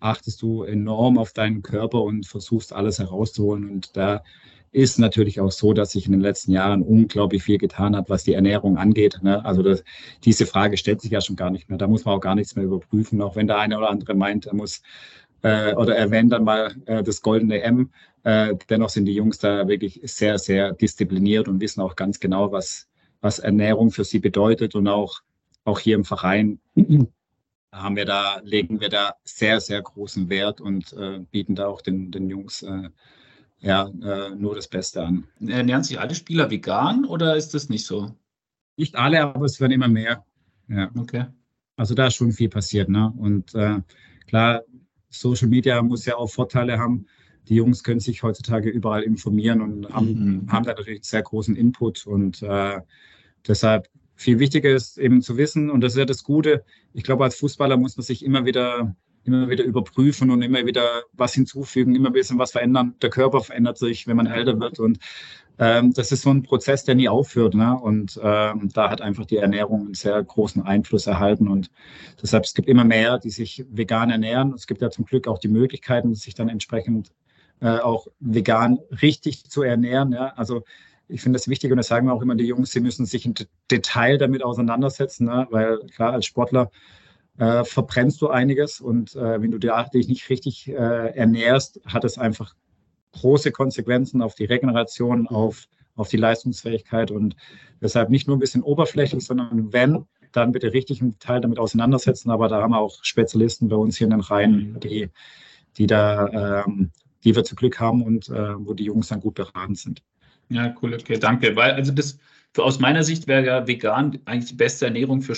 achtest 0.01 0.43
du 0.43 0.65
enorm 0.65 1.19
auf 1.19 1.33
deinen 1.33 1.63
Körper 1.63 2.03
und 2.03 2.27
versuchst 2.27 2.73
alles 2.73 2.99
herauszuholen. 2.99 3.71
Und 3.71 3.97
da 3.97 4.23
ist 4.73 4.99
natürlich 4.99 5.41
auch 5.41 5.53
so, 5.53 5.75
dass 5.75 5.93
sich 5.93 6.07
in 6.07 6.13
den 6.13 6.23
letzten 6.23 6.51
Jahren 6.53 6.83
unglaublich 6.83 7.43
viel 7.43 7.59
getan 7.59 7.95
hat, 7.95 8.09
was 8.09 8.25
die 8.25 8.33
Ernährung 8.33 8.79
angeht. 8.79 9.21
Ne? 9.23 9.45
Also 9.45 9.63
das, 9.63 9.85
diese 10.25 10.47
Frage 10.47 10.79
stellt 10.79 11.03
sich 11.03 11.11
ja 11.11 11.21
schon 11.21 11.37
gar 11.37 11.51
nicht 11.51 11.69
mehr. 11.69 11.79
Da 11.79 11.87
muss 11.87 12.05
man 12.05 12.15
auch 12.15 12.21
gar 12.21 12.35
nichts 12.35 12.57
mehr 12.57 12.65
überprüfen, 12.65 13.21
auch 13.21 13.37
wenn 13.37 13.47
der 13.47 13.59
eine 13.59 13.77
oder 13.77 13.91
andere 13.91 14.15
meint, 14.15 14.47
er 14.47 14.55
muss 14.55 14.83
äh, 15.43 15.75
oder 15.75 15.97
erwähnt 15.97 16.33
dann 16.33 16.45
mal 16.45 16.75
äh, 16.87 17.03
das 17.03 17.21
goldene 17.21 17.61
M. 17.63 17.91
Äh, 18.23 18.55
dennoch 18.71 18.89
sind 18.89 19.05
die 19.05 19.15
Jungs 19.15 19.39
da 19.39 19.69
wirklich 19.69 20.01
sehr, 20.05 20.39
sehr 20.39 20.73
diszipliniert 20.73 21.49
und 21.49 21.61
wissen 21.61 21.83
auch 21.83 21.95
ganz 21.95 22.19
genau, 22.19 22.51
was, 22.53 22.89
was 23.21 23.41
Ernährung 23.41 23.91
für 23.91 24.05
sie 24.05 24.21
bedeutet 24.21 24.75
und 24.75 24.89
auch, 24.89 25.21
auch 25.65 25.81
hier 25.81 25.97
im 25.97 26.05
Verein 26.05 26.61
haben 27.73 27.97
wir 27.97 28.05
da, 28.05 28.41
legen 28.45 28.81
wir 28.81 28.91
da 28.91 29.15
sehr, 29.25 29.61
sehr 29.61 29.83
großen 29.83 30.29
Wert 30.29 30.61
und 30.61 30.93
äh, 30.93 31.21
bieten 31.31 31.55
da 31.55 31.67
auch 31.67 31.81
den, 31.81 32.11
den 32.11 32.29
Jungs 32.29 32.63
äh, 32.63 32.91
ja, 33.63 33.89
äh, 34.03 34.35
nur 34.35 34.55
das 34.55 34.69
Beste 34.69 35.03
an. 35.05 35.25
Ernähren 35.47 35.83
sich 35.85 35.99
alle 35.99 36.15
Spieler 36.15 36.51
vegan 36.51 37.05
oder 37.05 37.37
ist 37.37 37.55
das 37.55 37.69
nicht 37.69 37.87
so? 37.87 38.15
Nicht 38.77 38.97
alle, 38.97 39.23
aber 39.23 39.45
es 39.47 39.61
werden 39.61 39.73
immer 39.73 39.89
mehr. 39.89 40.25
Ja. 40.69 40.91
Okay. 40.99 41.27
Also 41.77 41.95
da 41.95 42.07
ist 42.09 42.15
schon 42.17 42.33
viel 42.33 42.49
passiert. 42.49 42.89
Ne? 42.89 43.13
Und 43.17 43.55
äh, 43.55 43.81
klar, 44.27 44.63
Social 45.11 45.49
Media 45.49 45.83
muss 45.83 46.05
ja 46.07 46.17
auch 46.17 46.29
Vorteile 46.31 46.79
haben. 46.79 47.07
die 47.49 47.57
Jungs 47.57 47.83
können 47.83 47.99
sich 48.01 48.23
heutzutage 48.23 48.71
überall 48.71 49.03
informieren 49.03 49.61
und 49.61 49.93
haben, 49.93 50.43
Mhm. 50.45 50.53
haben 50.53 50.65
da 50.65 50.75
natürlich 50.75 51.03
sehr 51.05 51.23
großen 51.23 51.57
Input 51.57 52.07
und 52.07 52.41
äh, 52.43 52.81
deshalb 53.49 53.89
viel 54.15 54.39
wichtiger 54.39 54.71
ist 54.71 54.97
eben 54.97 55.23
zu 55.23 55.37
wissen 55.37 55.69
und 55.69 55.81
das 55.81 55.95
ist 55.95 55.99
ja 55.99 56.05
das 56.05 56.23
Gute. 56.23 56.65
Ich 56.93 57.03
glaube, 57.03 57.25
als 57.25 57.35
Fußballer 57.37 57.77
muss 57.77 57.97
man 57.97 58.05
sich 58.05 58.25
immer 58.25 58.45
wieder 58.47 58.95
immer 59.25 59.49
wieder 59.49 59.65
überprüfen 59.65 60.31
und 60.31 60.43
immer 60.43 60.65
wieder 60.67 61.03
was 61.13 61.35
hinzufügen, 61.35 61.95
immer 61.95 62.11
ein 62.11 62.13
bisschen 62.15 62.39
was 62.39 62.53
verändern. 62.53 62.95
Der 63.03 63.11
Körper 63.11 63.41
verändert 63.41 63.79
sich, 63.79 64.07
wenn 64.07 64.17
man 64.17 64.27
älter 64.27 64.59
wird 64.59 64.81
und 64.81 64.99
ähm, 65.59 65.93
das 65.93 66.13
ist 66.13 66.23
so 66.23 66.31
ein 66.31 66.43
Prozess, 66.43 66.85
der 66.85 66.95
nie 66.95 67.09
aufhört. 67.09 67.55
Ne? 67.55 67.79
Und 67.79 68.19
ähm, 68.23 68.71
da 68.73 68.91
hat 68.91 69.01
einfach 69.01 69.27
die 69.27 69.37
Ernährung 69.37 69.87
einen 69.87 69.95
sehr 69.95 70.23
großen 70.23 70.63
Einfluss 70.63 71.07
erhalten. 71.07 71.49
Und 71.49 71.71
deshalb, 72.21 72.45
es 72.45 72.55
gibt 72.55 72.69
immer 72.69 72.85
mehr, 72.85 73.19
die 73.19 73.31
sich 73.31 73.65
vegan 73.71 74.11
ernähren. 74.11 74.55
Es 74.55 74.67
gibt 74.67 74.81
ja 74.81 74.91
zum 74.91 75.05
Glück 75.05 75.29
auch 75.29 75.39
die 75.39 75.49
Möglichkeiten, 75.49 76.15
sich 76.15 76.35
dann 76.35 76.49
entsprechend 76.49 77.13
äh, 77.61 77.79
auch 77.79 78.09
vegan 78.19 78.79
richtig 79.03 79.45
zu 79.51 79.63
ernähren. 79.63 80.13
Ja? 80.13 80.33
Also 80.37 80.65
ich 81.09 81.21
finde 81.21 81.39
das 81.39 81.49
wichtig 81.49 81.71
und 81.71 81.77
das 81.77 81.89
sagen 81.89 82.07
wir 82.07 82.15
auch 82.15 82.23
immer 82.23 82.35
die 82.35 82.47
Jungs, 82.47 82.73
sie 82.73 82.81
müssen 82.81 83.05
sich 83.05 83.27
im 83.27 83.35
Detail 83.71 84.17
damit 84.17 84.43
auseinandersetzen, 84.43 85.27
ne? 85.27 85.47
weil 85.51 85.79
klar, 85.95 86.13
als 86.13 86.27
Sportler 86.27 86.71
äh, 87.39 87.65
verbrennst 87.65 88.21
du 88.21 88.29
einiges 88.29 88.81
und 88.81 89.15
äh, 89.17 89.41
wenn 89.41 89.51
du 89.51 89.59
dich 89.59 90.09
nicht 90.09 90.29
richtig 90.29 90.69
äh, 90.69 91.17
ernährst, 91.17 91.81
hat 91.87 92.05
es 92.05 92.19
einfach 92.19 92.55
große 93.13 93.53
Konsequenzen 93.53 94.23
auf 94.23 94.35
die 94.35 94.45
Regeneration, 94.45 95.27
auf, 95.29 95.69
auf 95.97 96.09
die 96.09 96.17
Leistungsfähigkeit 96.17 97.11
und 97.11 97.37
deshalb 97.81 98.11
nicht 98.11 98.27
nur 98.27 98.37
ein 98.37 98.41
bisschen 98.41 98.63
oberflächlich, 98.63 99.25
sondern 99.25 99.73
wenn, 99.73 100.07
dann 100.33 100.53
bitte 100.53 100.73
richtig 100.73 101.01
im 101.01 101.13
Detail 101.13 101.41
damit 101.41 101.59
auseinandersetzen. 101.59 102.31
Aber 102.31 102.49
da 102.49 102.63
haben 102.63 102.73
wir 102.73 102.81
auch 102.81 102.99
Spezialisten 103.03 103.69
bei 103.69 103.77
uns 103.77 103.97
hier 103.97 104.07
in 104.07 104.13
den 104.13 104.21
Reihen, 104.21 104.81
die, 104.81 105.11
die 105.77 105.87
da, 105.87 106.65
ähm, 106.65 106.91
die 107.25 107.37
wir 107.37 107.45
zu 107.45 107.55
Glück 107.55 107.79
haben 107.79 108.03
und 108.03 108.29
äh, 108.29 108.55
wo 108.59 108.75
die 108.75 108.85
Jungs 108.85 109.09
dann 109.09 109.21
gut 109.21 109.35
beraten 109.35 109.75
sind. 109.75 110.03
Ja, 110.49 110.75
cool, 110.83 110.95
okay, 110.95 111.19
danke. 111.19 111.55
Weil, 111.55 111.73
also 111.73 111.93
das, 111.93 112.19
aus 112.57 112.79
meiner 112.79 113.03
Sicht 113.03 113.27
wäre 113.27 113.45
ja 113.45 113.67
vegan 113.67 114.19
eigentlich 114.25 114.51
die 114.51 114.57
beste 114.57 114.87
Ernährung 114.87 115.23
für 115.23 115.35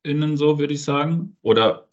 SportlerInnen, 0.00 0.36
so 0.36 0.58
würde 0.58 0.74
ich 0.74 0.82
sagen. 0.82 1.36
Oder, 1.42 1.88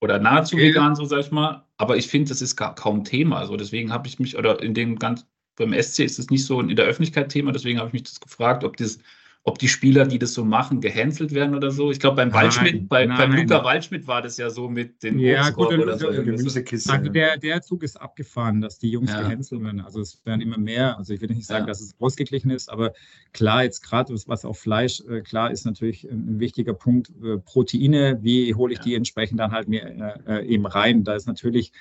oder 0.00 0.18
nahezu 0.18 0.56
Ja. 0.56 0.64
vegan, 0.64 0.94
so 0.94 1.04
sag 1.04 1.20
ich 1.20 1.30
mal. 1.30 1.64
Aber 1.76 1.96
ich 1.96 2.08
finde, 2.08 2.28
das 2.30 2.42
ist 2.42 2.56
gar 2.56 2.74
kaum 2.74 3.04
Thema. 3.04 3.38
Also 3.38 3.56
deswegen 3.56 3.92
habe 3.92 4.08
ich 4.08 4.18
mich, 4.18 4.36
oder 4.36 4.60
in 4.62 4.74
dem 4.74 4.98
ganz, 4.98 5.26
beim 5.56 5.72
SC 5.72 6.00
ist 6.04 6.18
es 6.18 6.30
nicht 6.30 6.44
so 6.44 6.60
in 6.60 6.74
der 6.74 6.86
Öffentlichkeit 6.86 7.30
Thema, 7.30 7.52
deswegen 7.52 7.78
habe 7.78 7.88
ich 7.88 7.92
mich 7.92 8.02
das 8.04 8.20
gefragt, 8.20 8.64
ob 8.64 8.76
das, 8.76 8.98
ob 9.44 9.58
die 9.58 9.68
Spieler, 9.68 10.04
die 10.06 10.18
das 10.18 10.34
so 10.34 10.44
machen, 10.44 10.80
gehänselt 10.82 11.32
werden 11.32 11.54
oder 11.54 11.70
so. 11.70 11.90
Ich 11.90 11.98
glaube, 12.00 12.16
beim 12.16 12.34
Waldschmidt, 12.34 12.86
bei, 12.88 13.06
beim. 13.06 13.32
Luca 13.32 13.64
Waldschmidt 13.64 14.06
war 14.06 14.20
das 14.20 14.36
ja 14.36 14.50
so 14.50 14.68
mit 14.68 15.02
den 15.02 15.18
Ja, 15.18 15.48
gut, 15.50 15.68
oder 15.68 15.98
so. 15.98 16.08
und- 16.08 16.24
Gemüsekiste. 16.24 16.92
Also 16.92 17.10
der, 17.10 17.38
der 17.38 17.62
Zug 17.62 17.82
ist 17.82 17.96
abgefahren, 17.96 18.60
dass 18.60 18.78
die 18.78 18.90
Jungs 18.90 19.10
Ja. 19.10 19.22
gehänselt 19.22 19.62
werden. 19.62 19.80
Also 19.80 20.00
es 20.00 20.20
werden 20.26 20.42
immer 20.42 20.58
mehr. 20.58 20.98
Also 20.98 21.14
ich 21.14 21.22
will 21.22 21.30
nicht 21.30 21.46
sagen, 21.46 21.62
Ja. 21.62 21.68
dass 21.68 21.80
es 21.80 21.94
ausgeglichen 21.98 22.50
ist, 22.50 22.68
aber 22.68 22.92
klar, 23.32 23.64
jetzt 23.64 23.80
gerade 23.82 24.12
was, 24.26 24.44
auf 24.44 24.58
Fleisch, 24.58 25.00
äh, 25.08 25.22
klar 25.22 25.50
ist 25.50 25.64
natürlich 25.64 26.04
ein, 26.04 26.38
wichtiger 26.40 26.74
Punkt. 26.74 27.10
Äh, 27.24 27.38
Proteine, 27.38 28.18
wie 28.22 28.54
hole 28.54 28.74
ich 28.74 28.80
Ja. 28.80 28.84
die 28.84 28.94
entsprechend 28.96 29.40
dann 29.40 29.52
halt 29.52 29.68
mir 29.68 29.82
äh, 30.26 30.40
äh, 30.40 30.46
eben 30.46 30.66
rein? 30.66 31.04
Da 31.04 31.14
ist 31.14 31.26
natürlich, 31.26 31.72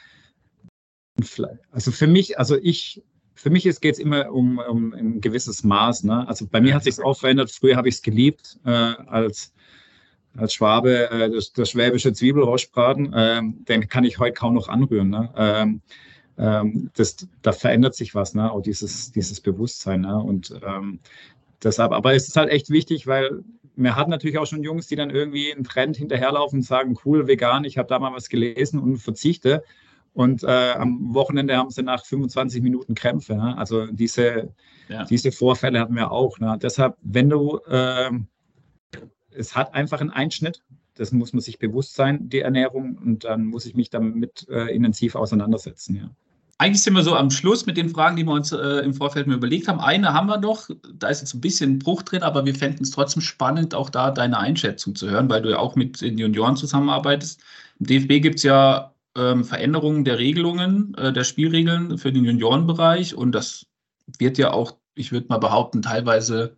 also 1.72 1.92
für 1.92 2.08
mich, 2.08 2.40
also 2.40 2.56
ich, 2.56 3.04
für 3.38 3.50
mich 3.50 3.64
geht 3.64 3.94
es 3.94 4.00
immer 4.00 4.32
um, 4.32 4.60
um 4.60 4.94
ein 4.94 5.22
gewisses 5.22 5.64
Maß. 5.64 6.04
Ne? 6.04 6.28
Also 6.28 6.48
bei 6.48 6.60
mir 6.60 6.74
hat 6.74 6.84
sich 6.84 7.00
auch 7.02 7.18
verändert. 7.18 7.52
Früher 7.52 7.76
habe 7.76 7.88
ich 7.88 7.96
es 7.96 8.02
geliebt 8.02 8.60
äh, 8.66 8.70
als 8.70 9.54
als 10.38 10.54
Schwabe 10.54 11.10
äh, 11.10 11.30
das, 11.32 11.52
das 11.52 11.72
schwäbische 11.72 12.14
Zwiebelrostbraten, 12.14 13.14
ähm, 13.16 13.66
den 13.66 13.88
kann 13.88 14.04
ich 14.04 14.20
heute 14.20 14.34
kaum 14.34 14.54
noch 14.54 14.70
anrühren. 14.70 15.10
Ne? 15.10 15.34
Ähm, 15.36 15.82
ähm, 16.38 16.92
das, 16.96 17.28
da 17.42 17.52
verändert 17.52 17.96
sich 17.96 18.14
was, 18.14 18.36
ne? 18.36 18.52
auch 18.52 18.62
dieses, 18.62 19.12
dieses 19.12 19.42
Bewusstsein. 19.42 20.02
Ne? 20.02 20.16
Und 20.18 20.54
ähm, 20.66 21.00
deshalb, 21.64 21.92
aber 21.92 22.14
es 22.14 22.28
ist 22.28 22.38
halt 22.38 22.50
echt 22.50 22.70
wichtig, 22.70 23.08
weil 23.08 23.44
man 23.76 23.96
hat 23.96 24.10
natürlich 24.10 24.38
auch 24.38 24.46
schon 24.46 24.64
Jungs, 24.64 24.88
die 24.88 24.96
dann 24.96 25.10
irgendwie 25.10 25.54
einen 25.54 25.64
Trend 25.64 25.98
hinterherlaufen 25.98 26.60
und 26.60 26.64
sagen, 26.64 26.98
cool, 27.06 27.28
vegan, 27.28 27.64
ich 27.64 27.78
habe 27.78 27.88
da 27.88 28.00
mal 28.00 28.14
was 28.14 28.30
gelesen 28.30 28.80
und 28.80 28.98
verzichte. 28.98 29.64
Und 30.18 30.44
äh, 30.44 30.72
am 30.72 31.14
Wochenende 31.14 31.56
haben 31.56 31.70
sie 31.70 31.84
nach 31.84 32.04
25 32.04 32.64
Minuten 32.64 32.96
Krämpfe. 32.96 33.36
Ne? 33.36 33.56
Also 33.56 33.86
diese, 33.86 34.50
Ja. 34.90 35.04
diese 35.06 35.32
Vorfälle 35.32 35.80
hatten 35.80 35.96
wir 35.96 36.12
auch. 36.12 36.40
Ne? 36.40 36.58
Deshalb, 36.60 36.98
wenn 37.04 37.30
du 37.30 37.60
ähm, 37.70 38.28
es 39.38 39.56
hat 39.56 39.74
einfach 39.74 40.02
einen 40.02 40.10
Einschnitt. 40.10 40.64
Das 40.96 41.12
muss 41.12 41.32
man 41.32 41.42
sich 41.42 41.60
bewusst 41.60 41.94
sein, 41.94 42.30
die 42.30 42.40
Ernährung. 42.40 42.98
Und 42.98 43.24
dann 43.26 43.46
muss 43.46 43.68
ich 43.68 43.76
mich 43.76 43.92
damit 43.92 44.48
äh, 44.50 44.74
intensiv 44.76 45.14
auseinandersetzen. 45.14 45.96
Ja. 45.96 46.10
Eigentlich 46.58 46.82
sind 46.82 46.96
wir 46.96 47.04
so 47.04 47.16
am 47.16 47.30
Schluss 47.30 47.68
mit 47.68 47.78
den 47.78 47.90
Fragen, 47.90 48.16
die 48.16 48.24
wir 48.24 48.34
uns 48.34 48.52
äh, 48.52 48.80
im 48.80 48.96
Vorfeld 48.96 49.28
mal 49.28 49.36
überlegt 49.36 49.68
haben. 49.68 49.80
Eine 49.80 50.14
haben 50.14 50.26
wir 50.26 50.40
noch, 50.40 50.68
da 50.96 51.10
ist 51.10 51.22
jetzt 51.22 51.36
ein 51.36 51.42
bisschen 51.42 51.78
Bruch 51.78 52.02
drin, 52.02 52.24
aber 52.24 52.44
wir 52.48 52.56
fänden 52.56 52.82
es 52.82 52.90
trotzdem 52.90 53.22
spannend, 53.22 53.76
auch 53.76 53.92
da 53.92 54.10
deine 54.10 54.40
Einschätzung 54.40 54.96
zu 54.96 55.08
hören, 55.08 55.30
weil 55.30 55.44
du 55.44 55.52
ja 55.52 55.60
auch 55.60 55.76
mit 55.76 56.02
den 56.02 56.18
Junioren 56.18 56.56
zusammenarbeitest. 56.56 57.40
Im 57.80 57.86
DFB 57.86 58.24
gibt 58.24 58.38
es 58.38 58.44
ja 58.44 58.92
ähm, 59.18 59.44
Veränderungen 59.44 60.06
der 60.06 60.20
Regelungen, 60.20 60.94
äh, 60.96 61.12
der 61.12 61.24
Spielregeln 61.24 61.98
für 61.98 62.12
den 62.12 62.26
Juniorenbereich 62.26 63.16
und 63.16 63.34
das 63.34 63.66
wird 64.20 64.38
ja 64.38 64.52
auch, 64.52 64.78
ich 64.96 65.12
würde 65.12 65.28
mal 65.30 65.38
behaupten, 65.38 65.82
teilweise 65.82 66.58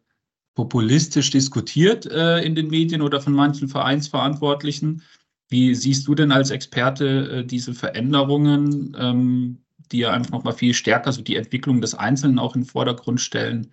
populistisch 0.56 1.32
diskutiert 1.32 2.06
äh, 2.06 2.42
in 2.42 2.54
den 2.54 2.68
Medien 2.68 3.02
oder 3.02 3.22
von 3.22 3.34
manchen 3.34 3.70
Vereinsverantwortlichen. 3.70 5.04
Wie 5.48 5.74
siehst 5.74 6.08
du 6.08 6.16
denn 6.16 6.32
als 6.32 6.52
Experte 6.52 7.08
äh, 7.08 7.46
diese 7.46 7.74
Veränderungen, 7.74 8.96
ähm, 9.00 9.60
die 9.92 10.00
ja 10.00 10.12
einfach 10.12 10.32
nochmal 10.32 10.54
viel 10.54 10.74
stärker 10.74 11.12
so 11.12 11.22
die 11.22 11.38
Entwicklung 11.38 11.82
des 11.82 11.96
Einzelnen 11.96 12.40
auch 12.40 12.56
in 12.56 12.62
den 12.64 12.68
Vordergrund 12.68 13.22
stellen 13.22 13.72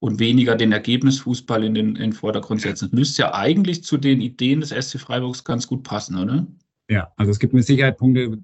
und 0.00 0.18
weniger 0.18 0.56
den 0.56 0.72
Ergebnisfußball 0.72 1.64
in 1.64 1.74
den, 1.74 1.88
in 1.96 2.10
den 2.10 2.12
Vordergrund 2.12 2.60
setzen? 2.60 2.90
Das 2.90 2.98
müsste 2.98 3.22
ja 3.22 3.34
eigentlich 3.34 3.84
zu 3.84 3.96
den 3.98 4.20
Ideen 4.20 4.60
des 4.60 4.70
SC 4.70 4.98
Freiburgs 4.98 5.44
ganz 5.44 5.66
gut 5.66 5.84
passen, 5.84 6.18
oder? 6.18 6.46
Ja, 6.88 7.12
also 7.16 7.30
es 7.30 7.38
gibt 7.38 7.52
mit 7.52 7.66
Sicherheit 7.66 7.98
Punkte, 7.98 8.38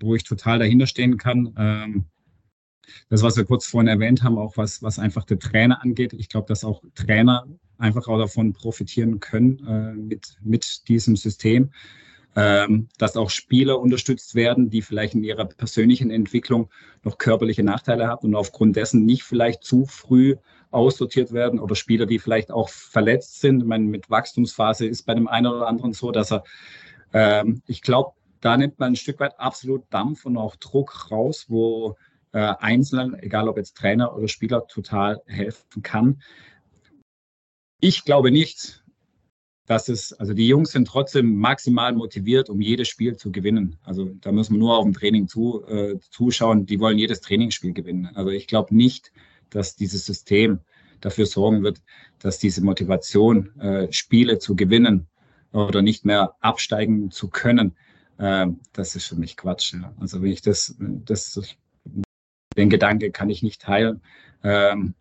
wo 0.00 0.14
ich 0.14 0.24
total 0.24 0.58
dahinter 0.58 0.86
stehen 0.86 1.16
kann. 1.16 1.54
Ähm, 1.56 2.04
das, 3.08 3.22
was 3.22 3.36
wir 3.36 3.44
kurz 3.44 3.66
vorhin 3.66 3.88
erwähnt 3.88 4.22
haben, 4.22 4.38
auch 4.38 4.56
was, 4.56 4.82
was 4.82 4.98
einfach 4.98 5.24
der 5.24 5.38
Trainer 5.38 5.82
angeht. 5.82 6.12
Ich 6.12 6.28
glaube, 6.28 6.46
dass 6.48 6.64
auch 6.64 6.82
Trainer 6.94 7.46
einfach 7.76 8.08
auch 8.08 8.18
davon 8.18 8.52
profitieren 8.52 9.20
können 9.20 9.66
äh, 9.66 9.92
mit, 9.94 10.36
mit 10.42 10.88
diesem 10.88 11.16
System. 11.16 11.70
Ähm, 12.36 12.88
dass 12.98 13.16
auch 13.16 13.30
Spieler 13.30 13.80
unterstützt 13.80 14.34
werden, 14.34 14.70
die 14.70 14.82
vielleicht 14.82 15.14
in 15.14 15.24
ihrer 15.24 15.46
persönlichen 15.46 16.10
Entwicklung 16.10 16.70
noch 17.02 17.18
körperliche 17.18 17.64
Nachteile 17.64 18.06
haben 18.06 18.28
und 18.28 18.36
aufgrund 18.36 18.76
dessen 18.76 19.04
nicht 19.04 19.24
vielleicht 19.24 19.64
zu 19.64 19.86
früh 19.86 20.36
aussortiert 20.70 21.32
werden 21.32 21.58
oder 21.58 21.74
Spieler, 21.74 22.06
die 22.06 22.18
vielleicht 22.18 22.50
auch 22.50 22.68
verletzt 22.68 23.40
sind. 23.40 23.62
Ich 23.62 23.66
meine, 23.66 23.86
mit 23.86 24.10
Wachstumsphase 24.10 24.86
ist 24.86 25.04
bei 25.04 25.14
dem 25.14 25.26
einen 25.26 25.46
oder 25.46 25.66
anderen 25.66 25.94
so, 25.94 26.12
dass 26.12 26.30
er, 26.30 26.44
ähm, 27.12 27.62
ich 27.66 27.82
glaube, 27.82 28.12
da 28.40 28.56
nimmt 28.56 28.78
man 28.78 28.92
ein 28.92 28.96
Stück 28.96 29.20
weit 29.20 29.38
absolut 29.38 29.84
Dampf 29.90 30.24
und 30.24 30.36
auch 30.36 30.56
Druck 30.56 31.10
raus, 31.10 31.46
wo 31.48 31.96
äh, 32.32 32.38
Einzelnen, 32.38 33.18
egal 33.20 33.48
ob 33.48 33.56
jetzt 33.56 33.76
Trainer 33.76 34.14
oder 34.14 34.28
Spieler, 34.28 34.66
total 34.66 35.20
helfen 35.26 35.82
kann. 35.82 36.22
Ich 37.80 38.04
glaube 38.04 38.30
nicht, 38.30 38.84
dass 39.66 39.88
es, 39.88 40.12
also 40.14 40.32
die 40.32 40.48
Jungs 40.48 40.72
sind 40.72 40.88
trotzdem 40.88 41.36
maximal 41.36 41.92
motiviert, 41.92 42.48
um 42.48 42.60
jedes 42.60 42.88
Spiel 42.88 43.16
zu 43.16 43.30
gewinnen. 43.30 43.76
Also 43.82 44.06
da 44.20 44.32
müssen 44.32 44.54
wir 44.54 44.58
nur 44.58 44.78
auf 44.78 44.84
dem 44.84 44.94
Training 44.94 45.28
zu, 45.28 45.64
äh, 45.66 45.98
zuschauen. 46.10 46.64
Die 46.64 46.80
wollen 46.80 46.98
jedes 46.98 47.20
Trainingsspiel 47.20 47.74
gewinnen. 47.74 48.10
Also 48.14 48.30
ich 48.30 48.46
glaube 48.46 48.74
nicht, 48.74 49.12
dass 49.50 49.76
dieses 49.76 50.06
System 50.06 50.60
dafür 51.00 51.26
sorgen 51.26 51.62
wird, 51.62 51.82
dass 52.18 52.38
diese 52.38 52.64
Motivation, 52.64 53.58
äh, 53.60 53.92
Spiele 53.92 54.38
zu 54.38 54.56
gewinnen 54.56 55.06
oder 55.52 55.82
nicht 55.82 56.04
mehr 56.04 56.34
absteigen 56.40 57.10
zu 57.10 57.28
können, 57.28 57.76
äh, 58.18 58.46
das 58.72 58.96
ist 58.96 59.06
für 59.06 59.16
mich 59.16 59.36
Quatsch. 59.36 59.74
Ja. 59.74 59.92
Also 60.00 60.22
wenn 60.22 60.30
ich 60.30 60.42
das, 60.42 60.76
das, 60.78 61.56
den 62.56 62.70
Gedanke 62.70 63.10
kann 63.10 63.30
ich 63.30 63.42
nicht 63.42 63.62
teilen. 63.62 64.02
Ähm, 64.42 64.94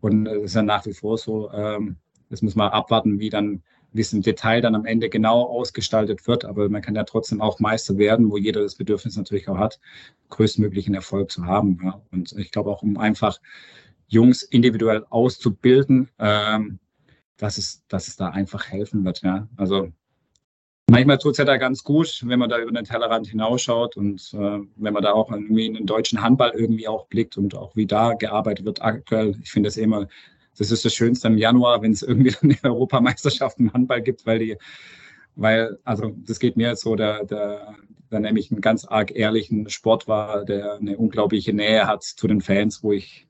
und 0.00 0.26
es 0.26 0.42
ist 0.42 0.54
ja 0.54 0.62
nach 0.62 0.86
wie 0.86 0.94
vor 0.94 1.18
so, 1.18 1.50
ähm, 1.52 1.96
das 2.28 2.42
muss 2.42 2.56
man 2.56 2.70
abwarten, 2.70 3.20
wie 3.20 3.30
dann 3.30 3.62
wie 3.92 4.00
es 4.00 4.12
im 4.12 4.22
Detail 4.22 4.60
dann 4.60 4.74
am 4.74 4.86
Ende 4.86 5.08
genau 5.08 5.42
ausgestaltet 5.42 6.26
wird. 6.26 6.44
Aber 6.44 6.68
man 6.68 6.82
kann 6.82 6.94
ja 6.94 7.04
trotzdem 7.04 7.40
auch 7.40 7.60
Meister 7.60 7.98
werden, 7.98 8.30
wo 8.30 8.36
jeder 8.36 8.62
das 8.62 8.76
Bedürfnis 8.76 9.16
natürlich 9.16 9.48
auch 9.48 9.58
hat, 9.58 9.80
größtmöglichen 10.30 10.94
Erfolg 10.94 11.30
zu 11.30 11.46
haben. 11.46 11.78
Ja. 11.84 12.00
Und 12.10 12.32
ich 12.32 12.50
glaube 12.50 12.70
auch, 12.70 12.82
um 12.82 12.96
einfach 12.96 13.38
Jungs 14.08 14.42
individuell 14.42 15.04
auszubilden, 15.10 16.10
ähm, 16.18 16.78
dass, 17.42 17.58
es, 17.58 17.84
dass 17.88 18.08
es 18.08 18.16
da 18.16 18.28
einfach 18.28 18.68
helfen 18.68 19.04
wird. 19.04 19.22
Ja. 19.22 19.48
Also 19.56 19.88
manchmal 20.88 21.18
tut 21.18 21.32
es 21.32 21.38
ja 21.38 21.44
da 21.44 21.56
ganz 21.56 21.82
gut, 21.82 22.22
wenn 22.26 22.38
man 22.38 22.48
da 22.48 22.58
über 22.58 22.72
den 22.72 22.84
Tellerrand 22.84 23.26
hinausschaut 23.26 23.96
und 23.96 24.32
äh, 24.34 24.60
wenn 24.76 24.94
man 24.94 25.02
da 25.02 25.12
auch 25.12 25.30
irgendwie 25.30 25.66
in 25.66 25.74
den 25.74 25.86
deutschen 25.86 26.22
Handball 26.22 26.52
irgendwie 26.54 26.88
auch 26.88 27.06
blickt 27.06 27.36
und 27.36 27.54
auch 27.54 27.74
wie 27.76 27.86
da 27.86 28.14
gearbeitet 28.14 28.64
wird 28.64 28.82
aktuell. 28.82 29.36
Ich 29.42 29.50
finde 29.50 29.68
es 29.68 29.76
immer 29.76 30.06
das 30.58 30.70
ist 30.70 30.84
das 30.84 30.94
Schönste 30.94 31.28
im 31.28 31.38
Januar, 31.38 31.80
wenn 31.80 31.92
es 31.92 32.02
irgendwie 32.02 32.34
eine 32.42 32.58
Europameisterschaft 32.62 33.58
im 33.58 33.72
Handball 33.72 34.02
gibt, 34.02 34.26
weil 34.26 34.38
die 34.38 34.56
weil, 35.34 35.78
also 35.84 36.14
das 36.26 36.38
geht 36.38 36.56
mir 36.56 36.76
so, 36.76 36.94
der, 36.94 37.24
der, 37.24 37.74
der 38.10 38.20
nämlich 38.20 38.50
einen 38.50 38.60
ganz 38.60 38.84
arg 38.84 39.12
ehrlichen 39.14 39.68
Sport 39.70 40.06
war, 40.06 40.44
der 40.44 40.74
eine 40.74 40.98
unglaubliche 40.98 41.54
Nähe 41.54 41.86
hat 41.86 42.02
zu 42.02 42.26
den 42.26 42.40
Fans, 42.40 42.82
wo 42.82 42.92
ich 42.92 43.26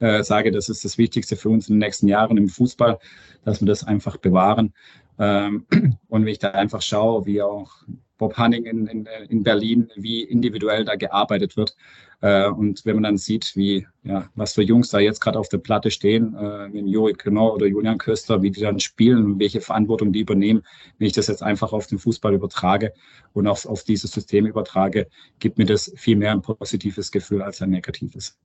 äh, 0.00 0.22
sage, 0.22 0.50
das 0.50 0.68
ist 0.68 0.84
das 0.84 0.98
Wichtigste 0.98 1.36
für 1.36 1.50
uns 1.50 1.68
in 1.68 1.74
den 1.74 1.80
nächsten 1.80 2.08
Jahren 2.08 2.36
im 2.36 2.48
Fußball, 2.48 2.98
dass 3.44 3.60
wir 3.60 3.66
das 3.66 3.84
einfach 3.84 4.16
bewahren. 4.16 4.72
Ähm, 5.18 5.66
und 6.08 6.22
wenn 6.22 6.32
ich 6.32 6.38
da 6.38 6.50
einfach 6.50 6.82
schaue, 6.82 7.26
wie 7.26 7.42
auch 7.42 7.70
Bob 8.18 8.36
Hanning 8.36 8.64
in, 8.64 8.86
in, 8.86 9.08
in 9.28 9.42
Berlin, 9.42 9.90
wie 9.96 10.22
individuell 10.22 10.84
da 10.84 10.94
gearbeitet 10.94 11.56
wird. 11.56 11.76
Äh, 12.20 12.48
und 12.48 12.84
wenn 12.84 12.96
man 12.96 13.02
dann 13.02 13.16
sieht, 13.16 13.56
wie, 13.56 13.86
ja, 14.04 14.30
was 14.34 14.54
für 14.54 14.62
Jungs 14.62 14.90
da 14.90 15.00
jetzt 15.00 15.20
gerade 15.20 15.38
auf 15.38 15.48
der 15.48 15.58
Platte 15.58 15.90
stehen, 15.90 16.34
äh, 16.34 16.66
Juri 16.68 17.14
Knor 17.14 17.54
oder 17.54 17.66
Julian 17.66 17.98
Köster, 17.98 18.40
wie 18.42 18.50
die 18.50 18.60
dann 18.60 18.78
spielen 18.80 19.24
und 19.24 19.40
welche 19.40 19.60
Verantwortung 19.60 20.12
die 20.12 20.20
übernehmen, 20.20 20.62
wenn 20.98 21.08
ich 21.08 21.12
das 21.12 21.26
jetzt 21.26 21.42
einfach 21.42 21.72
auf 21.72 21.86
den 21.86 21.98
Fußball 21.98 22.34
übertrage 22.34 22.92
und 23.32 23.46
auf, 23.46 23.66
auf 23.66 23.82
dieses 23.82 24.12
System 24.12 24.46
übertrage, 24.46 25.08
gibt 25.40 25.58
mir 25.58 25.66
das 25.66 25.92
viel 25.96 26.16
mehr 26.16 26.32
ein 26.32 26.42
positives 26.42 27.10
Gefühl 27.10 27.42
als 27.42 27.60
ein 27.62 27.70
negatives. 27.70 28.38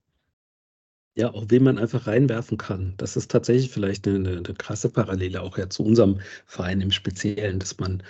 Ja, 1.16 1.32
auch 1.34 1.46
wen 1.48 1.64
man 1.64 1.78
einfach 1.78 2.06
reinwerfen 2.06 2.56
kann. 2.56 2.94
Das 2.96 3.16
ist 3.16 3.30
tatsächlich 3.30 3.70
vielleicht 3.70 4.06
eine, 4.06 4.16
eine, 4.16 4.30
eine 4.38 4.54
krasse 4.54 4.88
Parallele 4.90 5.42
auch 5.42 5.58
ja 5.58 5.68
zu 5.68 5.82
unserem 5.82 6.20
Verein 6.46 6.80
im 6.80 6.92
Speziellen, 6.92 7.58
dass 7.58 7.78
man 7.78 8.02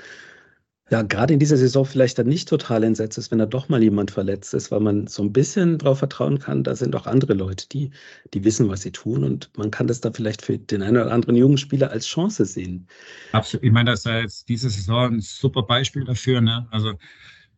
ja 0.90 1.03
gerade 1.03 1.32
in 1.32 1.38
dieser 1.38 1.57
Saison 1.57 1.84
vielleicht 1.84 2.18
dann 2.18 2.26
nicht 2.26 2.48
total 2.48 2.82
entsetzt 2.82 3.16
ist, 3.16 3.30
wenn 3.30 3.38
da 3.38 3.46
doch 3.46 3.68
mal 3.68 3.82
jemand 3.82 4.11
verletzt 4.11 4.53
ist, 4.55 4.70
weil 4.70 4.80
man 4.80 5.07
so 5.07 5.22
ein 5.22 5.32
bisschen 5.32 5.78
darauf 5.78 5.98
vertrauen 5.98 6.38
kann, 6.40 6.64
da 6.64 6.74
sind 6.74 6.94
auch 6.96 7.07
andere 7.07 7.34
Leute, 7.34 7.68
die, 7.68 7.90
die 8.34 8.44
wissen, 8.44 8.68
was 8.68 8.82
sie 8.82 8.90
tun 8.90 9.24
und 9.24 9.51
man 9.57 9.70
kann 9.70 9.86
das 9.86 10.01
da 10.01 10.11
vielleicht 10.12 10.42
für 10.42 10.59
den 10.59 10.82
einen 10.82 10.96
oder 10.96 11.12
anderen 11.12 11.36
jungen 11.36 11.59
Spieler 11.59 11.90
als 11.90 12.07
Chance 12.07 12.44
sehen. 12.44 12.88
Absolut. 13.32 13.64
Ich 13.64 13.72
meine, 13.72 13.92
das 13.92 14.01
ist 14.01 14.07
ja 14.07 14.20
jetzt 14.20 14.48
diese 14.48 14.68
Saison 14.68 15.14
ein 15.14 15.20
super 15.20 15.62
Beispiel 15.62 16.05
dafür. 16.05 16.40
Ne? 16.40 16.66
Also 16.70 16.94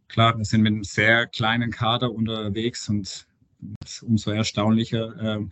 klar, 0.08 0.36
wir 0.36 0.44
sind 0.44 0.60
mit 0.60 0.72
einem 0.72 0.84
sehr 0.84 1.26
kleinen 1.26 1.70
Kader 1.70 2.12
unterwegs 2.12 2.88
und 2.88 3.26
umso 4.06 4.30
erstaunlicher, 4.30 5.38
äh, 5.38 5.46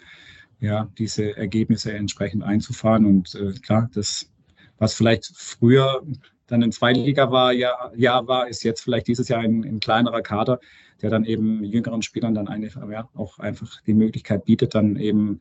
ja, 0.60 0.90
diese 0.98 1.36
Ergebnisse 1.36 1.92
entsprechend 1.92 2.42
einzufahren. 2.42 3.06
Und 3.06 3.34
äh, 3.34 3.52
klar, 3.60 3.90
das, 3.94 4.30
was 4.78 4.94
vielleicht 4.94 5.30
früher 5.34 6.02
dann 6.46 6.62
in 6.62 6.72
Zweitliga 6.72 7.30
war, 7.30 7.52
ja, 7.52 7.92
ja 7.96 8.26
war, 8.26 8.48
ist 8.48 8.64
jetzt 8.64 8.82
vielleicht 8.82 9.08
dieses 9.08 9.28
Jahr 9.28 9.40
ein, 9.40 9.64
ein 9.64 9.80
kleinerer 9.80 10.20
Kader, 10.22 10.60
der 11.00 11.10
dann 11.10 11.24
eben 11.24 11.64
jüngeren 11.64 12.02
Spielern 12.02 12.34
dann 12.34 12.48
eine, 12.48 12.68
ja, 12.90 13.08
auch 13.14 13.38
einfach 13.38 13.80
die 13.82 13.94
Möglichkeit 13.94 14.44
bietet, 14.44 14.74
dann 14.74 14.96
eben 14.96 15.40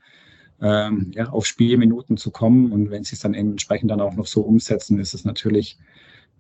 ähm, 0.62 1.12
ja, 1.14 1.30
auf 1.30 1.46
Spielminuten 1.46 2.18
zu 2.18 2.32
kommen. 2.32 2.72
Und 2.72 2.92
wenn 2.92 3.04
sie 3.04 3.16
es 3.16 3.22
dann 3.22 3.34
entsprechend 3.34 3.92
dann 3.92 4.02
auch 4.02 4.16
noch 4.16 4.28
so 4.28 4.42
umsetzen, 4.42 5.00
ist 5.00 5.14
es 5.14 5.26
natürlich 5.26 5.78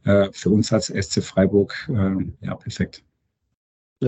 äh, 0.05 0.29
für 0.31 0.49
uns 0.51 0.71
als 0.71 0.87
SC 0.87 1.23
Freiburg 1.23 1.89
äh, 1.89 2.45
ja 2.45 2.55
perfekt 2.55 3.03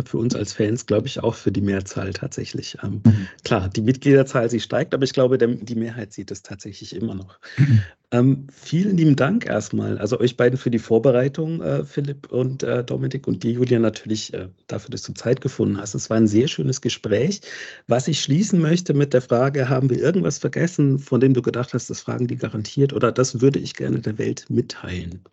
für 0.05 0.17
uns 0.17 0.35
als 0.35 0.53
Fans, 0.53 0.85
glaube 0.85 1.07
ich, 1.07 1.21
auch 1.21 1.35
für 1.35 1.51
die 1.51 1.61
Mehrzahl 1.61 2.13
tatsächlich. 2.13 2.77
Ähm, 2.81 3.01
mhm. 3.05 3.27
Klar, 3.43 3.69
die 3.69 3.81
Mitgliederzahl, 3.81 4.49
sie 4.49 4.61
steigt, 4.61 4.93
aber 4.93 5.03
ich 5.03 5.11
glaube, 5.11 5.37
der, 5.37 5.49
die 5.49 5.75
Mehrheit 5.75 6.13
sieht 6.13 6.31
es 6.31 6.43
tatsächlich 6.43 6.95
immer 6.95 7.13
noch. 7.13 7.39
Mhm. 7.57 7.81
Ähm, 8.13 8.47
vielen 8.51 8.97
lieben 8.97 9.15
Dank 9.17 9.45
erstmal, 9.45 9.97
also 9.97 10.19
euch 10.19 10.37
beiden 10.37 10.57
für 10.57 10.71
die 10.71 10.79
Vorbereitung, 10.79 11.61
äh, 11.61 11.83
Philipp 11.83 12.31
und 12.31 12.63
äh, 12.63 12.83
Dominik 12.83 13.27
und 13.27 13.43
dir, 13.43 13.51
Julia, 13.51 13.79
natürlich 13.79 14.33
äh, 14.33 14.47
dafür, 14.67 14.91
dass 14.91 15.03
du 15.03 15.13
Zeit 15.13 15.41
gefunden 15.41 15.77
hast. 15.77 15.93
Es 15.93 16.09
war 16.09 16.17
ein 16.17 16.27
sehr 16.27 16.47
schönes 16.47 16.81
Gespräch. 16.81 17.41
Was 17.87 18.07
ich 18.07 18.21
schließen 18.21 18.61
möchte 18.61 18.93
mit 18.93 19.13
der 19.13 19.21
Frage, 19.21 19.67
haben 19.67 19.89
wir 19.89 19.97
irgendwas 19.97 20.37
vergessen, 20.37 20.99
von 20.99 21.19
dem 21.19 21.33
du 21.33 21.41
gedacht 21.41 21.73
hast, 21.73 21.89
das 21.89 22.01
fragen 22.01 22.27
die 22.27 22.37
garantiert 22.37 22.93
oder 22.93 23.11
das 23.11 23.41
würde 23.41 23.59
ich 23.59 23.75
gerne 23.75 23.99
der 23.99 24.17
Welt 24.17 24.45
mitteilen? 24.49 25.23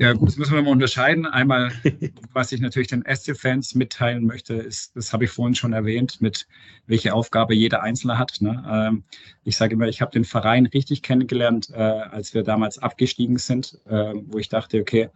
Ja, 0.00 0.14
gut, 0.14 0.28
das 0.28 0.38
müssen 0.38 0.54
wir 0.54 0.62
mal 0.62 0.70
unterscheiden. 0.70 1.26
Einmal, 1.26 1.72
was 2.32 2.52
ich 2.52 2.62
natürlich 2.62 2.88
den 2.88 3.04
SC-Fans 3.04 3.74
mitteilen 3.74 4.24
möchte, 4.24 4.54
ist, 4.54 4.96
das 4.96 5.12
habe 5.12 5.24
ich 5.24 5.30
vorhin 5.30 5.54
schon 5.54 5.74
erwähnt, 5.74 6.22
mit 6.22 6.46
welche 6.86 7.12
Aufgabe 7.12 7.54
jeder 7.54 7.82
Einzelne 7.82 8.16
hat. 8.16 8.38
Ne? 8.40 8.64
Ähm, 8.66 9.04
ich 9.44 9.58
sage 9.58 9.74
immer, 9.74 9.88
ich 9.88 10.00
habe 10.00 10.10
den 10.10 10.24
Verein 10.24 10.64
richtig 10.64 11.02
kennengelernt, 11.02 11.68
äh, 11.74 11.76
als 11.76 12.32
wir 12.32 12.42
damals 12.44 12.78
abgestiegen 12.78 13.36
sind, 13.36 13.78
äh, 13.90 14.14
wo 14.14 14.38
ich 14.38 14.48
dachte, 14.48 14.80
okay, 14.80 15.10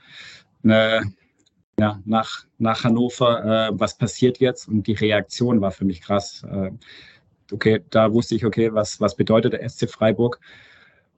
ne, 0.62 1.14
ja, 1.80 1.98
nach, 2.04 2.44
nach 2.58 2.84
Hannover, 2.84 3.70
äh, 3.70 3.80
was 3.80 3.96
passiert 3.96 4.38
jetzt? 4.38 4.68
Und 4.68 4.86
die 4.86 4.92
Reaktion 4.92 5.62
war 5.62 5.70
für 5.70 5.86
mich 5.86 6.02
krass. 6.02 6.42
Äh, 6.42 6.72
okay, 7.52 7.80
da 7.88 8.12
wusste 8.12 8.34
ich, 8.34 8.44
okay, 8.44 8.74
was, 8.74 9.00
was 9.00 9.16
bedeutet 9.16 9.54
der 9.54 9.66
SC 9.66 9.88
Freiburg? 9.88 10.40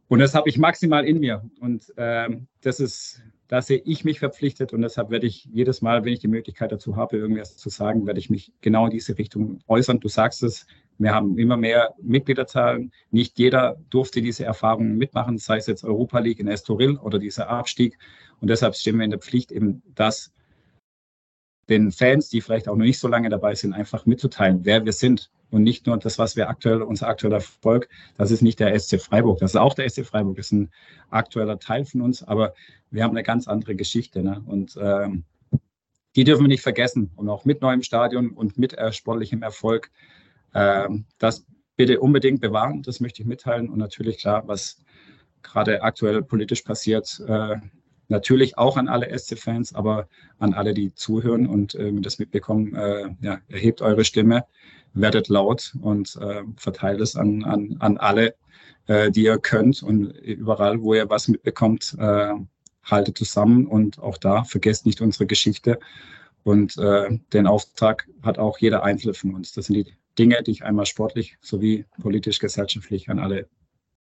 Und 0.06 0.20
das 0.20 0.36
habe 0.36 0.48
ich 0.48 0.56
maximal 0.56 1.04
in 1.04 1.18
mir. 1.18 1.42
Und 1.58 1.92
ähm, 1.96 2.46
das 2.60 2.78
ist 2.78 3.22
da 3.49 3.62
sehe 3.62 3.80
ich 3.84 4.05
mich 4.05 4.18
verpflichtet 4.18 4.72
und 4.72 4.82
deshalb 4.82 5.11
werde 5.11 5.26
ich 5.26 5.44
jedes 5.44 5.82
Mal, 5.82 6.05
wenn 6.05 6.12
ich 6.12 6.18
die 6.18 6.28
Möglichkeit 6.28 6.72
dazu 6.72 6.97
habe, 6.97 7.16
irgendwas 7.16 7.57
zu 7.57 7.68
sagen, 7.68 8.07
werde 8.07 8.18
ich 8.18 8.30
mich 8.30 8.53
genau 8.61 8.86
in 8.86 8.90
diese 8.90 9.16
Richtung 9.18 9.61
äußern. 9.68 10.01
Du 10.01 10.09
sagst 10.09 10.42
es, 10.42 10.66
wir 10.99 11.14
haben 11.14 11.38
immer 11.38 11.57
mehr 11.57 11.94
Mitgliederzahlen. 12.01 12.90
Nicht 13.11 13.38
jeder 13.38 13.76
durfte 13.90 14.22
diese 14.22 14.44
Erfahrungen 14.44 14.97
mitmachen, 14.97 15.38
sei 15.38 15.59
es 15.59 15.66
jetzt 15.66 15.84
Europa 15.84 16.18
League 16.18 16.40
in 16.40 16.49
Estoril 16.49 16.97
oder 16.97 17.18
dieser 17.18 17.49
Abstieg. 17.49 17.99
Und 18.40 18.49
deshalb 18.49 18.74
stehen 18.74 18.97
wir 18.99 19.05
in 19.05 19.11
der 19.11 19.20
Pflicht, 19.20 19.53
eben 19.53 19.82
das 19.94 20.32
den 21.68 21.90
Fans, 21.90 22.28
die 22.28 22.40
vielleicht 22.40 22.68
auch 22.68 22.76
noch 22.76 22.84
nicht 22.84 22.99
so 22.99 23.09
lange 23.09 23.28
dabei 23.28 23.55
sind, 23.55 23.72
einfach 23.72 24.07
mitzuteilen, 24.07 24.61
wer 24.64 24.84
wir 24.84 24.92
sind. 24.92 25.30
Und 25.51 25.62
nicht 25.62 25.86
nur 25.86 25.97
das, 25.97 26.18
was 26.18 26.36
wir 26.36 26.49
aktuell, 26.49 26.82
unser 26.82 27.09
aktueller 27.09 27.36
Erfolg, 27.36 27.88
das 28.16 28.30
ist 28.30 28.42
nicht 28.42 28.59
der 28.61 28.78
SC 28.78 29.01
Freiburg, 29.01 29.38
das 29.38 29.53
ist 29.53 29.57
auch 29.57 29.74
der 29.74 29.88
SC 29.88 30.05
Freiburg, 30.05 30.36
das 30.36 30.47
ist 30.47 30.53
ein 30.53 30.70
aktueller 31.11 31.59
Teil 31.59 31.84
von 31.84 32.01
uns, 32.01 32.22
aber 32.22 32.55
wir 32.90 33.05
haben 33.05 33.12
eine 33.12 33.22
ganz 33.22 33.47
andere 33.47 33.76
Geschichte. 33.76 34.22
Ne? 34.22 34.42
Und 34.47 34.76
ähm, 34.80 35.24
die 36.16 36.24
dürfen 36.24 36.44
wir 36.44 36.49
nicht 36.49 36.62
vergessen. 36.62 37.11
Und 37.14 37.28
auch 37.28 37.44
mit 37.44 37.61
neuem 37.61 37.82
Stadion 37.82 38.30
und 38.30 38.59
mit 38.59 38.72
äh, 38.72 38.92
sportlichem 38.92 39.42
Erfolg, 39.42 39.90
äh, 40.55 40.88
das 41.18 41.47
bitte 41.76 42.01
unbedingt 42.01 42.40
bewahren, 42.40 42.82
das 42.82 43.01
möchte 43.01 43.22
ich 43.22 43.28
mitteilen. 43.28 43.68
Und 43.68 43.78
natürlich 43.78 44.18
klar, 44.18 44.49
was 44.49 44.82
gerade 45.42 45.82
aktuell 45.82 46.22
politisch 46.22 46.62
passiert, 46.62 47.22
äh, 47.28 47.57
Natürlich 48.09 48.57
auch 48.57 48.76
an 48.76 48.88
alle 48.88 49.16
SC-Fans, 49.16 49.74
aber 49.74 50.09
an 50.38 50.54
alle, 50.54 50.74
die 50.74 50.94
zuhören 50.94 51.46
und 51.46 51.74
äh, 51.74 51.92
das 52.00 52.18
mitbekommen, 52.18 52.74
äh, 52.74 53.09
ja, 53.20 53.40
erhebt 53.48 53.82
eure 53.82 54.04
Stimme, 54.04 54.44
werdet 54.94 55.28
laut 55.28 55.74
und 55.80 56.16
äh, 56.20 56.42
verteilt 56.57 57.00
es 57.00 57.16
an, 57.16 57.44
an, 57.44 57.76
an 57.80 57.98
alle, 57.98 58.34
äh, 58.86 59.11
die 59.11 59.24
ihr 59.24 59.38
könnt 59.38 59.82
und 59.82 60.11
überall, 60.18 60.82
wo 60.82 60.94
ihr 60.94 61.11
was 61.11 61.28
mitbekommt, 61.28 61.96
äh, 61.98 62.34
haltet 62.84 63.18
zusammen 63.18 63.66
und 63.66 63.98
auch 63.98 64.16
da 64.16 64.44
vergesst 64.44 64.86
nicht 64.86 65.00
unsere 65.00 65.26
Geschichte. 65.26 65.78
Und 66.44 66.78
äh, 66.78 67.18
den 67.32 67.48
Auftrag 67.48 68.09
hat 68.22 68.38
auch 68.38 68.59
jeder 68.59 68.84
Einzelne 68.84 69.14
von 69.14 69.34
uns. 69.34 69.52
Das 69.52 69.66
sind 69.66 69.74
die 69.74 69.92
Dinge, 70.16 70.42
die 70.44 70.52
ich 70.52 70.64
einmal 70.64 70.86
sportlich 70.86 71.36
sowie 71.40 71.84
politisch, 72.00 72.38
gesellschaftlich 72.38 73.11
an 73.11 73.18
alle 73.18 73.48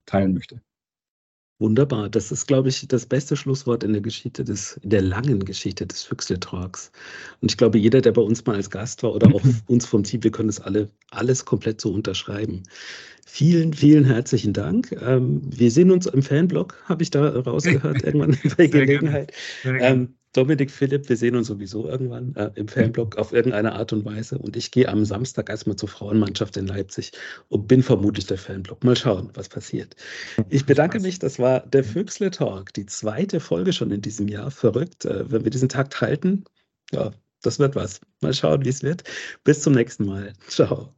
teilen 0.06 0.34
möchte. 0.34 0.62
Wunderbar. 1.58 2.10
Das 2.10 2.34
ist, 2.34 2.48
glaube 2.48 2.68
ich, 2.68 2.86
das 2.88 3.06
beste 3.06 3.38
Schlusswort 3.38 3.84
in 3.84 3.94
der 3.94 4.02
Geschichte 4.02 4.44
des, 4.44 4.78
in 4.84 4.90
der 4.90 5.02
langen 5.02 5.40
Geschichte 5.46 5.88
des 5.88 6.04
Füchsle 6.04 6.38
Talks. 6.38 6.92
Und 7.40 7.50
ich 7.50 7.58
glaube, 7.58 7.78
jeder, 7.78 8.02
der 8.02 8.12
bei 8.12 8.22
uns 8.22 8.46
mal 8.46 8.56
als 8.56 8.70
Gast 8.70 9.04
war 9.04 9.16
oder 9.16 9.34
auch 9.34 9.42
uns 9.68 9.86
vom 9.86 10.04
Team, 10.04 10.24
wir 10.24 10.32
können 10.32 10.50
das 10.50 10.60
alle, 10.60 10.90
alles 11.12 11.46
komplett 11.46 11.80
so 11.80 11.94
unterschreiben. 11.94 12.64
Vielen, 13.26 13.74
vielen 13.74 14.04
herzlichen 14.04 14.52
Dank. 14.52 14.92
Ähm, 15.02 15.42
wir 15.46 15.72
sehen 15.72 15.92
uns 15.92 16.08
im 16.08 16.24
Fanblog, 16.24 16.76
habe 16.86 17.04
ich 17.04 17.10
da 17.10 17.30
rausgehört, 17.30 18.04
irgendwann 18.04 18.38
bei 18.58 18.68
Gelegenheit. 18.68 19.32
Ähm, 19.64 20.16
Dominik 20.36 20.70
Philipp, 20.70 21.08
wir 21.08 21.16
sehen 21.16 21.38
uns 21.38 21.48
sowieso 21.48 21.88
irgendwann 21.88 22.36
äh, 22.36 22.52
im 22.56 22.68
Fanblog 22.68 23.16
auf 23.16 23.32
irgendeine 23.32 23.72
Art 23.72 23.94
und 23.94 24.04
Weise. 24.04 24.38
Und 24.38 24.58
ich 24.58 24.70
gehe 24.70 24.90
am 24.90 25.06
Samstag 25.06 25.50
erstmal 25.50 25.78
zur 25.78 25.88
Frauenmannschaft 25.88 26.58
in 26.58 26.68
Leipzig 26.68 27.14
und 27.48 27.70
bin 27.70 27.82
vermutlich 27.82 28.26
der 28.26 28.38
Fanblog. 28.38 28.84
Mal 28.84 28.98
schauen, 28.98 29.30
was 29.34 29.48
passiert. 29.48 29.96
Ich 30.50 30.66
bedanke 30.66 31.00
mich, 31.00 31.20
das 31.20 31.40
war 31.40 31.62
der 31.62 31.86
Füchsle 31.86 32.32
Talk, 32.32 32.74
die 32.74 32.86
zweite 32.86 33.40
Folge 33.40 33.72
schon 33.72 33.92
in 33.92 34.02
diesem 34.02 34.28
Jahr. 34.28 34.52
Verrückt, 34.52 35.06
äh, 35.06 35.32
wenn 35.32 35.46
wir 35.46 35.52
diesen 35.52 35.70
Takt 35.70 36.02
halten. 36.02 36.44
Ja, 36.92 37.12
das 37.42 37.58
wird 37.60 37.76
was. 37.76 38.02
Mal 38.20 38.34
schauen, 38.34 38.66
wie 38.66 38.70
es 38.70 38.84
wird. 38.84 39.06
Bis 39.46 39.62
zum 39.62 39.72
nächsten 39.72 40.06
Mal. 40.06 40.34
Ciao. 40.50 40.94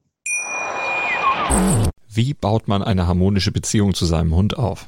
Wie 2.10 2.34
baut 2.34 2.68
man 2.68 2.82
eine 2.82 3.06
harmonische 3.06 3.52
Beziehung 3.52 3.94
zu 3.94 4.06
seinem 4.06 4.34
Hund 4.34 4.58
auf? 4.58 4.88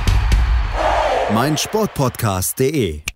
meinsportpodcast.de 1.33 3.10